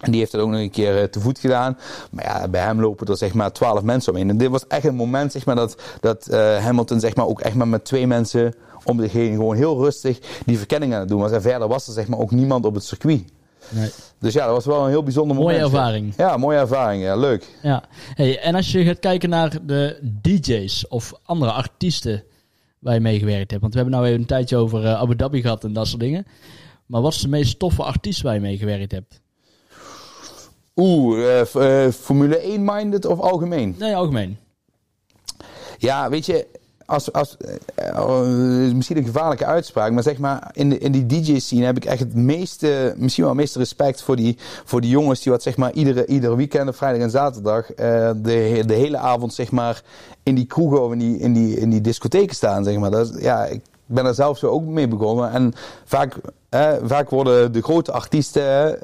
En 0.00 0.10
die 0.10 0.20
heeft 0.20 0.32
dat 0.32 0.40
ook 0.40 0.50
nog 0.50 0.60
een 0.60 0.70
keer 0.70 0.98
eh, 0.98 1.04
te 1.04 1.20
voet 1.20 1.38
gedaan. 1.38 1.78
Maar 2.10 2.24
ja, 2.24 2.48
bij 2.48 2.62
hem 2.62 2.80
lopen 2.80 3.06
er 3.06 3.16
zeg 3.16 3.34
maar 3.34 3.52
twaalf 3.52 3.82
mensen 3.82 4.12
omheen. 4.12 4.28
En 4.30 4.38
dit 4.38 4.48
was 4.48 4.66
echt 4.66 4.84
een 4.84 4.94
moment 4.94 5.32
zeg 5.32 5.46
maar, 5.46 5.56
dat, 5.56 5.82
dat 6.00 6.28
uh, 6.30 6.56
Hamilton 6.56 7.00
zeg 7.00 7.14
maar, 7.14 7.26
ook 7.26 7.40
echt 7.40 7.54
maar 7.54 7.68
met 7.68 7.84
twee 7.84 8.06
mensen 8.06 8.54
om 8.84 9.00
zich 9.00 9.12
heen 9.12 9.34
gewoon 9.34 9.56
heel 9.56 9.82
rustig 9.82 10.18
die 10.46 10.58
verkenning 10.58 10.94
aan 10.94 11.00
het 11.00 11.08
doen 11.08 11.20
was. 11.20 11.30
En 11.30 11.42
verder 11.42 11.68
was 11.68 11.86
er 11.86 11.92
zeg 11.92 12.08
maar, 12.08 12.18
ook 12.18 12.30
niemand 12.30 12.64
op 12.64 12.74
het 12.74 12.84
circuit. 12.84 13.24
Nee. 13.68 13.90
Dus 14.18 14.32
ja, 14.32 14.44
dat 14.44 14.54
was 14.54 14.64
wel 14.64 14.82
een 14.82 14.88
heel 14.88 15.02
bijzonder 15.02 15.36
mooie 15.36 15.52
moment. 15.52 15.72
Mooie 15.72 15.82
ervaring. 15.84 16.14
Ja, 16.16 16.36
mooie 16.36 16.58
ervaring. 16.58 17.02
Ja, 17.02 17.16
leuk. 17.16 17.58
Ja. 17.62 17.84
Hey, 18.14 18.38
en 18.40 18.54
als 18.54 18.72
je 18.72 18.84
gaat 18.84 18.98
kijken 18.98 19.28
naar 19.28 19.58
de 19.66 20.10
DJ's 20.22 20.84
of 20.88 21.12
andere 21.22 21.52
artiesten 21.52 22.24
waar 22.78 22.94
je 22.94 23.00
meegewerkt 23.00 23.50
hebt. 23.50 23.62
Want 23.62 23.72
we 23.72 23.80
hebben 23.80 23.98
nou 23.98 24.08
even 24.08 24.20
een 24.20 24.26
tijdje 24.26 24.56
over 24.56 24.82
uh, 24.82 24.92
Abu 24.92 25.16
Dhabi 25.16 25.40
gehad 25.40 25.64
en 25.64 25.72
dat 25.72 25.86
soort 25.86 26.00
dingen. 26.00 26.26
Maar 26.86 27.00
wat 27.00 27.12
is 27.12 27.20
de 27.20 27.28
meest 27.28 27.58
toffe 27.58 27.82
artiest 27.82 28.22
waar 28.22 28.34
je 28.34 28.40
meegewerkt 28.40 28.92
hebt? 28.92 29.20
Oeh, 30.76 31.44
uh, 31.54 31.90
Formule 31.92 32.40
1-minded 32.40 33.06
of 33.06 33.20
algemeen? 33.20 33.74
Nee, 33.78 33.96
algemeen. 33.96 34.38
Ja, 35.78 36.08
weet 36.08 36.26
je, 36.26 36.46
als, 36.86 37.12
als, 37.12 37.36
uh, 37.78 38.72
misschien 38.74 38.96
een 38.96 39.04
gevaarlijke 39.04 39.44
uitspraak, 39.44 39.92
maar 39.92 40.02
zeg 40.02 40.18
maar, 40.18 40.50
in, 40.52 40.68
de, 40.68 40.78
in 40.78 40.92
die 40.92 41.06
DJ-scene 41.06 41.64
heb 41.64 41.76
ik 41.76 41.84
echt 41.84 42.00
het 42.00 42.14
meeste, 42.14 42.94
misschien 42.96 43.24
wel 43.24 43.32
het 43.32 43.42
meeste 43.42 43.58
respect 43.58 44.02
voor 44.02 44.16
die, 44.16 44.38
voor 44.64 44.80
die 44.80 44.90
jongens 44.90 45.22
die 45.22 45.32
wat 45.32 45.42
zeg 45.42 45.56
maar 45.56 45.72
iedere, 45.72 46.06
iedere 46.06 46.36
weekend, 46.36 46.76
vrijdag 46.76 47.02
en 47.02 47.10
zaterdag, 47.10 47.66
de, 47.66 48.62
de 48.66 48.74
hele 48.74 48.98
avond 48.98 49.34
zeg 49.34 49.50
maar 49.50 49.82
in 50.22 50.34
die 50.34 50.46
kroegen 50.46 50.82
of 50.82 50.92
in 50.92 50.98
die, 50.98 51.18
in 51.18 51.32
die, 51.32 51.56
in 51.56 51.70
die 51.70 51.80
discotheken 51.80 52.34
staan, 52.34 52.64
zeg 52.64 52.78
maar. 52.78 52.90
Dat 52.90 53.14
is, 53.14 53.22
ja, 53.22 53.44
ik 53.44 53.60
ben 53.90 54.06
er 54.06 54.14
zelf 54.14 54.38
zo 54.38 54.46
ook 54.46 54.64
mee 54.64 54.88
begonnen 54.88 55.30
en 55.30 55.52
vaak 55.84 56.16
vaak 56.82 57.10
worden 57.10 57.52
de 57.52 57.62
grote 57.62 57.92
artiesten 57.92 58.78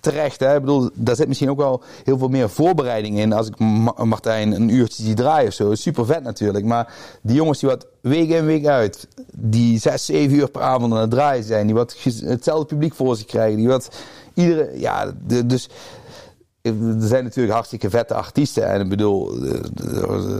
terecht. 0.00 0.40
Hè, 0.40 0.54
ik 0.54 0.60
bedoel, 0.60 0.90
daar 0.94 1.16
zit 1.16 1.28
misschien 1.28 1.50
ook 1.50 1.58
wel 1.58 1.82
heel 2.04 2.18
veel 2.18 2.28
meer 2.28 2.50
voorbereiding 2.50 3.18
in. 3.18 3.32
Als 3.32 3.48
ik 3.48 3.58
Martijn 4.04 4.52
een 4.52 4.68
uurtje 4.68 5.02
zie 5.02 5.14
draaien 5.14 5.48
of 5.48 5.54
zo. 5.54 5.74
Super 5.74 6.06
vet 6.06 6.22
natuurlijk. 6.22 6.64
Maar 6.64 6.92
die 7.22 7.36
jongens 7.36 7.58
die 7.58 7.68
wat 7.68 7.86
week 8.00 8.28
in 8.28 8.44
week 8.44 8.66
uit, 8.66 9.08
die 9.32 9.78
zes, 9.78 10.04
zeven 10.04 10.36
uur 10.36 10.50
per 10.50 10.62
avond 10.62 10.92
aan 10.92 11.00
het 11.00 11.10
draaien 11.10 11.44
zijn. 11.44 11.66
Die 11.66 11.74
wat 11.74 11.96
hetzelfde 12.24 12.66
publiek 12.66 12.94
voor 12.94 13.16
zich 13.16 13.26
krijgen. 13.26 13.56
Die 13.56 13.68
wat 13.68 13.88
iedere, 14.34 14.70
ja, 14.74 15.12
de, 15.26 15.46
dus 15.46 15.68
er 16.62 16.74
zijn 16.98 17.24
natuurlijk 17.24 17.54
hartstikke 17.54 17.90
vette 17.90 18.14
artiesten. 18.14 18.66
En 18.66 18.80
ik 18.80 18.88
bedoel, 18.88 19.40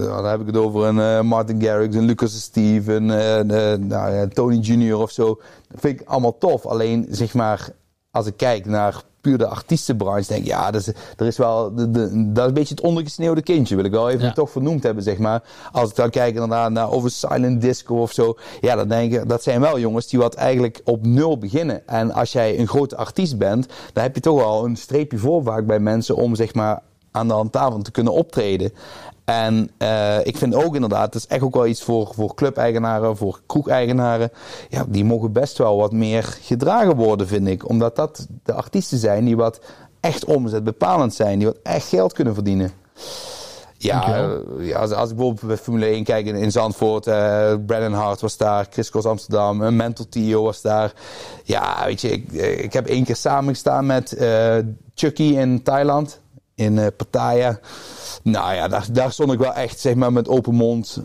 dan 0.00 0.26
heb 0.26 0.40
ik 0.40 0.46
het 0.46 0.56
over 0.56 0.84
een 0.84 0.96
uh, 0.96 1.20
Martin 1.20 1.62
Garrix, 1.62 1.96
een 1.96 2.04
Lucas 2.04 2.42
Steve, 2.42 2.92
een 2.92 3.08
uh, 3.50 3.72
nou, 3.88 4.28
Tony 4.28 4.56
Junior 4.56 5.02
of 5.02 5.10
zo. 5.10 5.40
Dat 5.68 5.80
vind 5.80 6.00
ik 6.00 6.08
allemaal 6.08 6.38
tof. 6.38 6.66
Alleen, 6.66 7.06
zeg 7.10 7.34
maar, 7.34 7.68
als 8.10 8.26
ik 8.26 8.36
kijk 8.36 8.66
naar 8.66 9.02
puur 9.22 9.38
de 9.38 9.46
artiestenbranche, 9.46 10.28
denk 10.28 10.40
ik, 10.40 10.46
ja, 10.46 10.70
dat 10.70 10.80
is, 10.80 10.86
er 11.16 11.26
is 11.26 11.36
wel, 11.36 11.74
de, 11.74 11.90
de, 11.90 12.32
dat 12.32 12.42
is 12.42 12.48
een 12.48 12.54
beetje 12.54 12.74
het 12.74 12.84
ondergesneeuwde 12.84 13.42
kindje, 13.42 13.76
wil 13.76 13.84
ik 13.84 13.90
wel 13.90 14.10
even 14.10 14.34
toch 14.34 14.50
vernoemd 14.50 14.82
hebben, 14.82 15.02
zeg 15.02 15.18
maar. 15.18 15.42
Als 15.72 15.90
ik 15.90 15.96
dan 15.96 16.10
kijk 16.10 16.46
naar, 16.46 16.72
naar 16.72 16.90
over 16.90 17.10
Silent 17.10 17.60
Disco 17.60 18.00
of 18.00 18.12
zo, 18.12 18.36
ja, 18.60 18.76
dan 18.76 18.88
denk 18.88 19.12
ik, 19.12 19.28
dat 19.28 19.42
zijn 19.42 19.60
wel 19.60 19.78
jongens 19.78 20.06
die 20.06 20.18
wat 20.18 20.34
eigenlijk 20.34 20.80
op 20.84 21.06
nul 21.06 21.38
beginnen. 21.38 21.86
En 21.86 22.12
als 22.12 22.32
jij 22.32 22.58
een 22.58 22.68
grote 22.68 22.96
artiest 22.96 23.38
bent, 23.38 23.66
dan 23.92 24.02
heb 24.02 24.14
je 24.14 24.20
toch 24.20 24.40
wel 24.40 24.64
een 24.64 24.76
streepje 24.76 25.18
voor 25.18 25.42
vaak 25.42 25.66
bij 25.66 25.78
mensen 25.78 26.16
om, 26.16 26.34
zeg 26.34 26.54
maar, 26.54 26.82
aan 27.12 27.28
de 27.28 27.50
tafel 27.50 27.82
te 27.82 27.90
kunnen 27.90 28.12
optreden. 28.12 28.72
En 29.24 29.70
uh, 29.78 30.26
ik 30.26 30.36
vind 30.36 30.54
ook 30.54 30.74
inderdaad, 30.74 31.14
het 31.14 31.14
is 31.14 31.26
echt 31.26 31.42
ook 31.42 31.54
wel 31.54 31.66
iets 31.66 31.82
voor, 31.82 32.10
voor 32.14 32.34
club-eigenaren, 32.34 33.16
voor 33.16 33.40
kroeg-eigenaren. 33.46 34.30
Ja, 34.68 34.84
die 34.88 35.04
mogen 35.04 35.32
best 35.32 35.58
wel 35.58 35.76
wat 35.76 35.92
meer 35.92 36.22
gedragen 36.22 36.96
worden, 36.96 37.26
vind 37.26 37.48
ik. 37.48 37.68
Omdat 37.68 37.96
dat 37.96 38.26
de 38.42 38.52
artiesten 38.52 38.98
zijn 38.98 39.24
die 39.24 39.36
wat 39.36 39.60
echt 40.00 40.24
omzet 40.24 40.64
bepalend 40.64 41.14
zijn, 41.14 41.38
die 41.38 41.46
wat 41.46 41.58
echt 41.62 41.88
geld 41.88 42.12
kunnen 42.12 42.34
verdienen. 42.34 42.72
Ja, 43.78 44.30
ja 44.58 44.78
als, 44.78 44.90
als 44.90 45.10
ik 45.10 45.16
bijvoorbeeld 45.16 45.46
bij 45.46 45.56
Formule 45.56 45.86
1 45.86 46.04
kijk 46.04 46.26
in, 46.26 46.34
in 46.34 46.52
Zandvoort, 46.52 47.06
uh, 47.06 47.14
Brandon 47.66 47.92
Hart 47.92 48.20
was 48.20 48.36
daar, 48.36 48.66
Chris 48.70 48.90
Cross 48.90 49.06
Amsterdam, 49.06 49.60
een 49.60 49.76
Mental 49.76 50.08
Tio 50.08 50.42
was 50.42 50.60
daar. 50.60 50.92
Ja, 51.44 51.84
weet 51.84 52.00
je, 52.00 52.10
ik, 52.10 52.32
ik 52.58 52.72
heb 52.72 52.86
één 52.86 53.04
keer 53.04 53.16
samengestaan 53.16 53.86
met 53.86 54.16
Chucky 54.94 55.22
in 55.22 55.62
Thailand, 55.62 56.20
in 56.54 56.76
uh, 56.76 56.86
Pattaya. 56.96 57.58
Nou 58.22 58.54
ja, 58.54 58.68
daar, 58.68 58.86
daar 58.92 59.12
stond 59.12 59.32
ik 59.32 59.38
wel 59.38 59.54
echt 59.54 59.80
zeg 59.80 59.94
maar, 59.94 60.12
met 60.12 60.28
open 60.28 60.54
mond 60.54 61.04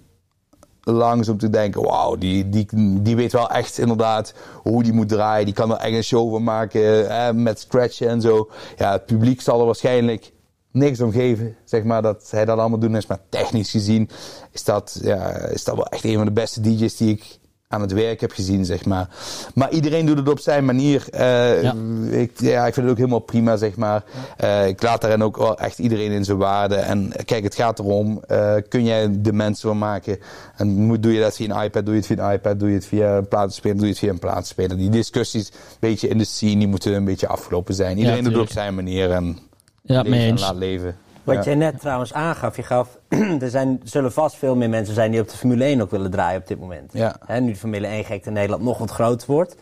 langs 0.84 1.30
om 1.30 1.38
te 1.38 1.50
denken: 1.50 1.82
wauw, 1.82 2.16
die, 2.16 2.50
die, 2.50 2.68
die 3.02 3.16
weet 3.16 3.32
wel 3.32 3.50
echt 3.50 3.78
inderdaad 3.78 4.34
hoe 4.64 4.84
die 4.84 4.94
moet 4.94 5.10
draaien. 5.10 5.46
Die 5.46 5.54
kan 5.54 5.72
er 5.72 5.78
echt 5.78 5.96
een 5.96 6.04
show 6.04 6.32
van 6.32 6.44
maken 6.44 7.10
eh, 7.10 7.32
met 7.34 7.60
scratchen 7.60 8.08
en 8.08 8.22
zo. 8.22 8.50
Ja, 8.78 8.92
het 8.92 9.06
publiek 9.06 9.42
zal 9.42 9.60
er 9.60 9.66
waarschijnlijk 9.66 10.34
niks 10.72 11.02
om 11.02 11.12
geven, 11.12 11.56
zeg 11.64 11.84
maar, 11.84 12.02
dat 12.02 12.28
hij 12.32 12.46
dat 12.46 12.60
allemaal 12.60 12.80
doen 12.80 12.96
is. 12.96 13.08
Maar 13.08 13.20
technisch 13.30 13.72
gezien 13.72 14.10
is 14.52 14.64
dat, 14.64 15.00
ja, 15.02 15.36
is 15.36 15.64
dat 15.64 15.76
wel 15.76 15.88
echt 15.88 16.04
een 16.04 16.16
van 16.16 16.26
de 16.26 16.32
beste 16.32 16.62
DJ's 16.62 16.98
die 16.98 17.14
ik 17.14 17.40
aan 17.70 17.82
het 17.82 17.92
werk 17.92 18.22
heb 18.22 18.32
gezien, 18.32 18.66
zeg 18.66 18.86
maar. 18.86 19.10
Maar 19.54 19.72
iedereen 19.72 20.06
doet 20.06 20.18
het 20.18 20.30
op 20.30 20.40
zijn 20.40 20.66
manier. 20.66 21.06
Uh, 21.14 21.62
ja. 21.62 21.76
Ik, 22.10 22.32
ja, 22.40 22.66
ik 22.66 22.74
vind 22.74 22.86
het 22.86 22.90
ook 22.90 22.98
helemaal 22.98 23.20
prima, 23.20 23.58
zeg 23.58 23.76
maar. 23.76 24.04
Uh, 24.44 24.68
ik 24.68 24.82
laat 24.82 25.02
daarin 25.02 25.24
ook 25.24 25.56
echt 25.60 25.80
iedereen 25.80 26.12
in 26.12 26.26
zijn 26.26 26.38
waarde. 26.38 26.76
En 26.76 27.12
kijk, 27.26 27.44
het 27.44 27.56
gaat 27.56 27.80
erom, 27.80 28.22
uh, 28.32 28.54
kun 28.70 28.84
jij 28.84 29.22
de 29.22 29.34
mensen 29.34 29.70
van 29.70 29.78
maken? 29.78 30.20
En 30.56 30.68
moet, 30.68 31.04
doe 31.04 31.14
je 31.14 31.20
dat 31.20 31.36
via 31.36 31.56
een 31.56 31.64
iPad, 31.64 31.86
doe 31.86 31.94
je 31.94 32.00
het 32.00 32.10
via 32.10 32.28
een 32.28 32.34
iPad, 32.34 32.60
doe 32.60 32.70
je 32.70 32.76
het 32.76 32.86
via 32.86 33.18
een 33.18 33.28
platenspeler, 33.28 33.78
doe 33.78 33.86
je 33.86 33.92
het 33.92 34.02
via 34.02 34.12
een 34.12 34.20
platenspeler. 34.20 34.78
Die 34.78 34.90
discussies, 34.90 35.48
een 35.48 35.78
beetje 35.80 36.08
in 36.08 36.18
de 36.18 36.26
scene, 36.26 36.58
die 36.58 36.68
moeten 36.68 36.94
een 36.94 37.06
beetje 37.06 37.28
afgelopen 37.28 37.74
zijn. 37.74 37.98
Iedereen 37.98 38.18
ja, 38.18 38.24
doet 38.24 38.34
het 38.34 38.42
op 38.42 38.52
zijn 38.52 38.76
manier 38.76 39.12
en, 39.12 39.38
ja, 39.82 40.04
en 40.04 40.40
laat 40.40 40.56
leven. 40.56 40.98
Wat 41.28 41.36
Ja. 41.36 41.42
jij 41.44 41.56
net 41.56 41.80
trouwens 41.80 42.14
aangaf, 42.14 42.56
je 42.56 42.64
gaf, 42.64 42.98
er 43.42 43.50
zijn, 43.50 43.82
zullen 43.84 44.12
vast 44.12 44.36
veel 44.36 44.56
meer 44.56 44.70
mensen 44.70 44.94
zijn 44.96 45.12
die 45.12 45.22
op 45.22 45.30
de 45.30 45.38
Formule 45.38 45.64
1 45.64 45.82
ook 45.82 45.92
willen 45.92 46.12
draaien 46.12 46.42
op 46.42 46.48
dit 46.48 46.60
moment. 46.60 46.92
Ja. 46.94 47.16
Nu 47.40 47.52
de 47.52 47.56
Formule 47.56 47.88
1 47.88 48.04
gek 48.04 48.26
in 48.26 48.34
Nederland 48.34 48.64
nog 48.64 48.78
wat 48.78 48.92
groter 48.92 49.28
wordt. 49.32 49.56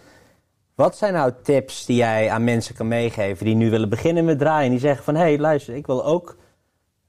Wat 0.76 0.98
zijn 0.98 1.14
nou 1.14 1.32
tips 1.44 1.86
die 1.86 1.96
jij 1.96 2.30
aan 2.30 2.44
mensen 2.44 2.76
kan 2.76 2.88
meegeven 2.88 3.46
die 3.46 3.56
nu 3.56 3.70
willen 3.70 3.90
beginnen 3.90 4.26
met 4.26 4.40
draaien? 4.40 4.70
Die 4.72 4.80
zeggen 4.80 5.04
van, 5.04 5.16
hé 5.16 5.22
hey, 5.22 5.40
luister, 5.40 5.76
ik 5.76 5.86
wil 5.86 6.06
ook 6.06 6.36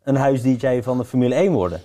een 0.05 0.17
huis-dj 0.17 0.81
van 0.83 0.99
de 0.99 1.05
Formule 1.05 1.35
1 1.35 1.53
worden. 1.53 1.81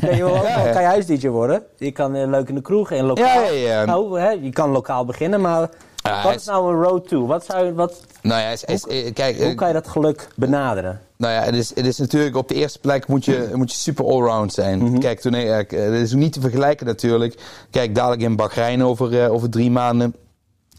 Wil 0.00 0.36
ook 0.36 0.42
Ja, 0.46 0.70
kan 0.72 0.82
je 0.82 0.88
huis-dj 0.88 1.28
worden. 1.28 1.62
Je 1.76 1.90
kan 1.92 2.14
eh, 2.14 2.26
leuk 2.28 2.48
in 2.48 2.54
de 2.54 2.60
kroeg 2.62 2.90
en 2.90 3.04
lokaal. 3.04 3.42
Ja, 3.42 3.50
ja, 3.50 3.68
ja. 3.80 3.84
Nou, 3.84 4.20
je 4.42 4.50
kan 4.50 4.70
lokaal 4.70 5.04
beginnen, 5.04 5.40
maar 5.40 5.68
Ja, 6.06 6.22
wat 6.22 6.34
is 6.34 6.40
is- 6.40 6.46
nou 6.46 6.74
een 6.74 6.82
road 6.82 7.08
to? 7.08 7.26
Wat 7.26 7.44
zou, 7.44 7.72
wat, 7.72 8.00
Nou 8.22 8.40
ja, 8.40 8.48
is, 8.48 8.64
is, 8.64 8.86
eh, 8.86 9.12
kijk, 9.14 9.36
hoe 9.36 9.46
eh, 9.46 9.56
kan 9.56 9.68
je 9.68 9.74
dat 9.74 9.88
geluk 9.88 10.28
benaderen? 10.34 11.00
Nou 11.16 11.32
ja, 11.32 11.40
het 11.42 11.54
is, 11.54 11.74
het 11.74 11.86
is 11.86 11.98
natuurlijk 11.98 12.36
op 12.36 12.48
de 12.48 12.54
eerste 12.54 12.78
plek 12.78 13.08
moet 13.08 13.24
je, 13.24 13.50
moet 13.54 13.70
je 13.72 13.78
super 13.78 14.04
allround 14.04 14.52
zijn. 14.52 14.98
Kijk, 14.98 15.20
toen, 15.20 15.34
eh, 15.34 15.56
het 15.56 15.72
is 15.92 16.12
niet 16.12 16.32
te 16.32 16.40
vergelijken 16.40 16.86
natuurlijk. 16.86 17.40
Kijk, 17.70 17.94
dadelijk 17.94 18.22
in 18.22 18.36
Bahrein 18.36 18.84
over, 18.84 19.30
over 19.30 19.50
drie 19.50 19.70
maanden. 19.70 20.14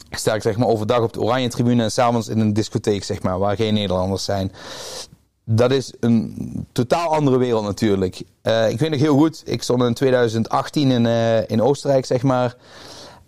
Sta 0.09 0.33
ik 0.33 0.41
zeg 0.41 0.57
maar 0.57 0.67
overdag 0.67 1.01
op 1.01 1.13
de 1.13 1.21
Oranje 1.21 1.47
Tribune 1.49 1.83
en 1.83 1.91
s'avonds 1.91 2.27
in 2.27 2.39
een 2.39 2.53
discotheek, 2.53 3.03
zeg 3.03 3.21
maar, 3.21 3.39
waar 3.39 3.55
geen 3.55 3.73
Nederlanders 3.73 4.23
zijn. 4.23 4.51
Dat 5.43 5.71
is 5.71 5.93
een 5.99 6.67
totaal 6.71 7.15
andere 7.15 7.37
wereld 7.37 7.63
natuurlijk. 7.63 8.15
Ik 8.69 8.79
weet 8.79 8.89
nog 8.89 8.99
heel 8.99 9.17
goed, 9.17 9.41
ik 9.45 9.63
stond 9.63 9.83
in 9.83 9.93
2018 9.93 10.91
in, 10.91 11.05
in 11.47 11.61
Oostenrijk, 11.61 12.05
zeg 12.05 12.23
maar. 12.23 12.55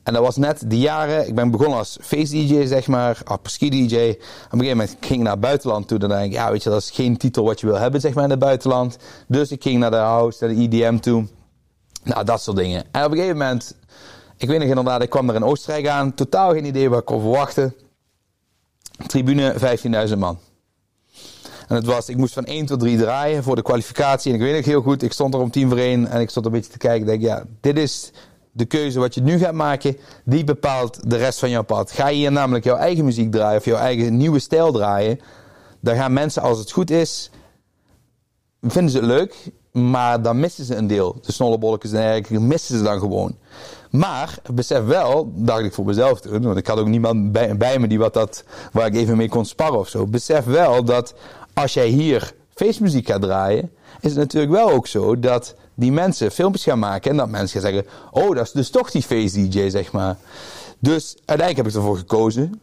En 0.10 0.15
dat 0.15 0.24
was 0.24 0.38
net 0.38 0.63
de 0.65 0.78
jaren, 0.78 1.28
ik 1.28 1.36
ben 1.36 1.52
begonnen 1.52 1.78
als 1.78 1.98
face-dj, 2.02 2.65
zeg 2.65 2.88
maar, 2.88 3.22
apres-ski-dj. 3.24 3.95
Op 3.95 3.98
een 3.98 4.60
gegeven 4.60 4.78
moment 4.78 4.98
ging 5.00 5.13
ik 5.13 5.19
naar 5.19 5.32
het 5.32 5.41
buitenland 5.41 5.88
toe. 5.88 6.00
Dan 6.00 6.10
denk 6.10 6.26
ik, 6.26 6.32
ja, 6.32 6.52
weet 6.52 6.63
je, 6.63 6.69
dat 6.69 6.82
is 6.82 6.89
geen 6.89 7.17
titel 7.17 7.43
wat 7.43 7.60
je 7.60 7.67
wil 7.67 7.78
hebben, 7.78 8.02
zeg 8.02 8.13
maar, 8.13 8.23
in 8.23 8.29
het 8.29 8.40
buitenland. 8.40 8.98
Dus 9.27 9.52
ik 9.52 9.63
ging 9.63 9.79
naar 9.79 9.92
de 9.92 9.98
house, 9.98 10.46
naar 10.46 10.56
de 10.56 10.62
EDM 10.62 10.98
toe. 10.98 11.27
Nou, 12.04 12.23
dat 12.23 12.42
soort 12.42 12.58
dingen. 12.58 12.84
En 12.92 13.06
op 13.06 13.12
een 13.12 13.17
gegeven 13.17 13.38
moment, 13.38 13.75
ik 14.38 14.48
weet 14.48 14.60
nog 14.60 14.67
inderdaad, 14.67 15.02
ik 15.02 15.10
kwam 15.10 15.29
er 15.29 15.36
in 15.36 15.44
Oostenrijk 15.44 15.88
aan. 15.88 16.13
Totaal 16.13 16.52
geen 16.52 16.65
idee 16.65 16.90
wat 16.90 17.00
ik 17.00 17.06
kon 17.06 17.21
verwachten. 17.21 17.75
Tribune 19.08 19.56
15.000 20.08 20.17
man. 20.17 20.40
En 21.67 21.75
het 21.75 21.86
was, 21.86 22.10
ik 22.10 22.17
moest 22.17 22.34
van 22.34 22.46
1 22.46 22.65
tot 22.65 22.79
3 22.79 22.98
draaien 22.98 23.44
voor 23.44 23.56
de 23.56 23.62
kwalificatie. 23.62 24.31
En 24.34 24.38
ik 24.40 24.44
weet 24.44 24.56
nog 24.56 24.65
heel 24.65 24.81
goed, 24.81 25.04
ik 25.04 25.13
stond 25.13 25.34
er 25.34 25.40
om 25.40 25.52
10 25.52 25.69
voor 25.69 25.77
1 25.77 26.08
en 26.08 26.21
ik 26.21 26.29
stond 26.29 26.46
een 26.46 26.52
beetje 26.52 26.71
te 26.71 26.77
kijken. 26.77 27.00
Ik 27.00 27.08
denk, 27.08 27.21
ja, 27.21 27.44
dit 27.62 27.77
is 27.77 28.12
de 28.52 28.65
keuze 28.65 29.00
wat 29.00 29.13
je 29.13 29.21
nu 29.21 29.37
gaat 29.37 29.54
maken, 29.54 29.97
die 30.25 30.43
bepaalt 30.43 31.10
de 31.10 31.17
rest 31.17 31.39
van 31.39 31.50
jouw 31.50 31.63
pad. 31.63 31.91
Ga 31.91 32.08
je 32.08 32.15
hier 32.15 32.31
namelijk 32.31 32.65
jouw 32.65 32.75
eigen 32.75 33.06
muziek 33.06 33.31
draaien 33.31 33.60
of 33.60 33.65
jouw 33.65 33.77
eigen 33.77 34.17
nieuwe 34.17 34.39
stijl 34.39 34.71
draaien, 34.71 35.19
dan 35.79 35.95
gaan 35.95 36.13
mensen, 36.13 36.41
als 36.41 36.60
het 36.60 36.71
goed 36.71 36.91
is, 36.91 37.31
vinden 38.62 38.91
ze 38.91 38.97
het 38.97 39.08
leuk, 39.08 39.52
maar 39.71 40.21
dan 40.21 40.39
missen 40.39 40.65
ze 40.65 40.75
een 40.75 40.87
deel. 40.87 41.17
De 41.21 41.31
snollebolletjes 41.31 41.91
en 41.91 41.97
dergelijke 41.97 42.39
missen 42.39 42.77
ze 42.77 42.83
dan 42.83 43.00
gewoon. 43.00 43.37
Maar 43.91 44.39
besef 44.54 44.85
wel, 44.85 45.31
dacht 45.35 45.63
ik 45.63 45.73
voor 45.73 45.85
mezelf 45.85 46.21
toen, 46.21 46.41
want 46.41 46.58
ik 46.58 46.67
had 46.67 46.77
ook 46.77 46.87
niemand 46.87 47.31
bij, 47.31 47.58
bij 47.58 47.79
me 47.79 47.87
die 47.87 48.00
wat 48.00 48.13
dat, 48.13 48.43
waar 48.71 48.87
ik 48.87 48.95
even 48.95 49.17
mee 49.17 49.29
kon 49.29 49.45
sparren 49.45 49.79
of 49.79 49.87
zo. 49.87 50.06
Besef 50.06 50.45
wel 50.45 50.83
dat 50.83 51.13
als 51.54 51.73
jij 51.73 51.87
hier 51.87 52.33
feestmuziek 52.54 53.08
gaat 53.08 53.21
draaien, 53.21 53.71
is 54.02 54.10
het 54.10 54.19
natuurlijk 54.19 54.52
wel 54.52 54.69
ook 54.69 54.87
zo 54.87 55.19
dat 55.19 55.56
die 55.80 55.92
mensen 55.92 56.32
filmpjes 56.32 56.63
gaan 56.63 56.80
maken 56.80 57.12
en 57.12 57.17
dat 57.17 57.30
mensen 57.30 57.62
gaan 57.62 57.71
zeggen: 57.71 57.92
Oh, 58.12 58.36
dat 58.36 58.46
is 58.46 58.52
dus 58.52 58.69
toch 58.69 58.92
die 58.92 59.02
feest-DJ, 59.02 59.69
zeg 59.69 59.92
maar. 59.92 60.17
Dus 60.80 61.15
uiteindelijk 61.25 61.58
heb 61.58 61.67
ik 61.67 61.73
ervoor 61.73 61.98
gekozen 61.98 62.62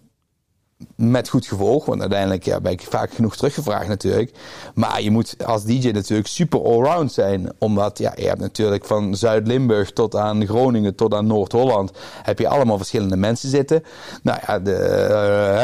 met 0.96 1.28
goed 1.28 1.46
gevolg, 1.46 1.84
want 1.84 2.00
uiteindelijk 2.00 2.44
ja, 2.44 2.60
ben 2.60 2.72
ik 2.72 2.80
vaak 2.80 3.12
genoeg 3.12 3.36
teruggevraagd 3.36 3.88
natuurlijk. 3.88 4.30
Maar 4.74 5.02
je 5.02 5.10
moet 5.10 5.44
als 5.44 5.64
DJ 5.64 5.90
natuurlijk 5.90 6.28
super 6.28 6.64
allround 6.64 7.12
zijn, 7.12 7.52
omdat 7.58 7.98
ja, 7.98 8.12
je 8.16 8.26
hebt 8.26 8.40
natuurlijk 8.40 8.84
van 8.84 9.14
Zuid-Limburg 9.14 9.92
tot 9.92 10.16
aan 10.16 10.46
Groningen 10.46 10.94
tot 10.94 11.14
aan 11.14 11.26
Noord-Holland 11.26 11.92
heb 12.22 12.38
je 12.38 12.48
allemaal 12.48 12.76
verschillende 12.76 13.16
mensen 13.16 13.48
zitten. 13.48 13.82
Nou 14.22 14.38
ja, 14.46 14.58
de, 14.58 15.08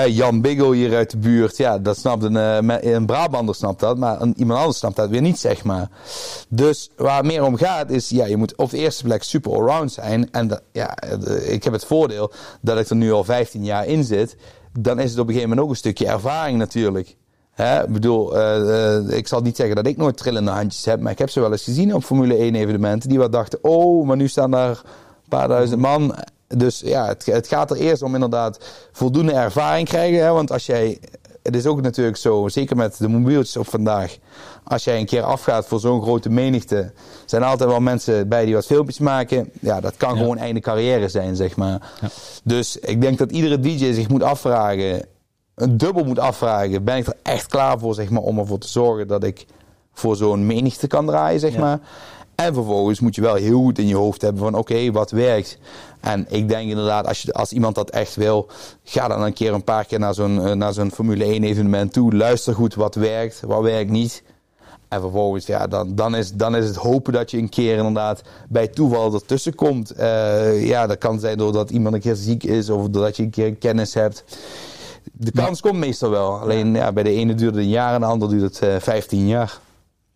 uh, 0.06 0.16
Jan 0.16 0.40
Biggel 0.40 0.72
hier 0.72 0.96
uit 0.96 1.10
de 1.10 1.18
buurt, 1.18 1.56
ja, 1.56 1.78
dat 1.78 1.98
snapt 1.98 2.22
een, 2.22 2.34
uh, 2.62 2.92
een 2.92 3.06
Brabander 3.06 3.54
snapt 3.54 3.80
dat, 3.80 3.98
maar 3.98 4.20
een, 4.20 4.34
iemand 4.36 4.60
anders 4.60 4.78
snapt 4.78 4.96
dat 4.96 5.08
weer 5.08 5.20
niet, 5.20 5.38
zeg 5.38 5.64
maar. 5.64 5.88
Dus 6.48 6.90
waar 6.96 7.16
het 7.16 7.26
meer 7.26 7.44
om 7.44 7.56
gaat 7.56 7.90
is, 7.90 8.08
ja, 8.08 8.24
je 8.24 8.36
moet 8.36 8.56
op 8.56 8.70
de 8.70 8.78
eerste 8.78 9.04
plek 9.04 9.22
super 9.22 9.52
allround 9.52 9.92
zijn. 9.92 10.30
En 10.30 10.60
ja, 10.72 11.02
ik 11.44 11.64
heb 11.64 11.72
het 11.72 11.84
voordeel 11.84 12.32
dat 12.60 12.78
ik 12.78 12.88
er 12.88 12.96
nu 12.96 13.12
al 13.12 13.24
15 13.24 13.64
jaar 13.64 13.86
in 13.86 14.04
zit 14.04 14.36
dan 14.78 14.98
is 14.98 15.10
het 15.10 15.18
op 15.18 15.26
een 15.26 15.32
gegeven 15.32 15.48
moment 15.48 15.66
ook 15.66 15.70
een 15.70 15.80
stukje 15.80 16.06
ervaring 16.06 16.58
natuurlijk. 16.58 17.16
Hè? 17.52 17.82
Ik 17.82 17.92
bedoel, 17.92 18.36
uh, 18.36 18.58
uh, 18.58 19.16
ik 19.16 19.28
zal 19.28 19.40
niet 19.40 19.56
zeggen 19.56 19.76
dat 19.76 19.86
ik 19.86 19.96
nooit 19.96 20.16
trillende 20.16 20.50
handjes 20.50 20.84
heb, 20.84 21.00
maar 21.00 21.12
ik 21.12 21.18
heb 21.18 21.30
ze 21.30 21.40
wel 21.40 21.52
eens 21.52 21.64
gezien 21.64 21.94
op 21.94 22.04
Formule 22.04 22.36
1 22.36 22.54
evenementen 22.54 23.08
die 23.08 23.18
wat 23.18 23.32
dachten, 23.32 23.58
oh, 23.62 24.06
maar 24.06 24.16
nu 24.16 24.28
staan 24.28 24.50
daar 24.50 24.70
een 24.70 25.28
paar 25.28 25.48
duizend 25.48 25.80
man. 25.80 26.14
Dus 26.46 26.80
ja, 26.80 27.06
het, 27.06 27.26
het 27.26 27.48
gaat 27.48 27.70
er 27.70 27.76
eerst 27.76 28.02
om 28.02 28.14
inderdaad 28.14 28.58
voldoende 28.92 29.32
ervaring 29.32 29.88
krijgen. 29.88 30.22
Hè? 30.24 30.30
Want 30.30 30.50
als 30.52 30.66
jij, 30.66 30.98
het 31.42 31.56
is 31.56 31.66
ook 31.66 31.80
natuurlijk 31.80 32.16
zo, 32.16 32.48
zeker 32.48 32.76
met 32.76 32.98
de 32.98 33.08
mobieltjes 33.08 33.56
op 33.56 33.68
vandaag, 33.68 34.18
als 34.64 34.84
jij 34.84 34.98
een 34.98 35.06
keer 35.06 35.22
afgaat 35.22 35.66
voor 35.66 35.80
zo'n 35.80 36.02
grote 36.02 36.30
menigte, 36.30 36.92
zijn 37.24 37.42
er 37.42 37.48
altijd 37.48 37.70
wel 37.70 37.80
mensen 37.80 38.28
bij 38.28 38.44
die 38.44 38.54
wat 38.54 38.66
filmpjes 38.66 38.98
maken. 38.98 39.50
Ja, 39.60 39.80
dat 39.80 39.96
kan 39.96 40.14
ja. 40.14 40.20
gewoon 40.20 40.38
einde 40.38 40.60
carrière 40.60 41.08
zijn, 41.08 41.36
zeg 41.36 41.56
maar. 41.56 41.92
Ja. 42.00 42.08
Dus 42.44 42.76
ik 42.76 43.00
denk 43.00 43.18
dat 43.18 43.32
iedere 43.32 43.60
DJ 43.60 43.92
zich 43.92 44.08
moet 44.08 44.22
afvragen, 44.22 45.06
een 45.54 45.76
dubbel 45.76 46.04
moet 46.04 46.18
afvragen, 46.18 46.84
ben 46.84 46.96
ik 46.96 47.06
er 47.06 47.16
echt 47.22 47.46
klaar 47.46 47.78
voor, 47.78 47.94
zeg 47.94 48.10
maar, 48.10 48.22
om 48.22 48.38
ervoor 48.38 48.58
te 48.58 48.68
zorgen 48.68 49.08
dat 49.08 49.24
ik 49.24 49.46
voor 49.92 50.16
zo'n 50.16 50.46
menigte 50.46 50.86
kan 50.86 51.06
draaien, 51.06 51.40
zeg 51.40 51.52
ja. 51.52 51.60
maar. 51.60 51.80
En 52.34 52.54
vervolgens 52.54 53.00
moet 53.00 53.14
je 53.14 53.20
wel 53.20 53.34
heel 53.34 53.60
goed 53.62 53.78
in 53.78 53.86
je 53.86 53.96
hoofd 53.96 54.22
hebben 54.22 54.42
van 54.42 54.54
oké, 54.54 54.72
okay, 54.72 54.92
wat 54.92 55.10
werkt. 55.10 55.58
En 56.02 56.26
ik 56.28 56.48
denk 56.48 56.68
inderdaad, 56.68 57.06
als, 57.06 57.22
je, 57.22 57.32
als 57.32 57.52
iemand 57.52 57.74
dat 57.74 57.90
echt 57.90 58.14
wil, 58.14 58.48
ga 58.84 59.08
dan 59.08 59.22
een 59.22 59.32
keer 59.32 59.52
een 59.52 59.64
paar 59.64 59.84
keer 59.84 59.98
naar 59.98 60.14
zo'n, 60.14 60.58
naar 60.58 60.72
zo'n 60.72 60.90
Formule 60.90 61.24
1 61.24 61.44
evenement 61.44 61.92
toe. 61.92 62.14
Luister 62.14 62.54
goed 62.54 62.74
wat 62.74 62.94
werkt, 62.94 63.40
wat 63.46 63.62
werkt 63.62 63.90
niet. 63.90 64.22
En 64.92 65.00
vervolgens, 65.00 65.46
ja, 65.46 65.66
dan, 65.66 65.94
dan, 65.94 66.16
is, 66.16 66.32
dan 66.32 66.56
is 66.56 66.66
het 66.66 66.76
hopen 66.76 67.12
dat 67.12 67.30
je 67.30 67.38
een 67.38 67.48
keer 67.48 67.76
inderdaad 67.76 68.22
bij 68.48 68.68
toeval 68.68 69.14
ertussen 69.14 69.54
komt. 69.54 69.98
Uh, 69.98 70.66
ja, 70.66 70.86
dat 70.86 70.98
kan 70.98 71.20
zijn 71.20 71.38
doordat 71.38 71.70
iemand 71.70 71.94
een 71.94 72.00
keer 72.00 72.14
ziek 72.14 72.44
is 72.44 72.70
of 72.70 72.88
doordat 72.88 73.16
je 73.16 73.22
een 73.22 73.30
keer 73.30 73.54
kennis 73.54 73.94
hebt. 73.94 74.24
De 75.12 75.30
kans 75.30 75.60
ja. 75.60 75.68
komt 75.68 75.80
meestal 75.80 76.10
wel. 76.10 76.38
Alleen 76.38 76.74
ja, 76.74 76.92
bij 76.92 77.02
de 77.02 77.10
ene 77.10 77.34
duurt 77.34 77.54
het 77.54 77.64
een 77.64 77.70
jaar 77.70 77.94
en 77.94 78.00
de 78.00 78.06
ander 78.06 78.28
duurt 78.28 78.58
het 78.58 78.68
uh, 78.68 78.76
15 78.78 79.26
jaar. 79.26 79.58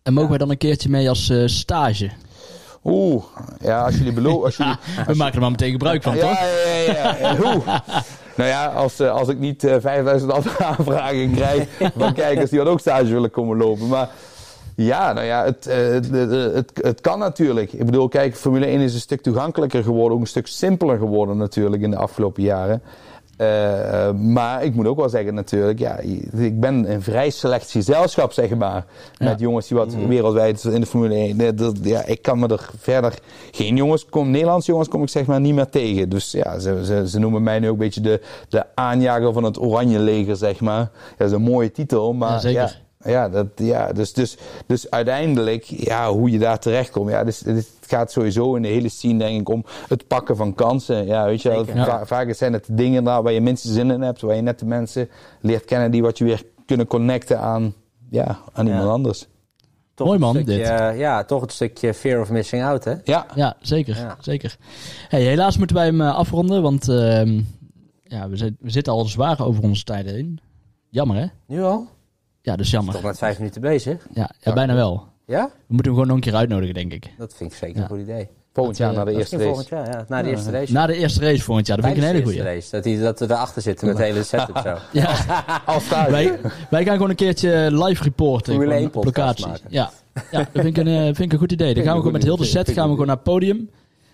En 0.03 0.13
mogen 0.13 0.29
wij 0.29 0.37
dan 0.37 0.49
een 0.49 0.57
keertje 0.57 0.89
mee 0.89 1.09
als 1.09 1.29
uh, 1.29 1.47
stage? 1.47 2.11
Oeh, 2.83 3.23
ja, 3.61 3.83
als 3.83 3.97
jullie 3.97 4.13
beloven. 4.13 4.43
Als 4.45 4.57
jullie, 4.57 4.75
ja, 4.95 5.05
we 5.05 5.15
maken 5.15 5.35
er 5.35 5.41
maar 5.41 5.51
meteen 5.51 5.71
gebruik 5.71 6.03
van, 6.03 6.15
ja, 6.15 6.21
toch? 6.21 6.39
Ja, 6.39 6.93
ja, 6.93 7.17
ja. 7.19 7.35
Oeh. 7.43 7.67
Nou 8.37 8.49
ja, 8.49 8.65
als, 8.65 8.99
uh, 8.99 9.11
als 9.11 9.27
ik 9.27 9.39
niet 9.39 9.63
uh, 9.63 9.75
5000 9.79 10.31
aanvragen 10.61 11.31
krijg 11.31 11.67
van 11.97 12.13
kijkers 12.13 12.49
die 12.49 12.59
dan 12.59 12.67
ook 12.67 12.79
stage 12.79 13.05
willen 13.05 13.31
komen 13.31 13.57
lopen. 13.57 13.87
Maar 13.87 14.09
ja, 14.75 15.13
nou 15.13 15.25
ja, 15.25 15.43
het, 15.43 15.65
het, 15.65 16.09
het, 16.53 16.71
het, 16.81 17.01
kan 17.01 17.19
natuurlijk. 17.19 17.73
Ik 17.73 17.85
bedoel, 17.85 18.07
kijk, 18.07 18.35
Formule 18.35 18.65
1 18.65 18.79
is 18.79 18.93
een 18.93 18.99
stuk 18.99 19.21
toegankelijker 19.21 19.83
geworden, 19.83 20.13
ook 20.13 20.21
een 20.21 20.27
stuk 20.27 20.47
simpeler 20.47 20.97
geworden 20.97 21.37
natuurlijk 21.37 21.81
in 21.81 21.91
de 21.91 21.97
afgelopen 21.97 22.43
jaren. 22.43 22.81
Uh, 23.37 24.11
maar 24.11 24.63
ik 24.63 24.75
moet 24.75 24.87
ook 24.87 24.97
wel 24.97 25.09
zeggen 25.09 25.33
natuurlijk, 25.33 25.79
ja, 25.79 25.99
ik 26.37 26.59
ben 26.59 26.91
een 26.91 27.01
vrij 27.01 27.29
select 27.29 27.71
gezelschap, 27.71 28.31
zeg 28.31 28.55
maar. 28.55 28.85
Ja. 29.17 29.25
Met 29.29 29.39
jongens 29.39 29.67
die 29.67 29.77
wat 29.77 29.95
mm. 29.95 30.07
wereldwijd 30.07 30.63
in 30.63 30.81
de 30.81 30.87
Formule 30.87 31.13
1. 31.13 31.55
Dat, 31.55 31.77
ja, 31.81 32.05
ik 32.05 32.21
kan 32.21 32.39
me 32.39 32.47
er 32.47 32.69
verder 32.77 33.13
geen 33.51 33.75
jongens, 33.75 34.05
kom, 34.05 34.29
Nederlandse 34.29 34.71
jongens 34.71 34.89
kom 34.89 35.01
ik 35.01 35.09
zeg 35.09 35.25
maar 35.25 35.39
niet 35.39 35.55
meer 35.55 35.69
tegen. 35.69 36.09
Dus 36.09 36.31
ja, 36.31 36.59
ze, 36.59 36.85
ze, 36.85 37.09
ze 37.09 37.19
noemen 37.19 37.43
mij 37.43 37.59
nu 37.59 37.67
ook 37.67 37.73
een 37.73 37.79
beetje 37.79 38.01
de, 38.01 38.21
de 38.49 38.65
aanjager 38.75 39.33
van 39.33 39.43
het 39.43 39.59
Oranje 39.59 39.99
Leger, 39.99 40.35
zeg 40.35 40.59
maar. 40.59 40.79
Ja, 40.79 40.89
dat 41.17 41.27
is 41.27 41.33
een 41.33 41.41
mooie 41.41 41.71
titel, 41.71 42.13
maar 42.13 42.31
ja, 42.31 42.39
zeker. 42.39 42.61
ja 42.61 42.71
ja, 43.07 43.29
dat, 43.29 43.47
ja 43.55 43.93
dus, 43.93 44.13
dus, 44.13 44.37
dus 44.67 44.89
uiteindelijk, 44.89 45.63
ja, 45.63 46.11
hoe 46.11 46.31
je 46.31 46.39
daar 46.39 46.59
terecht 46.59 46.89
komt. 46.89 47.09
Ja, 47.09 47.23
dus, 47.23 47.39
het 47.39 47.67
gaat 47.87 48.11
sowieso 48.11 48.55
in 48.55 48.61
de 48.61 48.67
hele 48.67 48.89
scene, 48.89 49.17
denk 49.17 49.39
ik, 49.39 49.49
om 49.49 49.63
het 49.87 50.07
pakken 50.07 50.35
van 50.35 50.53
kansen. 50.53 51.05
Ja, 51.05 51.25
weet 51.25 51.41
je, 51.41 51.63
Zeker. 51.65 52.07
vaak 52.07 52.33
zijn 52.33 52.53
het 52.53 52.67
dingen 52.71 53.03
daar 53.03 53.23
waar 53.23 53.33
je 53.33 53.41
minste 53.41 53.71
zin 53.71 53.91
in 53.91 54.01
hebt, 54.01 54.21
waar 54.21 54.35
je 54.35 54.41
net 54.41 54.59
de 54.59 54.65
mensen 54.65 55.09
leert 55.41 55.65
kennen 55.65 55.91
die 55.91 56.01
wat 56.01 56.17
je 56.17 56.23
weer 56.23 56.43
kunnen 56.65 56.87
connecten 56.87 57.39
aan, 57.39 57.73
ja, 58.09 58.39
aan 58.53 58.65
Ja. 58.65 58.71
iemand 58.71 58.89
anders. 58.91 59.27
Toch 59.93 60.07
Mooi 60.07 60.19
een 60.19 60.25
man, 60.25 60.35
stukje, 60.35 60.57
dit. 60.57 60.67
eh, 60.69 60.97
ja, 60.99 61.23
toch 61.23 61.41
het 61.41 61.51
stukje 61.51 61.93
fear 61.93 62.21
of 62.21 62.29
missing 62.29 62.63
out, 62.63 62.83
hè? 62.83 62.93
Ja, 63.03 63.25
Ja, 63.35 63.55
zeker. 63.61 63.95
Ja. 63.95 64.17
zeker. 64.19 64.57
Hey, 65.07 65.21
helaas 65.21 65.57
moeten 65.57 65.75
wij 65.75 65.85
hem 65.85 66.01
eh, 66.01 66.15
afronden, 66.15 66.61
want 66.61 66.89
ehm, 66.89 67.41
ja, 68.03 68.29
we, 68.29 68.37
zit- 68.37 68.55
we 68.59 68.69
zitten 68.69 68.93
al 68.93 69.05
zwaar 69.05 69.45
over 69.45 69.63
onze 69.63 69.83
tijden 69.83 70.17
in. 70.17 70.39
Jammer, 70.89 71.15
hè? 71.17 71.25
Nu 71.47 71.63
al? 71.63 71.87
Ja, 72.47 72.55
dus 72.55 72.71
jammer. 72.71 72.93
Toch 72.93 73.03
met 73.03 73.17
vijf 73.17 73.37
minuten 73.37 73.61
bezig? 73.61 74.07
Ja, 74.13 74.29
ja, 74.39 74.53
bijna 74.53 74.73
wel. 74.73 75.07
Ja? 75.25 75.43
We 75.45 75.51
moeten 75.67 75.85
hem 75.91 75.93
gewoon 75.93 76.07
nog 76.07 76.15
een 76.15 76.21
keer 76.21 76.35
uitnodigen, 76.35 76.73
denk 76.73 76.93
ik. 76.93 77.13
Dat 77.17 77.33
vind 77.35 77.51
ik 77.51 77.57
zeker 77.57 77.75
Ja. 77.75 77.81
een 77.81 77.87
goed 77.89 77.99
idee. 77.99 78.27
volgend 78.53 78.77
jaar 78.77 78.89
eh, 78.89 78.95
naar 78.95 79.05
de 79.05 79.11
eerste 79.11 79.35
Misschien 79.37 79.53
race. 79.57 79.69
volgend 79.69 79.89
jaar, 79.93 79.99
ja. 79.99 80.05
Na 80.15 80.21
de 80.23 80.29
eerste 80.29 80.51
race. 80.51 80.73
Na 80.73 80.85
de 80.87 80.95
eerste 80.95 81.19
race 81.19 81.41
volgend 81.43 81.67
jaar, 81.67 81.77
dat 81.77 81.85
vind 81.85 81.97
ik 81.97 82.03
een 82.03 82.09
hele 82.09 82.21
Tijdens 82.23 82.45
de 82.45 82.51
goeie. 82.51 82.61
eerste 82.61 82.75
race. 82.77 82.83
Dat, 82.83 82.83
die, 82.83 83.03
dat 83.03 83.19
we 83.29 83.35
erachter 83.35 83.61
zitten 83.61 83.87
met 83.87 83.97
de 84.01 84.03
hele 84.03 84.23
setup 84.23 84.57
zo. 84.63 84.77
Ja, 84.91 85.15
Als 85.65 85.85
stage. 85.85 86.11
wij, 86.11 86.39
wij 86.69 86.83
gaan 86.83 86.93
gewoon 86.95 87.09
een 87.09 87.15
keertje 87.15 87.83
live 87.83 88.03
reporten. 88.03 88.53
Formule 88.53 88.73
gewoon 88.75 88.91
1 88.91 88.95
op 88.95 89.03
podcast 89.03 89.39
locatie. 89.39 89.47
maken. 89.47 89.67
Ja, 89.69 89.91
ja, 90.31 90.37
dat 90.37 90.47
vind 90.63 90.65
ik, 90.65 90.77
een, 90.77 90.87
eh, 90.87 91.03
vind 91.03 91.19
ik 91.19 91.31
een 91.31 91.37
goed 91.39 91.51
idee. 91.51 91.73
Dan 91.73 91.83
gaan 91.83 91.91
we 91.93 91.97
gewoon 91.97 92.13
met 92.13 92.23
heel 92.23 92.37
de 92.37 92.45
set 92.45 92.69
gaan 92.71 92.83
we 92.85 92.91
gewoon 92.91 93.07
naar 93.07 93.15
het 93.15 93.23
podium. 93.25 93.69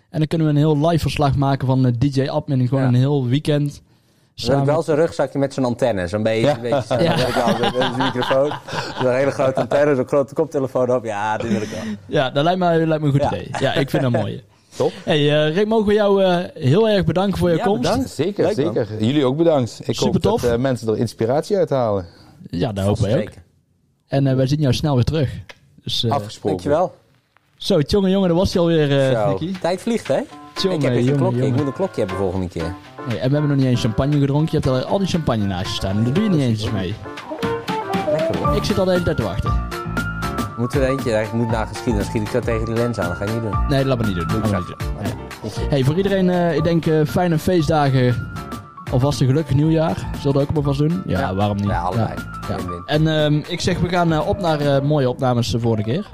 En 0.09 0.19
dan 0.19 0.27
kunnen 0.27 0.47
we 0.47 0.53
een 0.53 0.59
heel 0.59 0.87
live 0.89 1.01
verslag 1.01 1.35
maken 1.35 1.67
van 1.67 1.85
eh, 1.85 1.91
DJ 1.99 2.27
Admin. 2.29 2.67
Gewoon 2.67 2.83
Ja. 2.83 2.89
een 2.89 2.95
heel 2.95 3.25
weekend. 3.27 3.81
Dan 4.35 4.49
heb 4.49 4.59
ik 4.59 4.65
wel 4.65 4.81
zo'n 4.83 4.95
rugzakje 4.95 5.39
met 5.39 5.53
zo'n 5.53 5.65
antenne. 5.65 6.07
Zo'n 6.07 6.23
beetje, 6.23 6.41
Ja. 6.47 6.55
een 6.55 6.61
beetje 6.61 6.83
zo. 6.87 7.03
Ja. 7.03 7.09
Dan 7.15 7.19
heb 7.19 7.27
ik 7.27 7.35
al 7.35 7.59
met 7.59 7.75
een 7.75 7.97
microfoon. 8.03 8.51
Zo'n 9.01 9.11
hele 9.13 9.31
grote 9.31 9.59
antenne, 9.59 9.95
zo'n 9.95 10.07
grote 10.07 10.33
koptelefoon 10.33 10.91
op. 10.95 11.03
Ja, 11.05 11.37
die 11.37 11.49
wil 11.49 11.61
ik 11.61 11.69
wel. 11.69 11.79
Ja, 12.07 12.29
dat 12.29 12.43
lijkt 12.43 12.59
me, 12.59 12.87
lijkt 12.87 13.03
me 13.03 13.09
een 13.09 13.13
goed 13.13 13.21
Ja. 13.21 13.27
idee. 13.27 13.47
Ja, 13.59 13.73
ik 13.73 13.89
vind 13.89 14.03
dat 14.03 14.11
mooi. 14.11 14.43
Top. 14.77 14.91
Hey, 15.03 15.45
eh, 15.47 15.55
Rick, 15.55 15.67
mogen 15.67 15.87
we 15.87 15.93
jou 15.93 16.23
eh, 16.23 16.37
heel 16.53 16.89
erg 16.89 17.03
bedanken 17.05 17.37
voor 17.37 17.49
je 17.49 17.57
Ja, 17.57 17.63
komst. 17.63 17.81
bedankt. 17.81 18.09
Zeker, 18.09 18.45
Leuk, 18.45 18.57
man. 18.65 18.73
zeker. 18.73 19.03
Jullie 19.03 19.25
ook 19.25 19.37
bedankt. 19.37 19.79
Ik 19.83 19.95
Super 19.95 20.03
hoop 20.29 20.41
dat 20.41 20.51
eh, 20.51 20.57
mensen 20.57 20.87
er 20.87 20.97
inspiratie 20.97 21.57
uit 21.57 21.69
halen. 21.69 22.05
Ja, 22.49 22.71
dat 22.71 22.85
hopen 22.85 23.03
wij 23.03 23.11
ook. 23.13 23.17
Zeker. 23.19 23.41
En 24.07 24.27
eh, 24.27 24.35
wij 24.35 24.47
zien 24.47 24.59
jou 24.59 24.73
snel 24.73 24.95
weer 24.95 25.03
terug. 25.03 25.29
Dus, 25.83 26.03
eh, 26.03 26.11
Afgesproken. 26.11 26.49
Dankjewel. 26.49 26.95
zo, 27.57 27.79
jongen, 27.79 28.11
jongen, 28.11 28.29
dat 28.29 28.37
was 28.37 28.53
hij 28.53 28.61
alweer, 28.61 28.99
eh 29.11 29.21
Zo. 29.21 29.29
Nicky. 29.29 29.59
Tijd 29.59 29.81
vliegt, 29.81 30.07
hè? 30.07 30.19
Ik 30.55 30.81
heb 30.81 30.93
echt 30.95 31.07
een 31.07 31.15
klokje. 31.15 31.45
Ik 31.45 31.55
moet 31.55 31.65
een 31.65 31.73
klokje 31.73 31.99
hebben 31.99 32.17
volgende 32.17 32.47
keer. 32.47 32.75
Nee, 33.07 33.17
en 33.19 33.27
we 33.29 33.33
hebben 33.35 33.47
nog 33.47 33.57
niet 33.57 33.65
eens 33.67 33.81
champagne 33.81 34.19
gedronken. 34.19 34.59
Je 34.59 34.67
hebt 34.69 34.85
al, 34.85 34.91
al 34.91 34.97
die 34.97 35.07
champagne 35.07 35.45
naast 35.45 35.67
je 35.67 35.73
staan. 35.73 35.97
En 35.97 36.03
daar 36.03 36.13
doe 36.13 36.23
je 36.23 36.29
niet 36.29 36.39
eens 36.41 36.71
mee. 36.71 36.95
Lekker 38.11 38.37
hoor. 38.45 38.55
Ik 38.55 38.63
zit 38.63 38.79
al 38.79 38.85
de 38.85 38.91
hele 38.91 39.03
tijd 39.03 39.17
te 39.17 39.23
wachten. 39.23 39.67
Moet 40.57 40.73
er 40.73 40.83
eentje, 40.83 41.11
ik 41.21 41.33
moet 41.33 41.51
na 41.51 41.65
geschieden. 41.65 41.95
Dan 42.01 42.03
schiet 42.09 42.21
ik 42.21 42.27
zo 42.27 42.39
tegen 42.39 42.65
die 42.65 42.73
lens 42.75 42.99
aan. 42.99 43.07
Dat 43.07 43.17
ga 43.17 43.23
ik 43.25 43.33
niet 43.33 43.41
doen. 43.41 43.55
Nee, 43.69 43.85
laat 43.85 43.97
me 43.97 44.05
niet 44.05 44.15
doen. 44.15 44.27
Doe 44.27 44.37
ik 44.37 44.43
Laat 44.43 44.51
me 44.51 44.61
straks. 44.61 44.85
niet 44.85 45.53
doen. 45.53 45.57
Nee. 45.59 45.69
Hey, 45.69 45.83
voor 45.83 45.95
iedereen, 45.95 46.29
eh, 46.29 46.55
ik 46.55 46.63
denk 46.63 46.85
eh, 46.85 47.05
fijne 47.05 47.37
feestdagen. 47.39 48.31
Alvast 48.91 49.21
een 49.21 49.27
gelukkig 49.27 49.55
nieuwjaar. 49.55 49.95
Zullen 49.95 50.21
we 50.21 50.31
dat 50.31 50.41
ook 50.41 50.53
maar 50.53 50.63
vast 50.63 50.79
doen? 50.79 51.03
Ja, 51.05 51.19
Ja. 51.19 51.35
waarom 51.35 51.57
niet? 51.57 51.65
Ja, 51.65 51.81
allebei. 51.81 52.13
Ja. 52.49 52.55
En 52.85 53.07
ehm, 53.07 53.33
ik 53.47 53.61
zeg, 53.61 53.79
we 53.79 53.89
gaan 53.89 54.13
eh, 54.13 54.27
op 54.27 54.39
naar 54.39 54.83
mooie 54.85 55.09
opnames 55.09 55.51
de 55.51 55.59
volgende 55.59 55.91
keer. 55.91 56.07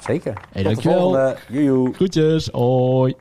Zeker. 0.00 0.32
Hey, 0.52 0.62
Tot 0.62 0.72
dankjewel. 0.82 1.34
Groetjes, 1.92 2.48
hoi. 2.52 3.14